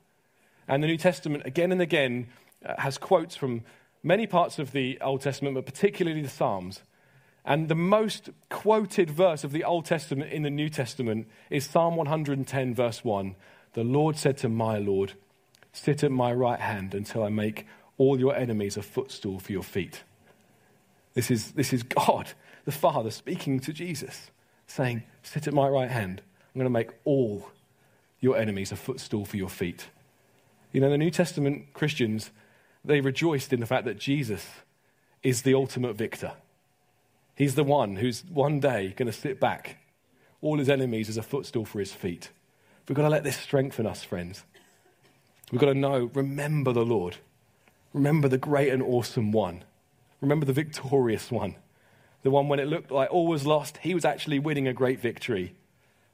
And 0.69 0.83
the 0.83 0.87
New 0.87 0.99
Testament, 0.99 1.45
again 1.45 1.73
and 1.73 1.81
again, 1.81 2.29
uh, 2.65 2.81
has 2.81 2.99
quotes 2.99 3.35
from 3.35 3.63
many 4.03 4.27
parts 4.27 4.59
of 4.59 4.73
the 4.73 5.01
Old 5.01 5.23
Testament, 5.23 5.55
but 5.55 5.67
particularly 5.67 6.23
the 6.23 6.29
Psalms. 6.29 6.83
And 7.45 7.69
the 7.69 7.75
most 7.75 8.31
quoted 8.49 9.11
verse 9.11 9.45
of 9.45 9.53
the 9.53 9.65
Old 9.65 9.87
Testament 9.87 10.31
in 10.31 10.43
the 10.43 10.51
New 10.51 10.69
Testament 10.69 11.29
is 11.49 11.65
Psalm 11.65 11.97
110, 11.97 12.75
verse 12.75 13.03
1. 13.03 13.35
The 13.73 13.85
Lord 13.85 14.17
said 14.17 14.37
to 14.39 14.49
my 14.49 14.79
Lord, 14.79 15.15
Sit 15.73 16.05
at 16.05 16.11
my 16.11 16.33
right 16.33 16.61
hand 16.61 16.95
until 16.95 17.23
I 17.23 17.29
make 17.29 17.67
all 17.97 18.19
your 18.19 18.35
enemies 18.35 18.77
a 18.77 18.83
footstool 18.83 19.39
for 19.39 19.53
your 19.53 19.63
feet. 19.63 20.03
This 21.15 21.31
is, 21.31 21.53
this 21.53 21.73
is 21.73 21.83
God, 21.83 22.33
the 22.65 22.73
Father, 22.73 23.11
speaking 23.11 23.61
to 23.61 23.73
Jesus, 23.73 24.31
saying, 24.67 25.03
Sit 25.23 25.47
at 25.47 25.55
my 25.55 25.69
right 25.69 25.91
hand. 25.91 26.23
I'm 26.55 26.59
going 26.59 26.67
to 26.67 26.71
make 26.71 26.91
all 27.05 27.51
your 28.21 28.37
enemies 28.37 28.73
a 28.73 28.77
footstool 28.77 29.25
for 29.25 29.37
your 29.37 29.49
feet. 29.49 29.89
You 30.73 30.81
know, 30.81 30.91
the 30.91 30.99
New 30.99 31.11
Testament 31.11 31.73
Christians, 31.73 32.31
they 32.85 33.01
rejoiced 33.01 33.53
in 33.53 33.61
the 33.61 33.67
fact 33.67 33.85
that 33.87 33.99
Jesus 33.99 34.47
is 35.23 35.43
the 35.43 35.55
ultimate 35.55 35.97
victor. 35.97 36.33
He's 37.35 37.55
the 37.55 37.65
one 37.65 37.97
who's 37.97 38.25
one 38.27 38.61
day 38.61 38.95
going 38.97 39.07
to 39.07 39.13
sit 39.13 39.41
back, 39.41 39.79
all 40.41 40.59
his 40.59 40.69
enemies 40.69 41.09
as 41.09 41.17
a 41.17 41.23
footstool 41.23 41.65
for 41.65 41.81
his 41.81 41.93
feet. 41.93 42.31
We've 42.89 42.97
got 42.97 43.03
to 43.03 43.09
let 43.09 43.25
this 43.25 43.37
strengthen 43.37 43.87
us, 43.87 44.03
friends. 44.03 44.45
We've 45.51 45.61
got 45.61 45.67
to 45.67 45.75
know, 45.75 46.11
remember 46.15 46.73
the 46.73 46.85
Lord. 46.85 47.17
Remember 47.93 48.29
the 48.29 48.39
great 48.39 48.73
and 48.73 48.83
awesome 48.83 49.33
one. 49.33 49.65
Remember 50.21 50.47
the 50.47 50.53
victorious 50.53 51.31
one. 51.31 51.57
The 52.23 52.31
one 52.31 52.49
when 52.49 52.61
it 52.61 52.67
looked 52.67 52.91
like 52.91 53.11
all 53.11 53.27
was 53.27 53.47
lost, 53.47 53.79
he 53.79 53.95
was 53.95 54.05
actually 54.05 54.39
winning 54.39 54.69
a 54.69 54.73
great 54.73 55.01
victory 55.01 55.55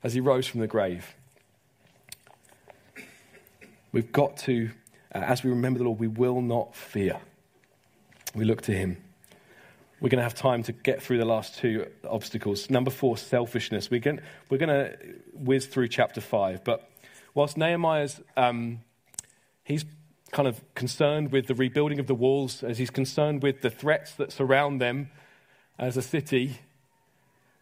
as 0.03 0.15
he 0.15 0.21
rose 0.21 0.47
from 0.47 0.61
the 0.61 0.67
grave. 0.67 1.15
We've 3.91 4.13
got 4.13 4.37
to, 4.39 4.71
uh, 5.15 5.19
as 5.19 5.43
we 5.43 5.51
remember 5.51 5.79
the 5.79 5.85
Lord, 5.85 5.99
we 5.99 6.07
will 6.07 6.41
not 6.41 6.77
fear. 6.77 7.19
We 8.35 8.45
look 8.45 8.63
to 8.63 8.73
him. 8.73 8.99
We're 10.01 10.11
going 10.11 10.19
to 10.19 10.25
have 10.25 10.35
time 10.35 10.63
to 10.65 10.73
get 10.73 11.03
through 11.03 11.19
the 11.19 11.25
last 11.25 11.57
two 11.57 11.87
obstacles. 12.09 12.69
Number 12.69 12.91
four, 12.91 13.17
selfishness. 13.17 13.91
We're 13.91 14.01
going, 14.01 14.21
we're 14.51 14.59
going 14.59 14.69
to 14.69 14.97
whiz 15.33 15.67
through 15.67 15.89
chapter 15.89 16.21
five. 16.21 16.63
But 16.63 16.89
whilst 17.35 17.57
Nehemiah's, 17.57 18.21
um, 18.37 18.81
he's 19.65 19.87
kind 20.33 20.49
of 20.49 20.63
concerned 20.75 21.33
with 21.33 21.47
the 21.47 21.55
rebuilding 21.55 21.99
of 21.99 22.07
the 22.07 22.15
walls, 22.15 22.63
as 22.63 22.79
he's 22.79 22.91
concerned 22.91 23.43
with 23.43 23.63
the 23.63 23.71
threats 23.71 24.13
that 24.15 24.33
surround 24.33 24.81
them 24.81 25.11
as 25.79 25.97
a 25.97 26.03
city, 26.03 26.59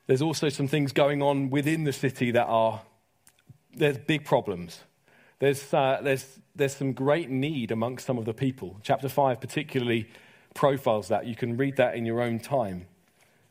there's 0.07 0.22
also 0.22 0.48
some 0.48 0.68
things 0.68 0.92
going 0.92 1.22
on 1.22 1.50
within 1.50 1.85
the 1.85 1.92
city 1.92 2.31
that 2.31 2.46
are, 2.46 2.83
there's 3.74 3.98
big 3.98 4.24
problems. 4.24 4.83
There's, 5.38 5.72
uh, 5.74 6.00
there's, 6.03 6.38
there's 6.55 6.77
some 6.77 6.92
great 6.92 7.31
need 7.31 7.70
amongst 7.70 8.07
some 8.07 8.18
of 8.18 8.24
the 8.24 8.35
people. 8.35 8.79
Chapter 8.83 9.09
5 9.09 9.40
particularly 9.40 10.09
profiles 10.55 11.09
that. 11.09 11.27
You 11.27 11.35
can 11.35 11.57
read 11.57 11.77
that 11.77 11.96
in 11.96 12.07
your 12.07 12.20
own 12.20 12.38
time. 12.38 12.87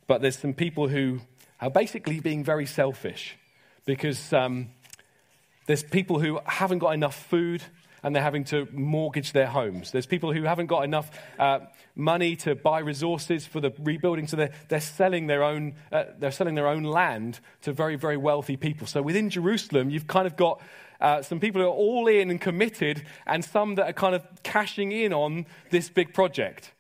But 0.07 0.21
there's 0.21 0.37
some 0.37 0.53
people 0.53 0.87
who 0.87 1.21
are 1.59 1.69
basically 1.69 2.19
being 2.19 2.43
very 2.43 2.65
selfish 2.65 3.37
because 3.85 4.31
um, 4.33 4.69
there's 5.65 5.83
people 5.83 6.19
who 6.19 6.39
haven't 6.45 6.79
got 6.79 6.91
enough 6.91 7.15
food 7.15 7.63
and 8.03 8.15
they're 8.15 8.23
having 8.23 8.43
to 8.43 8.67
mortgage 8.71 9.31
their 9.31 9.47
homes. 9.47 9.91
There's 9.91 10.05
people 10.05 10.33
who 10.33 10.43
haven't 10.43 10.67
got 10.67 10.83
enough 10.83 11.09
uh, 11.39 11.59
money 11.95 12.35
to 12.37 12.53
buy 12.53 12.79
resources 12.79 13.45
for 13.45 13.61
the 13.61 13.71
rebuilding, 13.79 14.27
so 14.27 14.37
they're, 14.37 14.51
they're, 14.67 14.81
selling 14.81 15.27
their 15.27 15.43
own, 15.43 15.75
uh, 15.91 16.05
they're 16.19 16.31
selling 16.31 16.55
their 16.55 16.67
own 16.67 16.83
land 16.83 17.39
to 17.61 17.71
very, 17.71 17.95
very 17.95 18.17
wealthy 18.17 18.57
people. 18.57 18.85
So 18.85 19.01
within 19.01 19.29
Jerusalem, 19.29 19.89
you've 19.89 20.07
kind 20.07 20.27
of 20.27 20.35
got 20.35 20.61
uh, 20.99 21.21
some 21.21 21.39
people 21.39 21.61
who 21.61 21.67
are 21.67 21.71
all 21.71 22.07
in 22.07 22.29
and 22.29 22.39
committed, 22.39 23.03
and 23.25 23.43
some 23.43 23.75
that 23.75 23.89
are 23.89 23.93
kind 23.93 24.15
of 24.15 24.25
cashing 24.43 24.91
in 24.91 25.13
on 25.13 25.45
this 25.69 25.89
big 25.89 26.13
project. 26.13 26.71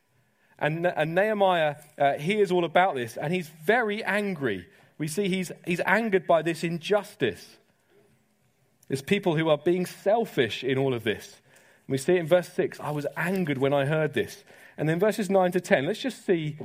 And, 0.59 0.85
and 0.85 1.15
Nehemiah 1.15 1.75
uh, 1.97 2.13
hears 2.13 2.51
all 2.51 2.63
about 2.63 2.95
this, 2.95 3.17
and 3.17 3.33
he's 3.33 3.49
very 3.65 4.03
angry. 4.03 4.67
We 4.97 5.07
see 5.07 5.27
he's, 5.27 5.51
he's 5.65 5.81
angered 5.81 6.27
by 6.27 6.41
this 6.41 6.63
injustice. 6.63 7.57
There's 8.93 9.01
people 9.01 9.35
who 9.35 9.49
are 9.49 9.57
being 9.57 9.87
selfish 9.87 10.63
in 10.63 10.77
all 10.77 10.93
of 10.93 11.03
this. 11.03 11.41
we 11.87 11.97
see 11.97 12.13
it 12.13 12.19
in 12.19 12.27
verse 12.27 12.53
6 12.53 12.79
I 12.79 12.91
was 12.91 13.07
angered 13.17 13.57
when 13.57 13.73
I 13.73 13.85
heard 13.85 14.13
this. 14.13 14.43
And 14.77 14.87
then 14.87 14.99
verses 14.99 15.31
9 15.31 15.51
to 15.53 15.59
10, 15.59 15.87
let's 15.87 15.99
just 15.99 16.23
see 16.23 16.59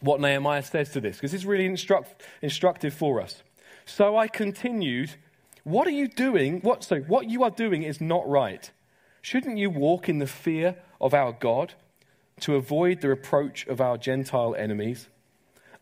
what 0.00 0.20
Nehemiah 0.20 0.62
says 0.62 0.90
to 0.90 1.00
this, 1.00 1.16
because 1.16 1.34
it's 1.34 1.44
really 1.44 1.66
instruct, 1.66 2.22
instructive 2.40 2.94
for 2.94 3.20
us. 3.20 3.42
So 3.84 4.16
I 4.16 4.28
continued, 4.28 5.16
What 5.64 5.88
are 5.88 5.90
you 5.90 6.06
doing? 6.06 6.60
What, 6.60 6.84
so, 6.84 7.00
what 7.00 7.28
you 7.28 7.42
are 7.42 7.50
doing 7.50 7.82
is 7.82 8.00
not 8.00 8.28
right. 8.28 8.70
Shouldn't 9.20 9.58
you 9.58 9.70
walk 9.70 10.08
in 10.08 10.20
the 10.20 10.28
fear 10.28 10.76
of 11.00 11.14
our 11.14 11.32
God 11.32 11.74
to 12.42 12.54
avoid 12.54 13.00
the 13.00 13.08
reproach 13.08 13.66
of 13.66 13.80
our 13.80 13.98
Gentile 13.98 14.54
enemies? 14.54 15.08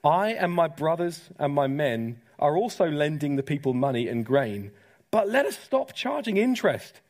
I 0.03 0.30
and 0.30 0.51
my 0.51 0.66
brothers 0.66 1.28
and 1.38 1.55
my 1.55 1.66
men 1.66 2.22
are 2.38 2.57
also 2.57 2.88
lending 2.88 3.36
the 3.36 3.42
people 3.42 3.74
money 3.74 4.09
and 4.09 4.24
grain 4.24 4.70
but 5.11 5.28
let 5.28 5.46
us 5.46 5.59
stop 5.59 5.94
charging 5.94 6.36
interest. 6.36 7.00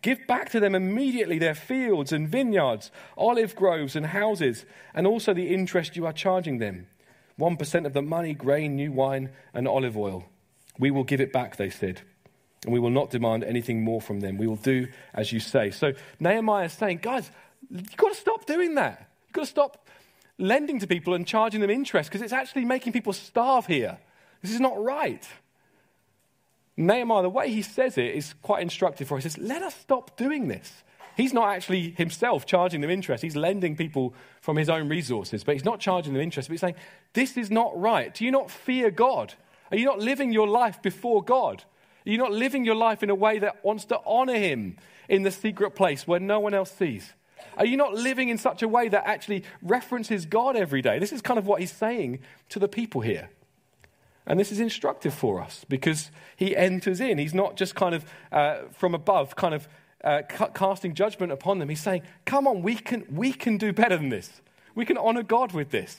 Give 0.00 0.24
back 0.28 0.50
to 0.50 0.60
them 0.60 0.74
immediately 0.74 1.38
their 1.38 1.54
fields 1.54 2.12
and 2.12 2.28
vineyards, 2.28 2.90
olive 3.16 3.56
groves 3.56 3.96
and 3.96 4.06
houses, 4.06 4.64
and 4.94 5.06
also 5.06 5.34
the 5.34 5.52
interest 5.52 5.96
you 5.96 6.06
are 6.06 6.12
charging 6.12 6.58
them 6.58 6.86
1% 7.38 7.86
of 7.86 7.92
the 7.92 8.02
money, 8.02 8.34
grain, 8.34 8.74
new 8.74 8.90
wine, 8.90 9.30
and 9.54 9.68
olive 9.68 9.96
oil. 9.96 10.24
We 10.78 10.90
will 10.90 11.04
give 11.04 11.20
it 11.20 11.32
back, 11.32 11.56
they 11.56 11.70
said, 11.70 12.02
and 12.64 12.72
we 12.72 12.80
will 12.80 12.90
not 12.90 13.10
demand 13.10 13.44
anything 13.44 13.82
more 13.82 14.00
from 14.00 14.20
them. 14.20 14.38
We 14.38 14.46
will 14.46 14.56
do 14.56 14.88
as 15.14 15.32
you 15.32 15.40
say. 15.40 15.70
So 15.70 15.92
Nehemiah 16.20 16.66
is 16.66 16.72
saying, 16.72 16.98
guys, 16.98 17.30
you've 17.70 17.96
got 17.96 18.08
to 18.08 18.14
stop 18.14 18.46
doing 18.46 18.74
that. 18.74 19.08
You've 19.26 19.34
got 19.34 19.42
to 19.42 19.46
stop 19.46 19.88
lending 20.38 20.78
to 20.80 20.86
people 20.86 21.14
and 21.14 21.26
charging 21.26 21.60
them 21.60 21.70
interest 21.70 22.10
because 22.10 22.22
it's 22.22 22.32
actually 22.32 22.64
making 22.64 22.92
people 22.92 23.12
starve 23.12 23.66
here. 23.66 23.98
This 24.42 24.52
is 24.52 24.60
not 24.60 24.80
right. 24.82 25.26
Nehemiah, 26.78 27.22
the 27.22 27.28
way 27.28 27.50
he 27.50 27.62
says 27.62 27.98
it 27.98 28.14
is 28.14 28.34
quite 28.40 28.62
instructive 28.62 29.08
for 29.08 29.18
us. 29.18 29.24
He 29.24 29.30
says, 29.30 29.38
Let 29.38 29.62
us 29.62 29.74
stop 29.74 30.16
doing 30.16 30.46
this. 30.46 30.84
He's 31.16 31.32
not 31.32 31.48
actually 31.48 31.90
himself 31.90 32.46
charging 32.46 32.80
them 32.80 32.90
interest. 32.90 33.24
He's 33.24 33.34
lending 33.34 33.74
people 33.74 34.14
from 34.40 34.56
his 34.56 34.68
own 34.68 34.88
resources, 34.88 35.42
but 35.42 35.56
he's 35.56 35.64
not 35.64 35.80
charging 35.80 36.12
them 36.12 36.22
interest. 36.22 36.48
But 36.48 36.52
he's 36.52 36.60
saying, 36.60 36.76
This 37.14 37.36
is 37.36 37.50
not 37.50 37.78
right. 37.78 38.14
Do 38.14 38.24
you 38.24 38.30
not 38.30 38.48
fear 38.48 38.92
God? 38.92 39.34
Are 39.72 39.76
you 39.76 39.84
not 39.84 39.98
living 39.98 40.32
your 40.32 40.46
life 40.46 40.80
before 40.80 41.22
God? 41.22 41.64
Are 42.06 42.10
you 42.10 42.16
not 42.16 42.30
living 42.30 42.64
your 42.64 42.76
life 42.76 43.02
in 43.02 43.10
a 43.10 43.14
way 43.14 43.40
that 43.40 43.64
wants 43.64 43.84
to 43.86 44.00
honor 44.06 44.36
him 44.36 44.76
in 45.08 45.24
the 45.24 45.32
secret 45.32 45.74
place 45.74 46.06
where 46.06 46.20
no 46.20 46.38
one 46.38 46.54
else 46.54 46.70
sees? 46.70 47.12
Are 47.56 47.66
you 47.66 47.76
not 47.76 47.94
living 47.94 48.28
in 48.28 48.38
such 48.38 48.62
a 48.62 48.68
way 48.68 48.88
that 48.88 49.04
actually 49.04 49.42
references 49.62 50.26
God 50.26 50.54
every 50.54 50.80
day? 50.80 51.00
This 51.00 51.12
is 51.12 51.20
kind 51.20 51.38
of 51.38 51.46
what 51.46 51.60
he's 51.60 51.72
saying 51.72 52.20
to 52.50 52.60
the 52.60 52.68
people 52.68 53.00
here. 53.00 53.30
And 54.28 54.38
this 54.38 54.52
is 54.52 54.60
instructive 54.60 55.14
for 55.14 55.40
us 55.40 55.64
because 55.70 56.10
he 56.36 56.54
enters 56.54 57.00
in. 57.00 57.16
He's 57.16 57.32
not 57.32 57.56
just 57.56 57.74
kind 57.74 57.94
of 57.94 58.04
uh, 58.30 58.58
from 58.72 58.94
above, 58.94 59.34
kind 59.36 59.54
of 59.54 59.66
uh, 60.04 60.20
casting 60.54 60.94
judgment 60.94 61.32
upon 61.32 61.58
them. 61.58 61.70
He's 61.70 61.80
saying, 61.80 62.02
Come 62.26 62.46
on, 62.46 62.62
we 62.62 62.76
can, 62.76 63.06
we 63.10 63.32
can 63.32 63.56
do 63.56 63.72
better 63.72 63.96
than 63.96 64.10
this. 64.10 64.42
We 64.74 64.84
can 64.84 64.98
honor 64.98 65.22
God 65.22 65.52
with 65.52 65.70
this. 65.70 65.96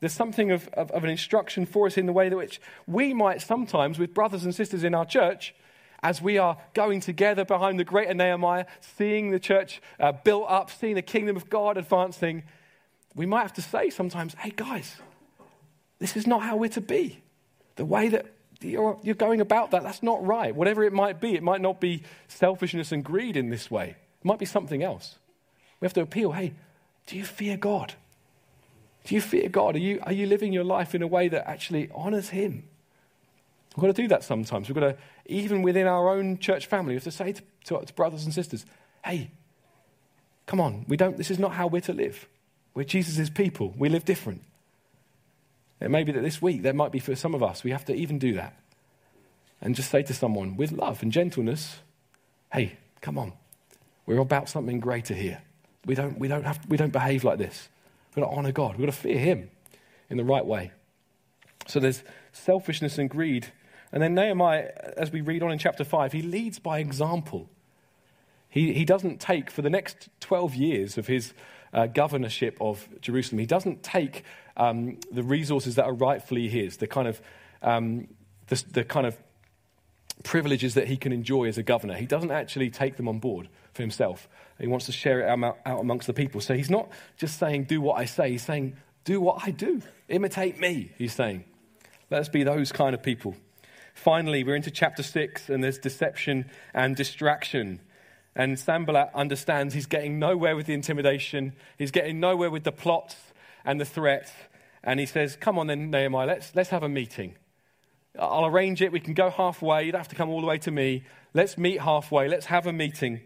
There's 0.00 0.14
something 0.14 0.50
of, 0.50 0.68
of, 0.68 0.90
of 0.90 1.04
an 1.04 1.10
instruction 1.10 1.66
for 1.66 1.86
us 1.86 1.98
in 1.98 2.06
the 2.06 2.12
way 2.14 2.30
that 2.30 2.36
which 2.36 2.60
we 2.86 3.12
might 3.12 3.42
sometimes, 3.42 3.98
with 3.98 4.14
brothers 4.14 4.44
and 4.44 4.54
sisters 4.54 4.82
in 4.82 4.94
our 4.94 5.04
church, 5.04 5.54
as 6.02 6.20
we 6.22 6.38
are 6.38 6.56
going 6.72 7.00
together 7.00 7.44
behind 7.44 7.78
the 7.78 7.84
greater 7.84 8.14
Nehemiah, 8.14 8.64
seeing 8.80 9.30
the 9.30 9.38
church 9.38 9.82
uh, 10.00 10.12
built 10.12 10.46
up, 10.48 10.70
seeing 10.70 10.94
the 10.94 11.02
kingdom 11.02 11.36
of 11.36 11.50
God 11.50 11.76
advancing, 11.76 12.42
we 13.14 13.26
might 13.26 13.42
have 13.42 13.52
to 13.54 13.62
say 13.62 13.90
sometimes, 13.90 14.34
hey 14.34 14.52
guys, 14.54 14.96
this 15.98 16.16
is 16.16 16.26
not 16.26 16.42
how 16.42 16.56
we're 16.56 16.68
to 16.70 16.80
be. 16.80 17.22
The 17.76 17.84
way 17.84 18.08
that 18.08 18.26
you're, 18.60 18.98
you're 19.02 19.14
going 19.14 19.40
about 19.40 19.72
that, 19.72 19.82
that's 19.82 20.02
not 20.02 20.24
right. 20.24 20.54
Whatever 20.54 20.84
it 20.84 20.92
might 20.92 21.20
be, 21.20 21.34
it 21.34 21.42
might 21.42 21.60
not 21.60 21.80
be 21.80 22.02
selfishness 22.28 22.92
and 22.92 23.04
greed 23.04 23.36
in 23.36 23.50
this 23.50 23.70
way, 23.70 23.90
it 23.90 24.24
might 24.24 24.38
be 24.38 24.46
something 24.46 24.82
else. 24.82 25.16
We 25.80 25.86
have 25.86 25.94
to 25.94 26.02
appeal 26.02 26.32
hey, 26.32 26.54
do 27.06 27.16
you 27.16 27.24
fear 27.24 27.56
God? 27.56 27.94
Do 29.04 29.14
you 29.14 29.20
fear 29.20 29.48
God? 29.48 29.76
Are 29.76 29.80
you, 29.80 30.00
are 30.02 30.12
you 30.12 30.26
living 30.26 30.52
your 30.52 30.64
life 30.64 30.94
in 30.94 31.02
a 31.02 31.06
way 31.06 31.28
that 31.28 31.48
actually 31.48 31.90
honors 31.94 32.30
Him? 32.30 32.64
We've 33.76 33.82
got 33.82 33.94
to 33.94 34.02
do 34.02 34.08
that 34.08 34.24
sometimes. 34.24 34.68
We've 34.68 34.74
got 34.74 34.80
to, 34.80 34.96
even 35.26 35.62
within 35.62 35.86
our 35.86 36.08
own 36.08 36.38
church 36.38 36.66
family, 36.66 36.92
we 36.92 36.94
have 36.94 37.04
to 37.04 37.10
say 37.10 37.32
to, 37.32 37.42
to, 37.64 37.80
to 37.84 37.92
brothers 37.92 38.24
and 38.24 38.32
sisters, 38.32 38.64
hey, 39.04 39.30
come 40.46 40.60
on, 40.60 40.84
we 40.88 40.96
don't, 40.96 41.16
this 41.18 41.30
is 41.30 41.38
not 41.38 41.52
how 41.52 41.66
we're 41.66 41.82
to 41.82 41.92
live. 41.92 42.26
We're 42.72 42.84
Jesus' 42.84 43.28
people. 43.28 43.74
We 43.76 43.88
live 43.88 44.04
different. 44.04 44.42
It 45.80 45.90
may 45.90 46.04
be 46.04 46.12
that 46.12 46.22
this 46.22 46.40
week, 46.40 46.62
there 46.62 46.72
might 46.72 46.92
be 46.92 46.98
for 46.98 47.14
some 47.14 47.34
of 47.34 47.42
us, 47.42 47.64
we 47.64 47.70
have 47.70 47.84
to 47.86 47.94
even 47.94 48.18
do 48.18 48.34
that. 48.34 48.54
And 49.60 49.74
just 49.74 49.90
say 49.90 50.02
to 50.02 50.14
someone 50.14 50.56
with 50.56 50.72
love 50.72 51.02
and 51.02 51.10
gentleness, 51.10 51.78
hey, 52.52 52.76
come 53.00 53.18
on. 53.18 53.32
We're 54.06 54.18
about 54.18 54.48
something 54.48 54.80
greater 54.80 55.14
here. 55.14 55.42
We 55.86 55.94
don't, 55.94 56.18
we 56.18 56.28
don't, 56.28 56.44
have, 56.44 56.60
we 56.68 56.76
don't 56.76 56.92
behave 56.92 57.24
like 57.24 57.38
this. 57.38 57.68
We've 58.14 58.22
got 58.22 58.30
to 58.30 58.36
honor 58.36 58.52
God. 58.52 58.76
We've 58.76 58.86
got 58.86 58.94
to 58.94 59.00
fear 59.00 59.18
Him 59.18 59.50
in 60.10 60.16
the 60.16 60.24
right 60.24 60.44
way. 60.44 60.72
So 61.66 61.80
there's 61.80 62.02
selfishness 62.32 62.98
and 62.98 63.08
greed. 63.08 63.48
And 63.92 64.02
then 64.02 64.14
Nehemiah, 64.14 64.70
as 64.96 65.10
we 65.10 65.20
read 65.20 65.42
on 65.42 65.52
in 65.52 65.58
chapter 65.58 65.84
5, 65.84 66.12
he 66.12 66.22
leads 66.22 66.58
by 66.58 66.78
example. 66.78 67.48
He, 68.48 68.72
he 68.72 68.84
doesn't 68.84 69.20
take, 69.20 69.50
for 69.50 69.62
the 69.62 69.70
next 69.70 70.08
12 70.20 70.54
years 70.54 70.98
of 70.98 71.06
his 71.06 71.32
uh, 71.72 71.86
governorship 71.86 72.56
of 72.60 72.88
Jerusalem, 73.00 73.38
he 73.38 73.46
doesn't 73.46 73.82
take 73.82 74.24
um, 74.56 74.98
the 75.10 75.22
resources 75.22 75.74
that 75.76 75.84
are 75.84 75.92
rightfully 75.92 76.48
his, 76.48 76.76
the 76.76 76.86
kind 76.86 77.08
of, 77.08 77.20
um, 77.62 78.08
the, 78.48 78.62
the 78.72 78.84
kind 78.84 79.06
of 79.06 79.16
privileges 80.22 80.74
that 80.74 80.86
he 80.86 80.96
can 80.96 81.12
enjoy 81.12 81.46
as 81.46 81.58
a 81.58 81.62
governor. 81.62 81.94
He 81.94 82.06
doesn't 82.06 82.30
actually 82.30 82.70
take 82.70 82.96
them 82.96 83.08
on 83.08 83.18
board 83.18 83.48
for 83.72 83.82
himself. 83.82 84.28
He 84.60 84.66
wants 84.66 84.86
to 84.86 84.92
share 84.92 85.20
it 85.20 85.28
out, 85.28 85.58
out 85.66 85.80
amongst 85.80 86.06
the 86.06 86.12
people. 86.12 86.40
So 86.40 86.54
he's 86.54 86.70
not 86.70 86.88
just 87.16 87.38
saying, 87.38 87.64
do 87.64 87.80
what 87.80 87.98
I 87.98 88.04
say. 88.04 88.30
He's 88.30 88.44
saying, 88.44 88.76
do 89.04 89.20
what 89.20 89.42
I 89.42 89.50
do. 89.50 89.82
Imitate 90.08 90.58
me, 90.58 90.92
he's 90.96 91.12
saying. 91.12 91.44
Let 92.10 92.20
us 92.20 92.28
be 92.28 92.44
those 92.44 92.70
kind 92.70 92.94
of 92.94 93.02
people. 93.02 93.34
Finally, 93.94 94.44
we're 94.44 94.56
into 94.56 94.70
chapter 94.70 95.02
6, 95.02 95.48
and 95.48 95.62
there's 95.62 95.78
deception 95.78 96.50
and 96.72 96.96
distraction. 96.96 97.80
And 98.36 98.58
Sanballat 98.58 99.10
understands 99.14 99.74
he's 99.74 99.86
getting 99.86 100.18
nowhere 100.18 100.56
with 100.56 100.66
the 100.66 100.74
intimidation, 100.74 101.54
he's 101.78 101.90
getting 101.90 102.18
nowhere 102.20 102.50
with 102.50 102.64
the 102.64 102.72
plots 102.72 103.16
and 103.64 103.80
the 103.80 103.84
threat. 103.84 104.32
And 104.82 105.00
he 105.00 105.06
says, 105.06 105.36
Come 105.36 105.58
on 105.58 105.66
then, 105.66 105.90
Nehemiah, 105.90 106.26
let's, 106.26 106.54
let's 106.54 106.70
have 106.70 106.82
a 106.82 106.88
meeting. 106.88 107.36
I'll 108.18 108.46
arrange 108.46 108.80
it. 108.80 108.92
We 108.92 109.00
can 109.00 109.14
go 109.14 109.30
halfway. 109.30 109.84
You 109.84 109.92
don't 109.92 110.00
have 110.00 110.08
to 110.08 110.14
come 110.14 110.28
all 110.28 110.40
the 110.40 110.46
way 110.46 110.58
to 110.58 110.70
me. 110.70 111.04
Let's 111.32 111.58
meet 111.58 111.80
halfway. 111.80 112.28
Let's 112.28 112.46
have 112.46 112.66
a 112.66 112.72
meeting. 112.72 113.20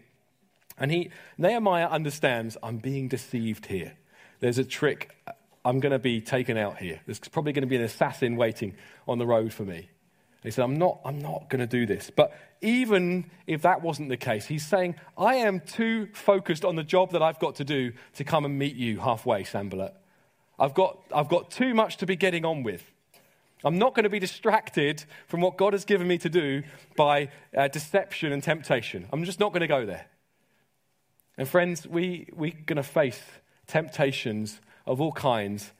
And 0.79 0.91
he, 0.91 1.11
Nehemiah 1.37 1.87
understands 1.87 2.57
I'm 2.63 2.77
being 2.77 3.07
deceived 3.07 3.67
here. 3.67 3.93
There's 4.39 4.57
a 4.57 4.63
trick. 4.63 5.15
I'm 5.63 5.79
going 5.79 5.91
to 5.91 5.99
be 5.99 6.21
taken 6.21 6.57
out 6.57 6.77
here. 6.77 7.01
There's 7.05 7.19
probably 7.19 7.51
going 7.51 7.63
to 7.63 7.67
be 7.67 7.75
an 7.75 7.83
assassin 7.83 8.35
waiting 8.37 8.75
on 9.07 9.19
the 9.19 9.27
road 9.27 9.53
for 9.53 9.63
me. 9.63 9.89
he 10.41 10.51
said, 10.51 10.63
I'm 10.63 10.77
not, 10.77 11.01
I'm 11.03 11.19
not 11.19 11.49
going 11.49 11.59
to 11.59 11.67
do 11.67 11.85
this. 11.85 12.09
But 12.09 12.33
even 12.61 13.29
if 13.45 13.61
that 13.63 13.81
wasn't 13.81 14.09
the 14.09 14.17
case, 14.17 14.45
he's 14.45 14.65
saying, 14.65 14.95
I 15.17 15.35
am 15.35 15.59
too 15.59 16.07
focused 16.13 16.63
on 16.63 16.77
the 16.77 16.83
job 16.83 17.11
that 17.11 17.21
I've 17.21 17.39
got 17.39 17.55
to 17.55 17.65
do 17.65 17.91
to 18.15 18.23
come 18.23 18.45
and 18.45 18.57
meet 18.57 18.75
you 18.75 18.99
halfway, 18.99 19.43
Sanballat. 19.43 19.93
I've 20.59 20.73
got, 20.73 20.99
I've 21.13 21.29
got 21.29 21.51
too 21.51 21.73
much 21.73 21.97
to 21.97 22.05
be 22.05 22.15
getting 22.15 22.45
on 22.45 22.63
with. 22.63 22.83
I'm 23.63 23.77
not 23.77 23.93
going 23.93 24.03
to 24.03 24.09
be 24.09 24.19
distracted 24.19 25.03
from 25.27 25.41
what 25.41 25.57
God 25.57 25.73
has 25.73 25.85
given 25.85 26.07
me 26.07 26.17
to 26.19 26.29
do 26.29 26.63
by 26.95 27.29
uh, 27.55 27.67
deception 27.67 28.31
and 28.31 28.41
temptation. 28.41 29.07
I'm 29.11 29.23
just 29.23 29.39
not 29.39 29.51
going 29.51 29.61
to 29.61 29.67
go 29.67 29.85
there. 29.85 30.05
And 31.37 31.47
friends, 31.47 31.87
we, 31.87 32.27
we're 32.33 32.53
going 32.65 32.77
to 32.77 32.83
face 32.83 33.21
temptations 33.67 34.59
of 34.85 35.01
all 35.01 35.11
kinds. 35.11 35.71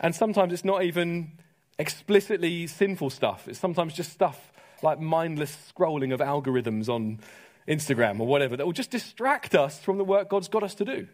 And 0.00 0.14
sometimes 0.14 0.52
it's 0.52 0.64
not 0.64 0.82
even 0.84 1.32
explicitly 1.78 2.66
sinful 2.66 3.10
stuff, 3.10 3.48
it's 3.48 3.58
sometimes 3.58 3.94
just 3.94 4.12
stuff 4.12 4.52
like 4.82 5.00
mindless 5.00 5.56
scrolling 5.74 6.12
of 6.12 6.20
algorithms 6.20 6.88
on 6.88 7.18
Instagram 7.66 8.20
or 8.20 8.26
whatever 8.26 8.56
that 8.56 8.66
will 8.66 8.72
just 8.72 8.90
distract 8.90 9.54
us 9.54 9.78
from 9.78 9.98
the 9.98 10.04
work 10.04 10.28
God's 10.28 10.48
got 10.48 10.62
us 10.62 10.74
to 10.76 10.84
do. 10.84 11.08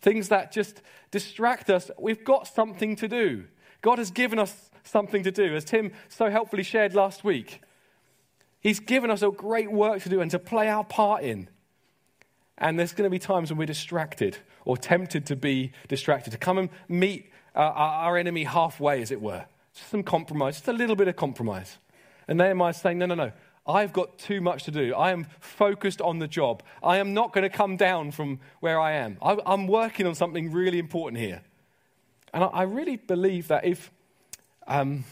Things 0.00 0.28
that 0.28 0.52
just 0.52 0.82
distract 1.10 1.70
us. 1.70 1.90
We've 1.98 2.24
got 2.24 2.46
something 2.46 2.96
to 2.96 3.08
do. 3.08 3.44
God 3.82 3.98
has 3.98 4.10
given 4.10 4.38
us 4.38 4.70
something 4.82 5.22
to 5.22 5.30
do, 5.30 5.54
as 5.54 5.64
Tim 5.64 5.92
so 6.08 6.30
helpfully 6.30 6.62
shared 6.62 6.94
last 6.94 7.24
week. 7.24 7.60
He's 8.60 8.80
given 8.80 9.10
us 9.10 9.22
a 9.22 9.30
great 9.30 9.70
work 9.70 10.02
to 10.02 10.08
do 10.08 10.20
and 10.20 10.30
to 10.30 10.38
play 10.38 10.68
our 10.68 10.84
part 10.84 11.22
in. 11.22 11.48
And 12.58 12.78
there's 12.78 12.92
going 12.92 13.06
to 13.06 13.10
be 13.10 13.18
times 13.18 13.50
when 13.50 13.58
we're 13.58 13.66
distracted 13.66 14.36
or 14.66 14.76
tempted 14.76 15.26
to 15.26 15.36
be 15.36 15.72
distracted, 15.88 16.30
to 16.32 16.38
come 16.38 16.58
and 16.58 16.68
meet 16.88 17.30
uh, 17.56 17.60
our 17.60 18.18
enemy 18.18 18.44
halfway, 18.44 19.00
as 19.00 19.10
it 19.10 19.20
were. 19.20 19.46
Just 19.74 19.90
some 19.90 20.02
compromise, 20.02 20.56
just 20.56 20.68
a 20.68 20.72
little 20.72 20.96
bit 20.96 21.08
of 21.08 21.16
compromise. 21.16 21.78
And 22.28 22.38
Nehemiah's 22.38 22.76
saying, 22.76 22.98
no, 22.98 23.06
no, 23.06 23.14
no. 23.14 23.32
I've 23.70 23.92
got 23.92 24.18
too 24.18 24.40
much 24.40 24.64
to 24.64 24.70
do. 24.70 24.94
I 24.94 25.12
am 25.12 25.26
focused 25.38 26.00
on 26.00 26.18
the 26.18 26.28
job. 26.28 26.62
I 26.82 26.98
am 26.98 27.14
not 27.14 27.32
going 27.32 27.42
to 27.42 27.56
come 27.56 27.76
down 27.76 28.10
from 28.10 28.40
where 28.60 28.78
I 28.78 28.92
am. 28.92 29.18
I'm 29.22 29.66
working 29.66 30.06
on 30.06 30.14
something 30.14 30.52
really 30.52 30.78
important 30.78 31.20
here. 31.20 31.42
And 32.32 32.44
I 32.44 32.62
really 32.62 32.96
believe 32.96 33.48
that 33.48 33.64
if, 33.64 33.90
um, 34.66 35.04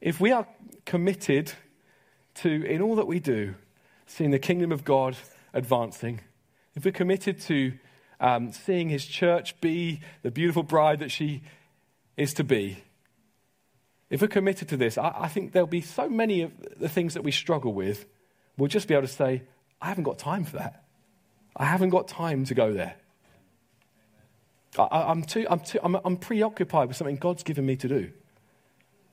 if 0.00 0.20
we 0.20 0.32
are 0.32 0.46
committed 0.84 1.52
to, 2.36 2.64
in 2.64 2.82
all 2.82 2.96
that 2.96 3.06
we 3.06 3.20
do, 3.20 3.54
seeing 4.06 4.30
the 4.30 4.38
kingdom 4.38 4.72
of 4.72 4.84
God 4.84 5.16
advancing, 5.52 6.20
if 6.74 6.84
we're 6.84 6.92
committed 6.92 7.40
to 7.42 7.72
um, 8.20 8.52
seeing 8.52 8.88
his 8.88 9.06
church 9.06 9.60
be 9.60 10.00
the 10.22 10.30
beautiful 10.30 10.62
bride 10.62 10.98
that 11.00 11.10
she 11.10 11.42
is 12.16 12.34
to 12.34 12.44
be, 12.44 12.82
if 14.14 14.22
we're 14.22 14.28
committed 14.28 14.68
to 14.68 14.76
this, 14.76 14.96
I, 14.96 15.12
I 15.22 15.28
think 15.28 15.50
there'll 15.50 15.66
be 15.66 15.80
so 15.80 16.08
many 16.08 16.42
of 16.42 16.52
the 16.78 16.88
things 16.88 17.14
that 17.14 17.24
we 17.24 17.32
struggle 17.32 17.74
with, 17.74 18.06
we'll 18.56 18.68
just 18.68 18.86
be 18.86 18.94
able 18.94 19.08
to 19.08 19.12
say, 19.12 19.42
I 19.82 19.88
haven't 19.88 20.04
got 20.04 20.20
time 20.20 20.44
for 20.44 20.56
that. 20.56 20.84
I 21.56 21.64
haven't 21.64 21.88
got 21.88 22.06
time 22.06 22.44
to 22.44 22.54
go 22.54 22.72
there. 22.72 22.94
I, 24.78 25.10
am 25.10 25.24
too, 25.24 25.48
I'm, 25.50 25.58
too, 25.58 25.80
I'm, 25.82 25.96
I'm 26.04 26.16
preoccupied 26.16 26.86
with 26.86 26.96
something 26.96 27.16
God's 27.16 27.42
given 27.42 27.66
me 27.66 27.74
to 27.74 27.88
do. 27.88 28.12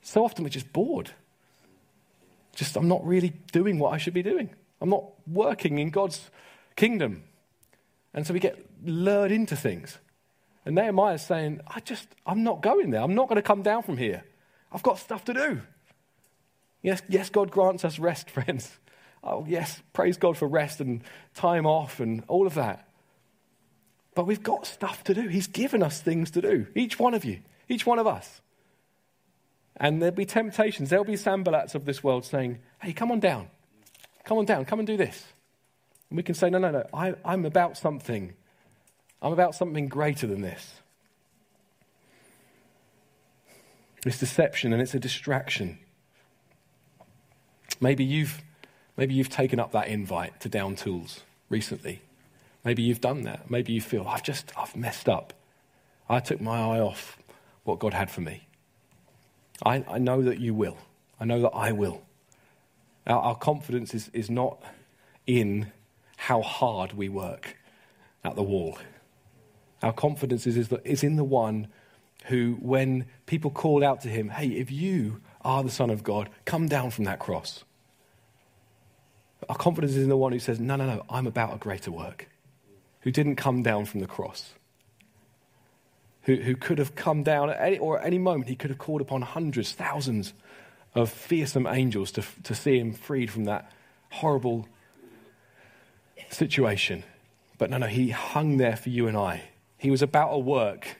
So 0.03 0.23
often 0.23 0.43
we're 0.43 0.51
just 0.51 0.71
bored. 0.71 1.09
Just, 2.55 2.75
I'm 2.75 2.87
not 2.87 3.03
really 3.03 3.33
doing 3.51 3.79
what 3.79 3.95
I 3.95 3.97
should 3.97 4.13
be 4.13 4.21
doing. 4.21 4.51
I'm 4.81 4.89
not 4.89 5.05
working 5.27 5.79
in 5.79 5.89
God's 5.89 6.29
kingdom. 6.75 7.23
And 8.13 8.27
so 8.27 8.35
we 8.35 8.39
get 8.39 8.63
lured 8.85 9.31
into 9.31 9.55
things. 9.55 9.97
And 10.63 10.75
Nehemiah 10.75 11.15
is 11.15 11.23
saying, 11.23 11.61
I 11.67 11.79
just, 11.79 12.07
I'm 12.23 12.43
not 12.43 12.61
going 12.61 12.91
there. 12.91 13.01
I'm 13.01 13.15
not 13.15 13.27
going 13.29 13.37
to 13.37 13.41
come 13.41 13.63
down 13.63 13.81
from 13.81 13.97
here. 13.97 14.25
I've 14.71 14.83
got 14.83 14.99
stuff 14.99 15.25
to 15.25 15.33
do. 15.33 15.61
Yes, 16.81 17.01
yes, 17.09 17.29
God 17.29 17.51
grants 17.51 17.85
us 17.85 17.99
rest, 17.99 18.29
friends. 18.31 18.71
Oh, 19.23 19.45
yes, 19.47 19.81
praise 19.93 20.17
God 20.17 20.37
for 20.37 20.47
rest 20.47 20.79
and 20.79 21.03
time 21.35 21.65
off 21.65 21.99
and 21.99 22.23
all 22.27 22.47
of 22.47 22.55
that. 22.55 22.87
But 24.15 24.25
we've 24.25 24.43
got 24.43 24.65
stuff 24.65 25.03
to 25.05 25.13
do. 25.13 25.27
He's 25.27 25.47
given 25.47 25.83
us 25.83 26.01
things 26.01 26.31
to 26.31 26.41
do, 26.41 26.67
each 26.75 26.99
one 26.99 27.13
of 27.13 27.23
you, 27.23 27.39
each 27.69 27.85
one 27.85 27.99
of 27.99 28.07
us. 28.07 28.41
And 29.77 30.01
there'll 30.01 30.15
be 30.15 30.25
temptations. 30.25 30.89
There'll 30.89 31.05
be 31.05 31.13
Sanballats 31.13 31.75
of 31.75 31.85
this 31.85 32.03
world 32.03 32.25
saying, 32.25 32.59
hey, 32.81 32.93
come 32.93 33.11
on 33.11 33.19
down. 33.19 33.47
Come 34.25 34.37
on 34.37 34.45
down. 34.45 34.65
Come 34.65 34.79
and 34.79 34.87
do 34.87 34.97
this. 34.97 35.25
And 36.09 36.17
we 36.17 36.23
can 36.23 36.35
say, 36.35 36.49
no, 36.49 36.57
no, 36.57 36.71
no. 36.71 36.85
I, 36.93 37.15
I'm 37.23 37.45
about 37.45 37.77
something. 37.77 38.33
I'm 39.21 39.31
about 39.31 39.55
something 39.55 39.87
greater 39.87 40.27
than 40.27 40.41
this. 40.41 40.81
It's 44.05 44.19
deception 44.19 44.73
and 44.73 44.81
it's 44.81 44.93
a 44.93 44.99
distraction. 44.99 45.77
Maybe 47.79 48.03
you've, 48.03 48.41
maybe 48.97 49.13
you've 49.13 49.29
taken 49.29 49.59
up 49.59 49.71
that 49.71 49.87
invite 49.87 50.39
to 50.41 50.49
Down 50.49 50.75
Tools 50.75 51.21
recently. 51.49 52.01
Maybe 52.63 52.83
you've 52.83 53.01
done 53.01 53.23
that. 53.23 53.49
Maybe 53.49 53.73
you 53.73 53.81
feel, 53.81 54.07
I've 54.07 54.23
just, 54.23 54.51
I've 54.57 54.75
messed 54.75 55.09
up. 55.09 55.33
I 56.09 56.19
took 56.19 56.41
my 56.41 56.57
eye 56.57 56.79
off 56.79 57.17
what 57.63 57.79
God 57.79 57.93
had 57.93 58.09
for 58.11 58.21
me. 58.21 58.47
I, 59.63 59.83
I 59.87 59.97
know 59.99 60.21
that 60.21 60.39
you 60.39 60.53
will. 60.53 60.77
I 61.19 61.25
know 61.25 61.41
that 61.41 61.51
I 61.51 61.71
will. 61.71 62.01
Our, 63.05 63.19
our 63.19 63.35
confidence 63.35 63.93
is, 63.93 64.09
is 64.13 64.29
not 64.29 64.61
in 65.27 65.71
how 66.17 66.41
hard 66.41 66.93
we 66.93 67.09
work 67.09 67.57
at 68.23 68.35
the 68.35 68.43
wall. 68.43 68.77
Our 69.81 69.93
confidence 69.93 70.45
is, 70.45 70.57
is, 70.57 70.73
is 70.83 71.03
in 71.03 71.15
the 71.15 71.23
one 71.23 71.67
who, 72.25 72.57
when 72.61 73.05
people 73.25 73.51
called 73.51 73.83
out 73.83 74.01
to 74.01 74.09
him, 74.09 74.29
Hey, 74.29 74.47
if 74.47 74.71
you 74.71 75.21
are 75.41 75.63
the 75.63 75.71
Son 75.71 75.89
of 75.89 76.03
God, 76.03 76.29
come 76.45 76.67
down 76.67 76.91
from 76.91 77.05
that 77.05 77.19
cross. 77.19 77.63
Our 79.49 79.55
confidence 79.55 79.93
is 79.93 80.03
in 80.03 80.09
the 80.09 80.17
one 80.17 80.31
who 80.31 80.39
says, 80.39 80.59
No, 80.59 80.75
no, 80.75 80.85
no, 80.85 81.03
I'm 81.09 81.27
about 81.27 81.53
a 81.53 81.57
greater 81.57 81.91
work. 81.91 82.27
Who 83.01 83.11
didn't 83.11 83.35
come 83.35 83.63
down 83.63 83.85
from 83.85 83.99
the 83.99 84.07
cross. 84.07 84.53
Who, 86.23 86.35
who 86.35 86.55
could 86.55 86.77
have 86.77 86.93
come 86.93 87.23
down 87.23 87.49
at 87.49 87.59
any, 87.59 87.79
or 87.79 87.99
at 87.99 88.05
any 88.05 88.19
moment, 88.19 88.49
he 88.49 88.55
could 88.55 88.69
have 88.69 88.77
called 88.77 89.01
upon 89.01 89.23
hundreds, 89.23 89.71
thousands 89.71 90.33
of 90.93 91.09
fearsome 91.09 91.65
angels 91.65 92.11
to, 92.11 92.23
to 92.43 92.53
see 92.53 92.77
him 92.77 92.93
freed 92.93 93.31
from 93.31 93.45
that 93.45 93.71
horrible 94.11 94.67
situation. 96.29 97.03
But 97.57 97.71
no, 97.71 97.77
no, 97.77 97.87
he 97.87 98.09
hung 98.09 98.57
there 98.57 98.75
for 98.75 98.89
you 98.89 99.07
and 99.07 99.17
I. 99.17 99.43
He 99.77 99.89
was 99.89 100.03
about 100.03 100.29
a 100.29 100.37
work 100.37 100.97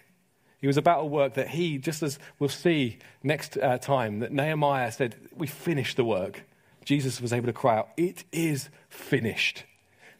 he 0.62 0.68
was 0.68 0.78
about 0.78 1.02
a 1.02 1.06
work 1.06 1.34
that 1.34 1.50
he, 1.50 1.80
just 1.80 2.04
as 2.04 2.20
we'll 2.38 2.50
see 2.50 3.00
next 3.24 3.58
uh, 3.58 3.80
time, 3.80 4.20
that 4.20 4.32
Nehemiah 4.32 4.92
said, 4.92 5.16
We 5.36 5.48
finished 5.48 5.98
the 5.98 6.06
work. 6.06 6.44
Jesus 6.86 7.20
was 7.20 7.34
able 7.34 7.48
to 7.48 7.54
cry 7.54 7.78
out, 7.78 7.90
It 7.98 8.24
is 8.32 8.70
finished. 8.88 9.66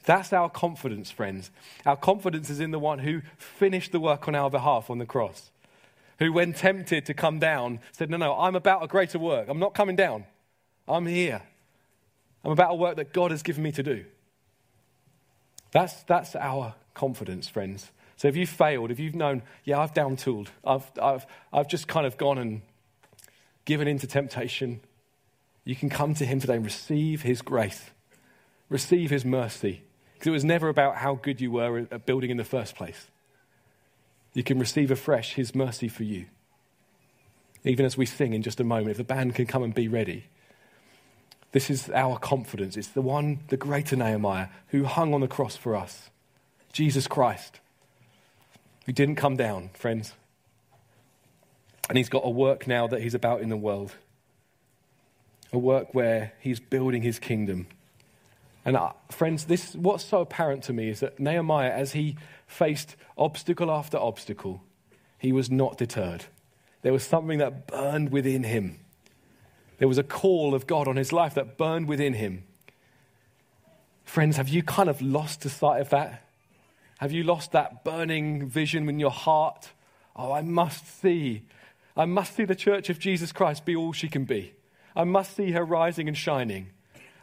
That's 0.04 0.34
our 0.34 0.50
confidence, 0.50 1.12
friends. 1.12 1.52
Our 1.86 1.96
confidence 1.96 2.50
is 2.50 2.60
in 2.60 2.72
the 2.72 2.80
one 2.80 3.00
who 3.00 3.22
finished 3.38 3.92
the 3.92 4.00
work 4.00 4.28
on 4.28 4.34
our 4.34 4.50
behalf 4.50 4.90
on 4.90 4.98
the 4.98 5.06
cross. 5.06 5.52
Who, 6.18 6.34
when 6.34 6.54
tempted 6.54 7.06
to 7.06 7.14
come 7.14 7.38
down, 7.38 7.80
said, 7.92 8.10
No, 8.10 8.18
no, 8.18 8.34
I'm 8.34 8.56
about 8.56 8.84
a 8.84 8.88
greater 8.88 9.20
work. 9.20 9.48
I'm 9.48 9.60
not 9.60 9.76
coming 9.76 9.96
down. 9.96 10.26
I'm 10.88 11.06
here. 11.06 11.44
I'm 12.44 12.52
about 12.52 12.72
a 12.72 12.76
work 12.76 12.96
that 12.96 13.14
God 13.14 13.30
has 13.30 13.44
given 13.44 13.62
me 13.62 13.72
to 13.74 13.84
do. 13.84 14.06
That's, 15.72 16.02
that's 16.04 16.36
our 16.36 16.74
confidence, 16.96 17.48
friends. 17.48 17.92
So 18.22 18.28
if 18.28 18.36
you've 18.36 18.50
failed, 18.50 18.92
if 18.92 19.00
you've 19.00 19.16
known, 19.16 19.42
yeah, 19.64 19.80
I've 19.80 19.96
down 19.96 20.16
tooled, 20.16 20.52
I've, 20.64 20.86
I've, 21.02 21.26
I've 21.52 21.68
just 21.68 21.88
kind 21.88 22.06
of 22.06 22.20
gone 22.20 22.38
and 22.38 22.62
given 23.66 23.88
into 23.88 24.06
temptation, 24.06 24.82
you 25.66 25.76
can 25.76 25.90
come 25.90 26.14
to 26.14 26.24
Him 26.24 26.40
today 26.40 26.58
and 26.58 26.64
receive 26.64 27.24
His 27.24 27.42
grace, 27.42 27.90
receive 28.70 29.10
His 29.10 29.26
mercy. 29.26 29.82
Because 30.14 30.28
it 30.28 30.34
was 30.34 30.46
never 30.46 30.70
about 30.70 30.98
how 30.98 31.16
good 31.16 31.42
you 31.42 31.50
were 31.50 31.80
at 31.80 32.06
building 32.06 32.30
in 32.30 32.38
the 32.38 32.44
first 32.44 32.76
place. 32.76 33.08
You 34.36 34.44
can 34.44 34.60
receive 34.60 34.92
afresh 34.92 35.34
His 35.34 35.56
mercy 35.56 35.88
for 35.88 36.04
you. 36.04 36.28
Even 37.64 37.88
as 37.88 37.98
we 37.98 38.06
sing 38.06 38.36
in 38.36 38.44
just 38.44 38.60
a 38.60 38.64
moment, 38.64 38.92
if 38.92 38.98
the 38.98 39.04
band 39.04 39.34
can 39.34 39.48
come 39.48 39.64
and 39.64 39.74
be 39.74 39.88
ready. 39.88 40.26
This 41.54 41.72
is 41.72 41.90
our 41.90 42.20
confidence. 42.20 42.78
It's 42.78 42.90
the 42.90 43.02
one, 43.02 43.40
the 43.48 43.58
greater 43.58 43.96
Nehemiah, 43.96 44.50
who 44.68 44.84
hung 44.84 45.16
on 45.16 45.22
the 45.22 45.28
cross 45.28 45.56
for 45.56 45.76
us 45.76 46.12
Jesus 46.72 47.08
Christ 47.08 47.62
who 48.86 48.92
didn't 48.92 49.16
come 49.16 49.36
down, 49.38 49.70
friends. 49.74 50.14
And 51.90 51.98
he's 51.98 52.10
got 52.10 52.26
a 52.26 52.30
work 52.30 52.68
now 52.68 52.88
that 52.88 53.02
he's 53.02 53.14
about 53.14 53.42
in 53.42 53.50
the 53.50 53.58
world. 53.58 53.94
A 55.52 55.58
work 55.58 55.94
where 55.94 56.34
he's 56.40 56.60
building 56.60 57.02
his 57.02 57.20
kingdom. 57.20 57.68
And 58.64 58.78
uh, 58.78 58.94
friends, 59.10 59.46
this 59.46 59.76
what's 59.76 60.06
so 60.06 60.22
apparent 60.22 60.64
to 60.64 60.74
me 60.74 60.90
is 60.90 61.00
that 61.02 61.20
Nehemiah, 61.20 61.72
as 61.72 61.94
he 61.94 62.16
faced 62.48 62.96
obstacle 63.18 63.72
after 63.72 63.98
obstacle, 63.98 64.62
he 65.18 65.32
was 65.32 65.50
not 65.50 65.78
deterred. 65.78 66.26
There 66.82 66.94
was 66.94 67.04
something 67.04 67.40
that 67.40 67.68
burned 67.68 68.12
within 68.12 68.44
him. 68.44 68.80
There 69.80 69.88
was 69.88 69.98
a 69.98 70.04
call 70.04 70.54
of 70.54 70.68
God 70.68 70.88
on 70.88 70.96
his 70.96 71.12
life 71.12 71.34
that 71.34 71.58
burned 71.58 71.88
within 71.88 72.14
him. 72.14 72.44
Friends, 74.04 74.38
have 74.38 74.50
you 74.50 74.62
kind 74.64 74.90
of 74.90 75.02
lost 75.02 75.42
the 75.42 75.50
sight 75.50 75.82
of 75.82 75.90
that? 75.90 76.24
Have 77.02 77.12
you 77.12 77.24
lost 77.24 77.52
that 77.54 77.84
burning 77.84 78.48
vision 78.48 78.88
in 78.88 79.00
your 79.00 79.10
heart? 79.10 79.72
Oh, 80.16 80.32
I 80.32 80.44
must 80.44 81.02
see. 81.02 81.42
I 81.98 82.06
must 82.06 82.36
see 82.36 82.46
the 82.46 82.54
church 82.54 82.92
of 82.92 83.00
Jesus 83.00 83.32
Christ 83.32 83.66
be 83.66 83.76
all 83.76 83.92
she 83.92 84.08
can 84.08 84.24
be. 84.24 84.54
I 84.96 85.04
must 85.04 85.36
see 85.36 85.52
her 85.54 85.66
rising 85.66 86.08
and 86.08 86.16
shining. 86.16 86.68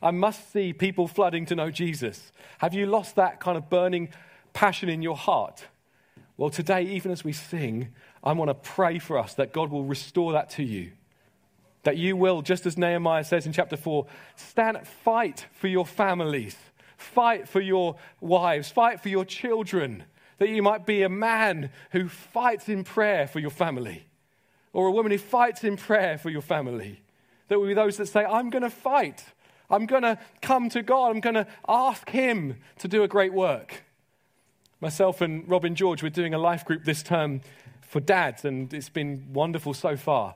I 0.03 0.11
must 0.11 0.53
see 0.53 0.73
people 0.73 1.07
flooding 1.07 1.47
to 1.47 1.55
know 1.55 1.71
Jesus. 1.71 2.33
Have 2.59 2.75
you 2.75 2.87
lost 2.87 3.15
that 3.15 3.39
kind 3.39 3.57
of 3.57 3.71
burning 3.71 4.09
passion 4.53 4.89
in 4.89 5.01
your 5.01 5.17
heart? 5.17 5.67
Well, 6.37 6.51
today, 6.51 6.83
even 6.83 7.13
as 7.13 7.23
we 7.23 7.33
sing, 7.33 7.91
I 8.25 8.33
want 8.33 8.49
to 8.49 8.55
pray 8.55 8.99
for 8.99 9.17
us 9.17 9.35
that 9.35 9.53
God 9.53 9.71
will 9.71 9.85
restore 9.85 10.33
that 10.33 10.51
to 10.51 10.65
you. 10.65 10.91
That 11.85 11.97
you 11.97 12.17
will, 12.17 12.43
just 12.43 12.67
as 12.67 12.77
Nehemiah 12.77 13.23
says 13.23 13.47
in 13.47 13.53
chapter 13.53 13.77
4, 13.77 14.07
stand, 14.35 14.89
fight 15.05 15.47
for 15.53 15.69
your 15.69 15.87
families. 15.87 16.57
Fight 16.99 17.49
for 17.49 17.61
your 17.61 17.97
wives, 18.21 18.71
fight 18.71 19.01
for 19.01 19.09
your 19.09 19.25
children, 19.25 20.03
that 20.39 20.49
you 20.49 20.63
might 20.63 20.85
be 20.85 21.03
a 21.03 21.09
man 21.09 21.71
who 21.93 22.09
fights 22.09 22.69
in 22.69 22.85
prayer 22.85 23.27
for 23.27 23.39
your 23.39 23.51
family, 23.51 24.05
or 24.73 24.89
a 24.89 24.93
woman 24.93 25.13
who 25.13 25.19
fights 25.19 25.63
in 25.63 25.77
prayer 25.77 26.19
for 26.19 26.29
your 26.29 26.43
family. 26.43 27.01
That 27.47 27.59
will 27.59 27.69
be 27.69 27.75
those 27.75 27.97
that 27.97 28.07
say, 28.07 28.25
I'm 28.25 28.51
going 28.51 28.65
to 28.65 28.71
fight. 28.71 29.25
I'm 29.71 29.87
going 29.87 30.03
to 30.03 30.19
come 30.43 30.69
to 30.71 30.83
God. 30.83 31.11
I'm 31.11 31.21
going 31.21 31.35
to 31.35 31.47
ask 31.69 32.11
Him 32.11 32.57
to 32.79 32.89
do 32.89 33.05
a 33.05 33.09
great 33.09 33.33
work. 33.33 33.85
Myself 34.81 35.21
and 35.21 35.49
Robin 35.49 35.75
George, 35.75 36.03
we're 36.03 36.11
doing 36.11 36.35
a 36.35 36.39
life 36.39 36.65
group 36.65 36.85
this 36.85 37.03
term 37.03 37.41
for 37.81 38.01
dads, 38.01 38.45
and 38.45 38.75
it's 38.75 38.89
been 38.89 39.29
wonderful 39.33 39.73
so 39.73 39.97
far. 39.97 40.35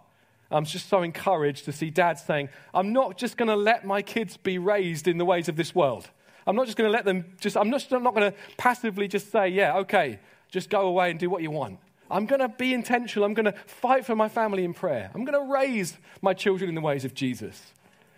I'm 0.49 0.65
just 0.65 0.89
so 0.89 1.03
encouraged 1.03 1.65
to 1.65 1.73
see 1.73 1.91
dads 1.91 2.23
saying, 2.23 2.51
I'm 2.73 2.93
not 2.93 3.19
just 3.19 3.37
going 3.37 3.49
to 3.49 3.57
let 3.57 3.85
my 3.85 4.01
kids 4.01 4.37
be 4.37 4.59
raised 4.59 5.09
in 5.09 5.19
the 5.19 5.25
ways 5.25 5.49
of 5.49 5.57
this 5.57 5.75
world. 5.75 6.11
I'm 6.47 6.57
not 6.57 6.67
just 6.67 6.77
going 6.77 6.89
to 6.89 6.93
let 6.93 7.05
them 7.05 7.25
just, 7.41 7.57
I'm 7.57 7.71
not, 7.71 7.87
I'm 7.93 8.03
not 8.03 8.15
going 8.15 8.33
to 8.33 8.39
passively 8.57 9.09
just 9.09 9.31
say, 9.31 9.49
yeah, 9.49 9.79
okay, 9.79 10.19
just 10.49 10.71
go 10.71 10.87
away 10.87 11.11
and 11.11 11.19
do 11.19 11.31
what 11.31 11.43
you 11.43 11.51
want. 11.51 11.79
I'm 12.11 12.27
going 12.27 12.41
to 12.41 12.49
be 12.49 12.75
intentional. 12.75 13.25
I'm 13.25 13.35
going 13.35 13.47
to 13.47 13.55
fight 13.67 14.05
for 14.05 14.15
my 14.15 14.29
family 14.29 14.65
in 14.65 14.75
prayer. 14.75 15.11
I'm 15.15 15.25
going 15.25 15.39
to 15.39 15.53
raise 15.53 15.97
my 16.21 16.35
children 16.35 16.69
in 16.69 16.75
the 16.75 16.81
ways 16.81 17.05
of 17.05 17.15
Jesus. 17.15 17.73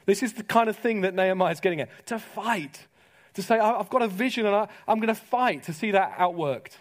This 0.07 0.23
is 0.23 0.33
the 0.33 0.43
kind 0.43 0.69
of 0.69 0.77
thing 0.77 1.03
that 1.03 1.15
Nehemiah 1.15 1.53
is 1.53 1.61
getting 1.61 1.81
at 1.81 2.07
to 2.07 2.19
fight, 2.19 2.87
to 3.35 3.43
say, 3.43 3.59
I've 3.59 3.91
got 3.91 4.03
a 4.03 4.09
vision 4.09 4.47
and 4.47 4.55
I, 4.55 4.69
am 4.89 4.99
going 4.99 5.09
to 5.09 5.15
fight 5.15 5.65
to 5.65 5.73
see 5.73 5.93
that 5.93 6.17
outworked. 6.19 6.73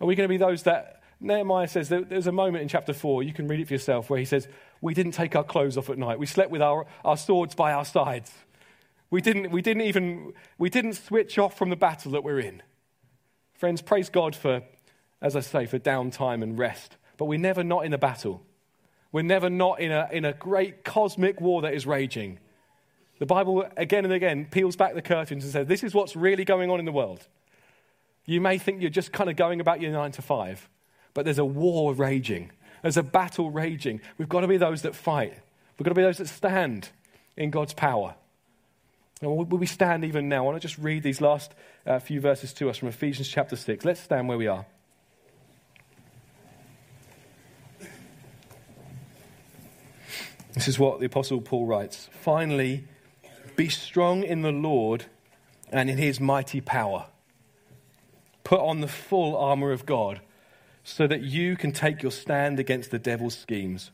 Are 0.00 0.06
we 0.06 0.14
going 0.14 0.28
to 0.28 0.32
be 0.32 0.38
those 0.38 0.62
that 0.62 1.02
Nehemiah 1.20 1.68
says 1.68 1.88
there's 1.88 2.26
a 2.26 2.32
moment 2.32 2.62
in 2.62 2.68
chapter 2.68 2.92
4, 2.92 3.22
you 3.22 3.32
can 3.32 3.46
read 3.46 3.60
it 3.60 3.68
for 3.68 3.74
yourself, 3.74 4.10
where 4.10 4.18
he 4.18 4.24
says, 4.24 4.48
We 4.80 4.92
didn't 4.92 5.12
take 5.12 5.36
our 5.36 5.44
clothes 5.44 5.76
off 5.76 5.88
at 5.88 5.98
night. 5.98 6.18
We 6.18 6.26
slept 6.26 6.50
with 6.50 6.62
our, 6.62 6.86
our 7.04 7.16
swords 7.16 7.54
by 7.54 7.72
our 7.72 7.84
sides. 7.84 8.32
We 9.12 9.20
didn't, 9.20 9.50
we 9.50 9.60
didn't 9.60 9.82
even 9.82 10.32
we 10.56 10.70
didn't 10.70 10.94
switch 10.94 11.38
off 11.38 11.58
from 11.58 11.68
the 11.68 11.76
battle 11.76 12.12
that 12.12 12.24
we're 12.24 12.40
in. 12.40 12.62
Friends, 13.52 13.82
praise 13.82 14.08
God 14.08 14.34
for, 14.34 14.62
as 15.20 15.36
I 15.36 15.40
say, 15.40 15.66
for 15.66 15.78
downtime 15.78 16.42
and 16.42 16.58
rest. 16.58 16.96
But 17.18 17.26
we're 17.26 17.38
never 17.38 17.62
not 17.62 17.84
in 17.84 17.92
a 17.92 17.98
battle. 17.98 18.42
We're 19.12 19.20
never 19.20 19.50
not 19.50 19.80
in 19.80 19.92
a, 19.92 20.08
in 20.10 20.24
a 20.24 20.32
great 20.32 20.82
cosmic 20.82 21.42
war 21.42 21.60
that 21.60 21.74
is 21.74 21.86
raging. 21.86 22.38
The 23.18 23.26
Bible 23.26 23.66
again 23.76 24.06
and 24.06 24.14
again 24.14 24.46
peels 24.50 24.76
back 24.76 24.94
the 24.94 25.02
curtains 25.02 25.44
and 25.44 25.52
says, 25.52 25.66
This 25.66 25.84
is 25.84 25.92
what's 25.92 26.16
really 26.16 26.46
going 26.46 26.70
on 26.70 26.78
in 26.78 26.86
the 26.86 26.90
world. 26.90 27.28
You 28.24 28.40
may 28.40 28.56
think 28.56 28.80
you're 28.80 28.88
just 28.88 29.12
kind 29.12 29.28
of 29.28 29.36
going 29.36 29.60
about 29.60 29.82
your 29.82 29.92
nine 29.92 30.12
to 30.12 30.22
five, 30.22 30.70
but 31.12 31.26
there's 31.26 31.38
a 31.38 31.44
war 31.44 31.92
raging. 31.92 32.50
There's 32.80 32.96
a 32.96 33.02
battle 33.02 33.50
raging. 33.50 34.00
We've 34.16 34.30
got 34.30 34.40
to 34.40 34.48
be 34.48 34.56
those 34.56 34.80
that 34.82 34.96
fight. 34.96 35.34
We've 35.76 35.84
got 35.84 35.90
to 35.90 35.96
be 35.96 36.02
those 36.02 36.16
that 36.16 36.28
stand 36.28 36.88
in 37.36 37.50
God's 37.50 37.74
power. 37.74 38.14
Now, 39.22 39.30
will 39.30 39.44
we 39.44 39.66
stand 39.66 40.04
even 40.04 40.28
now? 40.28 40.38
I 40.38 40.40
want 40.40 40.60
to 40.60 40.68
just 40.68 40.78
read 40.78 41.04
these 41.04 41.20
last 41.20 41.54
uh, 41.86 42.00
few 42.00 42.20
verses 42.20 42.52
to 42.54 42.68
us 42.68 42.76
from 42.76 42.88
Ephesians 42.88 43.28
chapter 43.28 43.54
6. 43.54 43.84
Let's 43.84 44.00
stand 44.00 44.28
where 44.28 44.36
we 44.36 44.48
are. 44.48 44.66
This 50.54 50.66
is 50.66 50.76
what 50.78 50.98
the 50.98 51.06
Apostle 51.06 51.40
Paul 51.40 51.66
writes 51.66 52.10
Finally, 52.20 52.84
be 53.54 53.68
strong 53.68 54.24
in 54.24 54.42
the 54.42 54.50
Lord 54.50 55.04
and 55.70 55.88
in 55.88 55.98
his 55.98 56.20
mighty 56.20 56.60
power. 56.60 57.06
Put 58.42 58.60
on 58.60 58.80
the 58.80 58.88
full 58.88 59.36
armor 59.36 59.70
of 59.70 59.86
God 59.86 60.20
so 60.82 61.06
that 61.06 61.22
you 61.22 61.56
can 61.56 61.70
take 61.70 62.02
your 62.02 62.10
stand 62.10 62.58
against 62.58 62.90
the 62.90 62.98
devil's 62.98 63.38
schemes. 63.38 63.92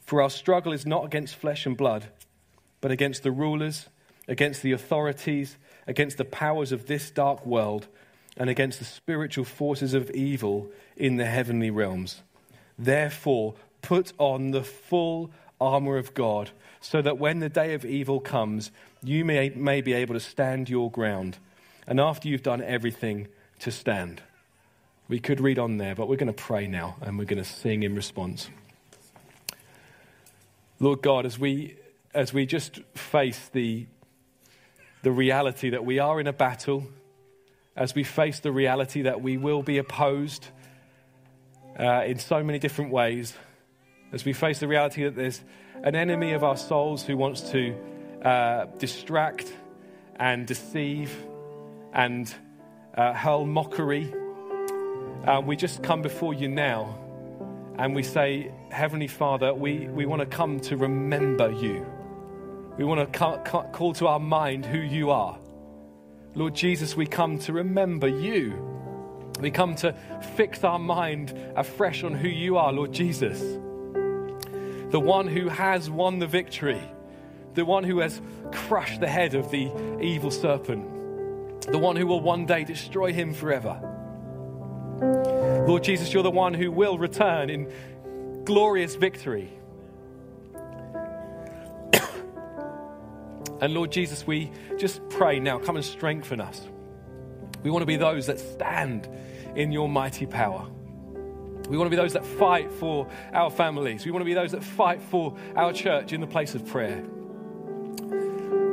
For 0.00 0.22
our 0.22 0.30
struggle 0.30 0.72
is 0.72 0.86
not 0.86 1.04
against 1.04 1.34
flesh 1.34 1.66
and 1.66 1.76
blood, 1.76 2.06
but 2.80 2.92
against 2.92 3.24
the 3.24 3.32
rulers, 3.32 3.88
against 4.30 4.62
the 4.62 4.72
authorities, 4.72 5.58
against 5.86 6.16
the 6.16 6.24
powers 6.24 6.72
of 6.72 6.86
this 6.86 7.10
dark 7.10 7.44
world, 7.44 7.86
and 8.38 8.48
against 8.48 8.78
the 8.78 8.86
spiritual 8.86 9.44
forces 9.44 9.92
of 9.92 10.10
evil 10.12 10.70
in 10.96 11.16
the 11.16 11.26
heavenly 11.26 11.70
realms. 11.70 12.22
Therefore, 12.78 13.54
put 13.82 14.14
on 14.16 14.52
the 14.52 14.64
full 14.64 15.30
armor 15.60 15.98
of 15.98 16.14
God, 16.14 16.50
so 16.80 17.02
that 17.02 17.18
when 17.18 17.40
the 17.40 17.50
day 17.50 17.74
of 17.74 17.84
evil 17.84 18.20
comes, 18.20 18.70
you 19.02 19.22
may, 19.26 19.50
may 19.50 19.82
be 19.82 19.92
able 19.92 20.14
to 20.14 20.20
stand 20.20 20.70
your 20.70 20.90
ground. 20.90 21.36
And 21.86 22.00
after 22.00 22.28
you've 22.28 22.42
done 22.42 22.62
everything, 22.62 23.28
to 23.60 23.70
stand. 23.70 24.22
We 25.08 25.20
could 25.20 25.40
read 25.40 25.58
on 25.58 25.76
there, 25.76 25.94
but 25.94 26.08
we're 26.08 26.16
going 26.16 26.28
to 26.28 26.32
pray 26.32 26.66
now 26.66 26.96
and 27.00 27.18
we're 27.18 27.24
going 27.24 27.42
to 27.42 27.48
sing 27.48 27.82
in 27.82 27.94
response. 27.94 28.48
Lord 30.78 31.02
God, 31.02 31.26
as 31.26 31.38
we, 31.38 31.76
as 32.14 32.32
we 32.32 32.46
just 32.46 32.80
face 32.94 33.50
the, 33.52 33.86
the 35.02 35.10
reality 35.10 35.70
that 35.70 35.84
we 35.84 35.98
are 35.98 36.20
in 36.20 36.26
a 36.26 36.32
battle, 36.32 36.86
as 37.76 37.94
we 37.94 38.04
face 38.04 38.40
the 38.40 38.52
reality 38.52 39.02
that 39.02 39.22
we 39.22 39.36
will 39.36 39.62
be 39.62 39.78
opposed 39.78 40.48
uh, 41.78 42.02
in 42.04 42.18
so 42.18 42.42
many 42.42 42.58
different 42.58 42.90
ways, 42.90 43.34
as 44.12 44.24
we 44.24 44.32
face 44.32 44.58
the 44.58 44.68
reality 44.68 45.04
that 45.04 45.14
there's 45.14 45.40
an 45.82 45.94
enemy 45.94 46.32
of 46.32 46.44
our 46.44 46.56
souls 46.56 47.02
who 47.04 47.16
wants 47.16 47.50
to 47.50 47.74
uh, 48.22 48.66
distract 48.78 49.52
and 50.16 50.46
deceive 50.46 51.16
and 51.92 52.34
uh, 52.94 53.14
hurl 53.14 53.46
mockery, 53.46 54.12
uh, 55.26 55.40
we 55.44 55.56
just 55.56 55.82
come 55.82 56.02
before 56.02 56.34
you 56.34 56.48
now 56.48 56.98
and 57.78 57.94
we 57.94 58.02
say, 58.02 58.50
Heavenly 58.70 59.06
Father, 59.06 59.54
we, 59.54 59.88
we 59.88 60.04
want 60.04 60.20
to 60.20 60.26
come 60.26 60.60
to 60.60 60.76
remember 60.76 61.50
you. 61.50 61.86
We 62.80 62.86
want 62.86 63.12
to 63.12 63.18
ca- 63.18 63.36
ca- 63.42 63.64
call 63.64 63.92
to 63.92 64.06
our 64.06 64.18
mind 64.18 64.64
who 64.64 64.78
you 64.78 65.10
are. 65.10 65.38
Lord 66.34 66.54
Jesus, 66.54 66.96
we 66.96 67.04
come 67.04 67.38
to 67.40 67.52
remember 67.52 68.08
you. 68.08 68.54
We 69.38 69.50
come 69.50 69.74
to 69.76 69.94
fix 70.34 70.64
our 70.64 70.78
mind 70.78 71.34
afresh 71.56 72.04
on 72.04 72.14
who 72.14 72.28
you 72.28 72.56
are, 72.56 72.72
Lord 72.72 72.94
Jesus. 72.94 73.38
The 73.38 74.98
one 74.98 75.26
who 75.26 75.50
has 75.50 75.90
won 75.90 76.20
the 76.20 76.26
victory, 76.26 76.80
the 77.52 77.66
one 77.66 77.84
who 77.84 77.98
has 77.98 78.18
crushed 78.50 79.00
the 79.00 79.08
head 79.08 79.34
of 79.34 79.50
the 79.50 79.70
evil 80.00 80.30
serpent, 80.30 81.60
the 81.70 81.78
one 81.78 81.96
who 81.96 82.06
will 82.06 82.22
one 82.22 82.46
day 82.46 82.64
destroy 82.64 83.12
him 83.12 83.34
forever. 83.34 83.78
Lord 85.68 85.84
Jesus, 85.84 86.14
you're 86.14 86.22
the 86.22 86.30
one 86.30 86.54
who 86.54 86.72
will 86.72 86.96
return 86.96 87.50
in 87.50 87.70
glorious 88.46 88.94
victory. 88.94 89.59
And 93.60 93.74
Lord 93.74 93.92
Jesus, 93.92 94.26
we 94.26 94.50
just 94.78 95.06
pray 95.08 95.38
now, 95.40 95.58
come 95.58 95.76
and 95.76 95.84
strengthen 95.84 96.40
us. 96.40 96.66
We 97.62 97.70
want 97.70 97.82
to 97.82 97.86
be 97.86 97.96
those 97.96 98.26
that 98.26 98.38
stand 98.38 99.08
in 99.54 99.72
your 99.72 99.88
mighty 99.88 100.26
power. 100.26 100.66
We 101.68 101.76
want 101.76 101.86
to 101.86 101.90
be 101.90 102.00
those 102.00 102.14
that 102.14 102.24
fight 102.24 102.72
for 102.72 103.08
our 103.32 103.50
families. 103.50 104.04
We 104.04 104.10
want 104.10 104.22
to 104.22 104.26
be 104.26 104.34
those 104.34 104.52
that 104.52 104.64
fight 104.64 105.00
for 105.02 105.36
our 105.54 105.72
church 105.72 106.12
in 106.12 106.20
the 106.20 106.26
place 106.26 106.54
of 106.54 106.66
prayer. 106.66 107.04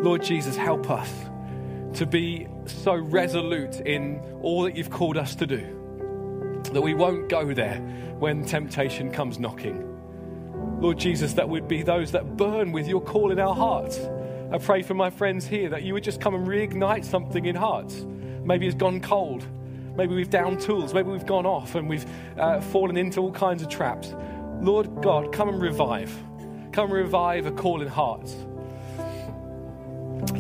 Lord 0.02 0.24
Jesus, 0.24 0.56
help 0.56 0.90
us 0.90 1.12
to 1.94 2.06
be 2.06 2.48
so 2.66 2.96
resolute 2.96 3.82
in 3.82 4.20
all 4.42 4.64
that 4.64 4.76
you've 4.76 4.90
called 4.90 5.18
us 5.18 5.36
to 5.36 5.48
do 5.48 5.74
that 6.74 6.82
we 6.82 6.94
won't 6.94 7.30
go 7.30 7.54
there 7.54 7.78
when 8.20 8.46
temptation 8.46 9.12
comes 9.12 9.40
knocking. 9.40 9.84
Lord 10.80 10.98
Jesus, 10.98 11.34
that 11.34 11.48
we'd 11.48 11.68
be 11.68 11.84
those 11.84 12.12
that 12.12 12.38
burn 12.38 12.72
with 12.72 12.88
your 12.88 13.02
call 13.02 13.32
in 13.32 13.40
our 13.40 13.56
hearts. 13.56 14.00
I 14.52 14.58
pray 14.60 14.82
for 14.82 14.94
my 14.94 15.10
friends 15.10 15.46
here 15.46 15.70
that 15.70 15.84
you 15.84 15.94
would 15.94 16.04
just 16.04 16.22
come 16.22 16.34
and 16.34 16.48
reignite 16.48 17.04
something 17.04 17.46
in 17.46 17.56
hearts. 17.56 18.06
Maybe 18.44 18.66
it's 18.66 18.76
gone 18.76 19.02
cold. 19.02 19.46
Maybe 19.98 20.16
we've 20.16 20.30
down 20.30 20.58
tools. 20.58 20.94
Maybe 20.94 21.10
we've 21.10 21.26
gone 21.26 21.46
off 21.46 21.76
and 21.76 21.90
we've 21.90 22.06
uh, 22.38 22.62
fallen 22.62 22.96
into 22.96 23.20
all 23.20 23.32
kinds 23.32 23.62
of 23.62 23.68
traps. 23.68 24.14
Lord 24.62 25.02
God, 25.02 25.34
come 25.34 25.50
and 25.50 25.62
revive. 25.62 26.16
Come 26.72 26.86
and 26.86 26.94
revive 26.94 27.46
a 27.46 27.52
call 27.52 27.82
in 27.82 27.88
hearts. 27.88 28.34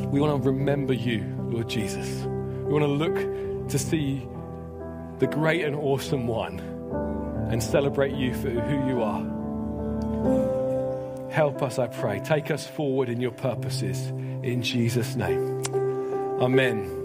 We 0.08 0.22
want 0.22 0.42
to 0.42 0.50
remember 0.50 0.94
you, 0.94 1.24
Lord 1.50 1.68
Jesus. 1.70 2.08
We 2.26 2.74
want 2.74 2.84
to 2.84 2.88
look 2.88 3.70
to 3.70 3.78
see 3.78 4.26
the 5.20 5.28
great 5.28 5.66
and 5.66 5.76
awesome 5.76 6.28
one, 6.28 6.60
and 7.52 7.62
celebrate 7.62 8.14
you 8.14 8.34
for 8.34 8.50
who 8.50 8.88
you 8.88 9.02
are. 9.02 10.57
Help 11.30 11.62
us, 11.62 11.78
I 11.80 11.88
pray. 11.88 12.20
Take 12.20 12.52
us 12.52 12.66
forward 12.66 13.10
in 13.10 13.22
your 13.22 13.32
purposes. 13.32 14.08
In 14.44 14.62
Jesus' 14.62 15.16
name. 15.16 15.62
Amen. 16.40 16.94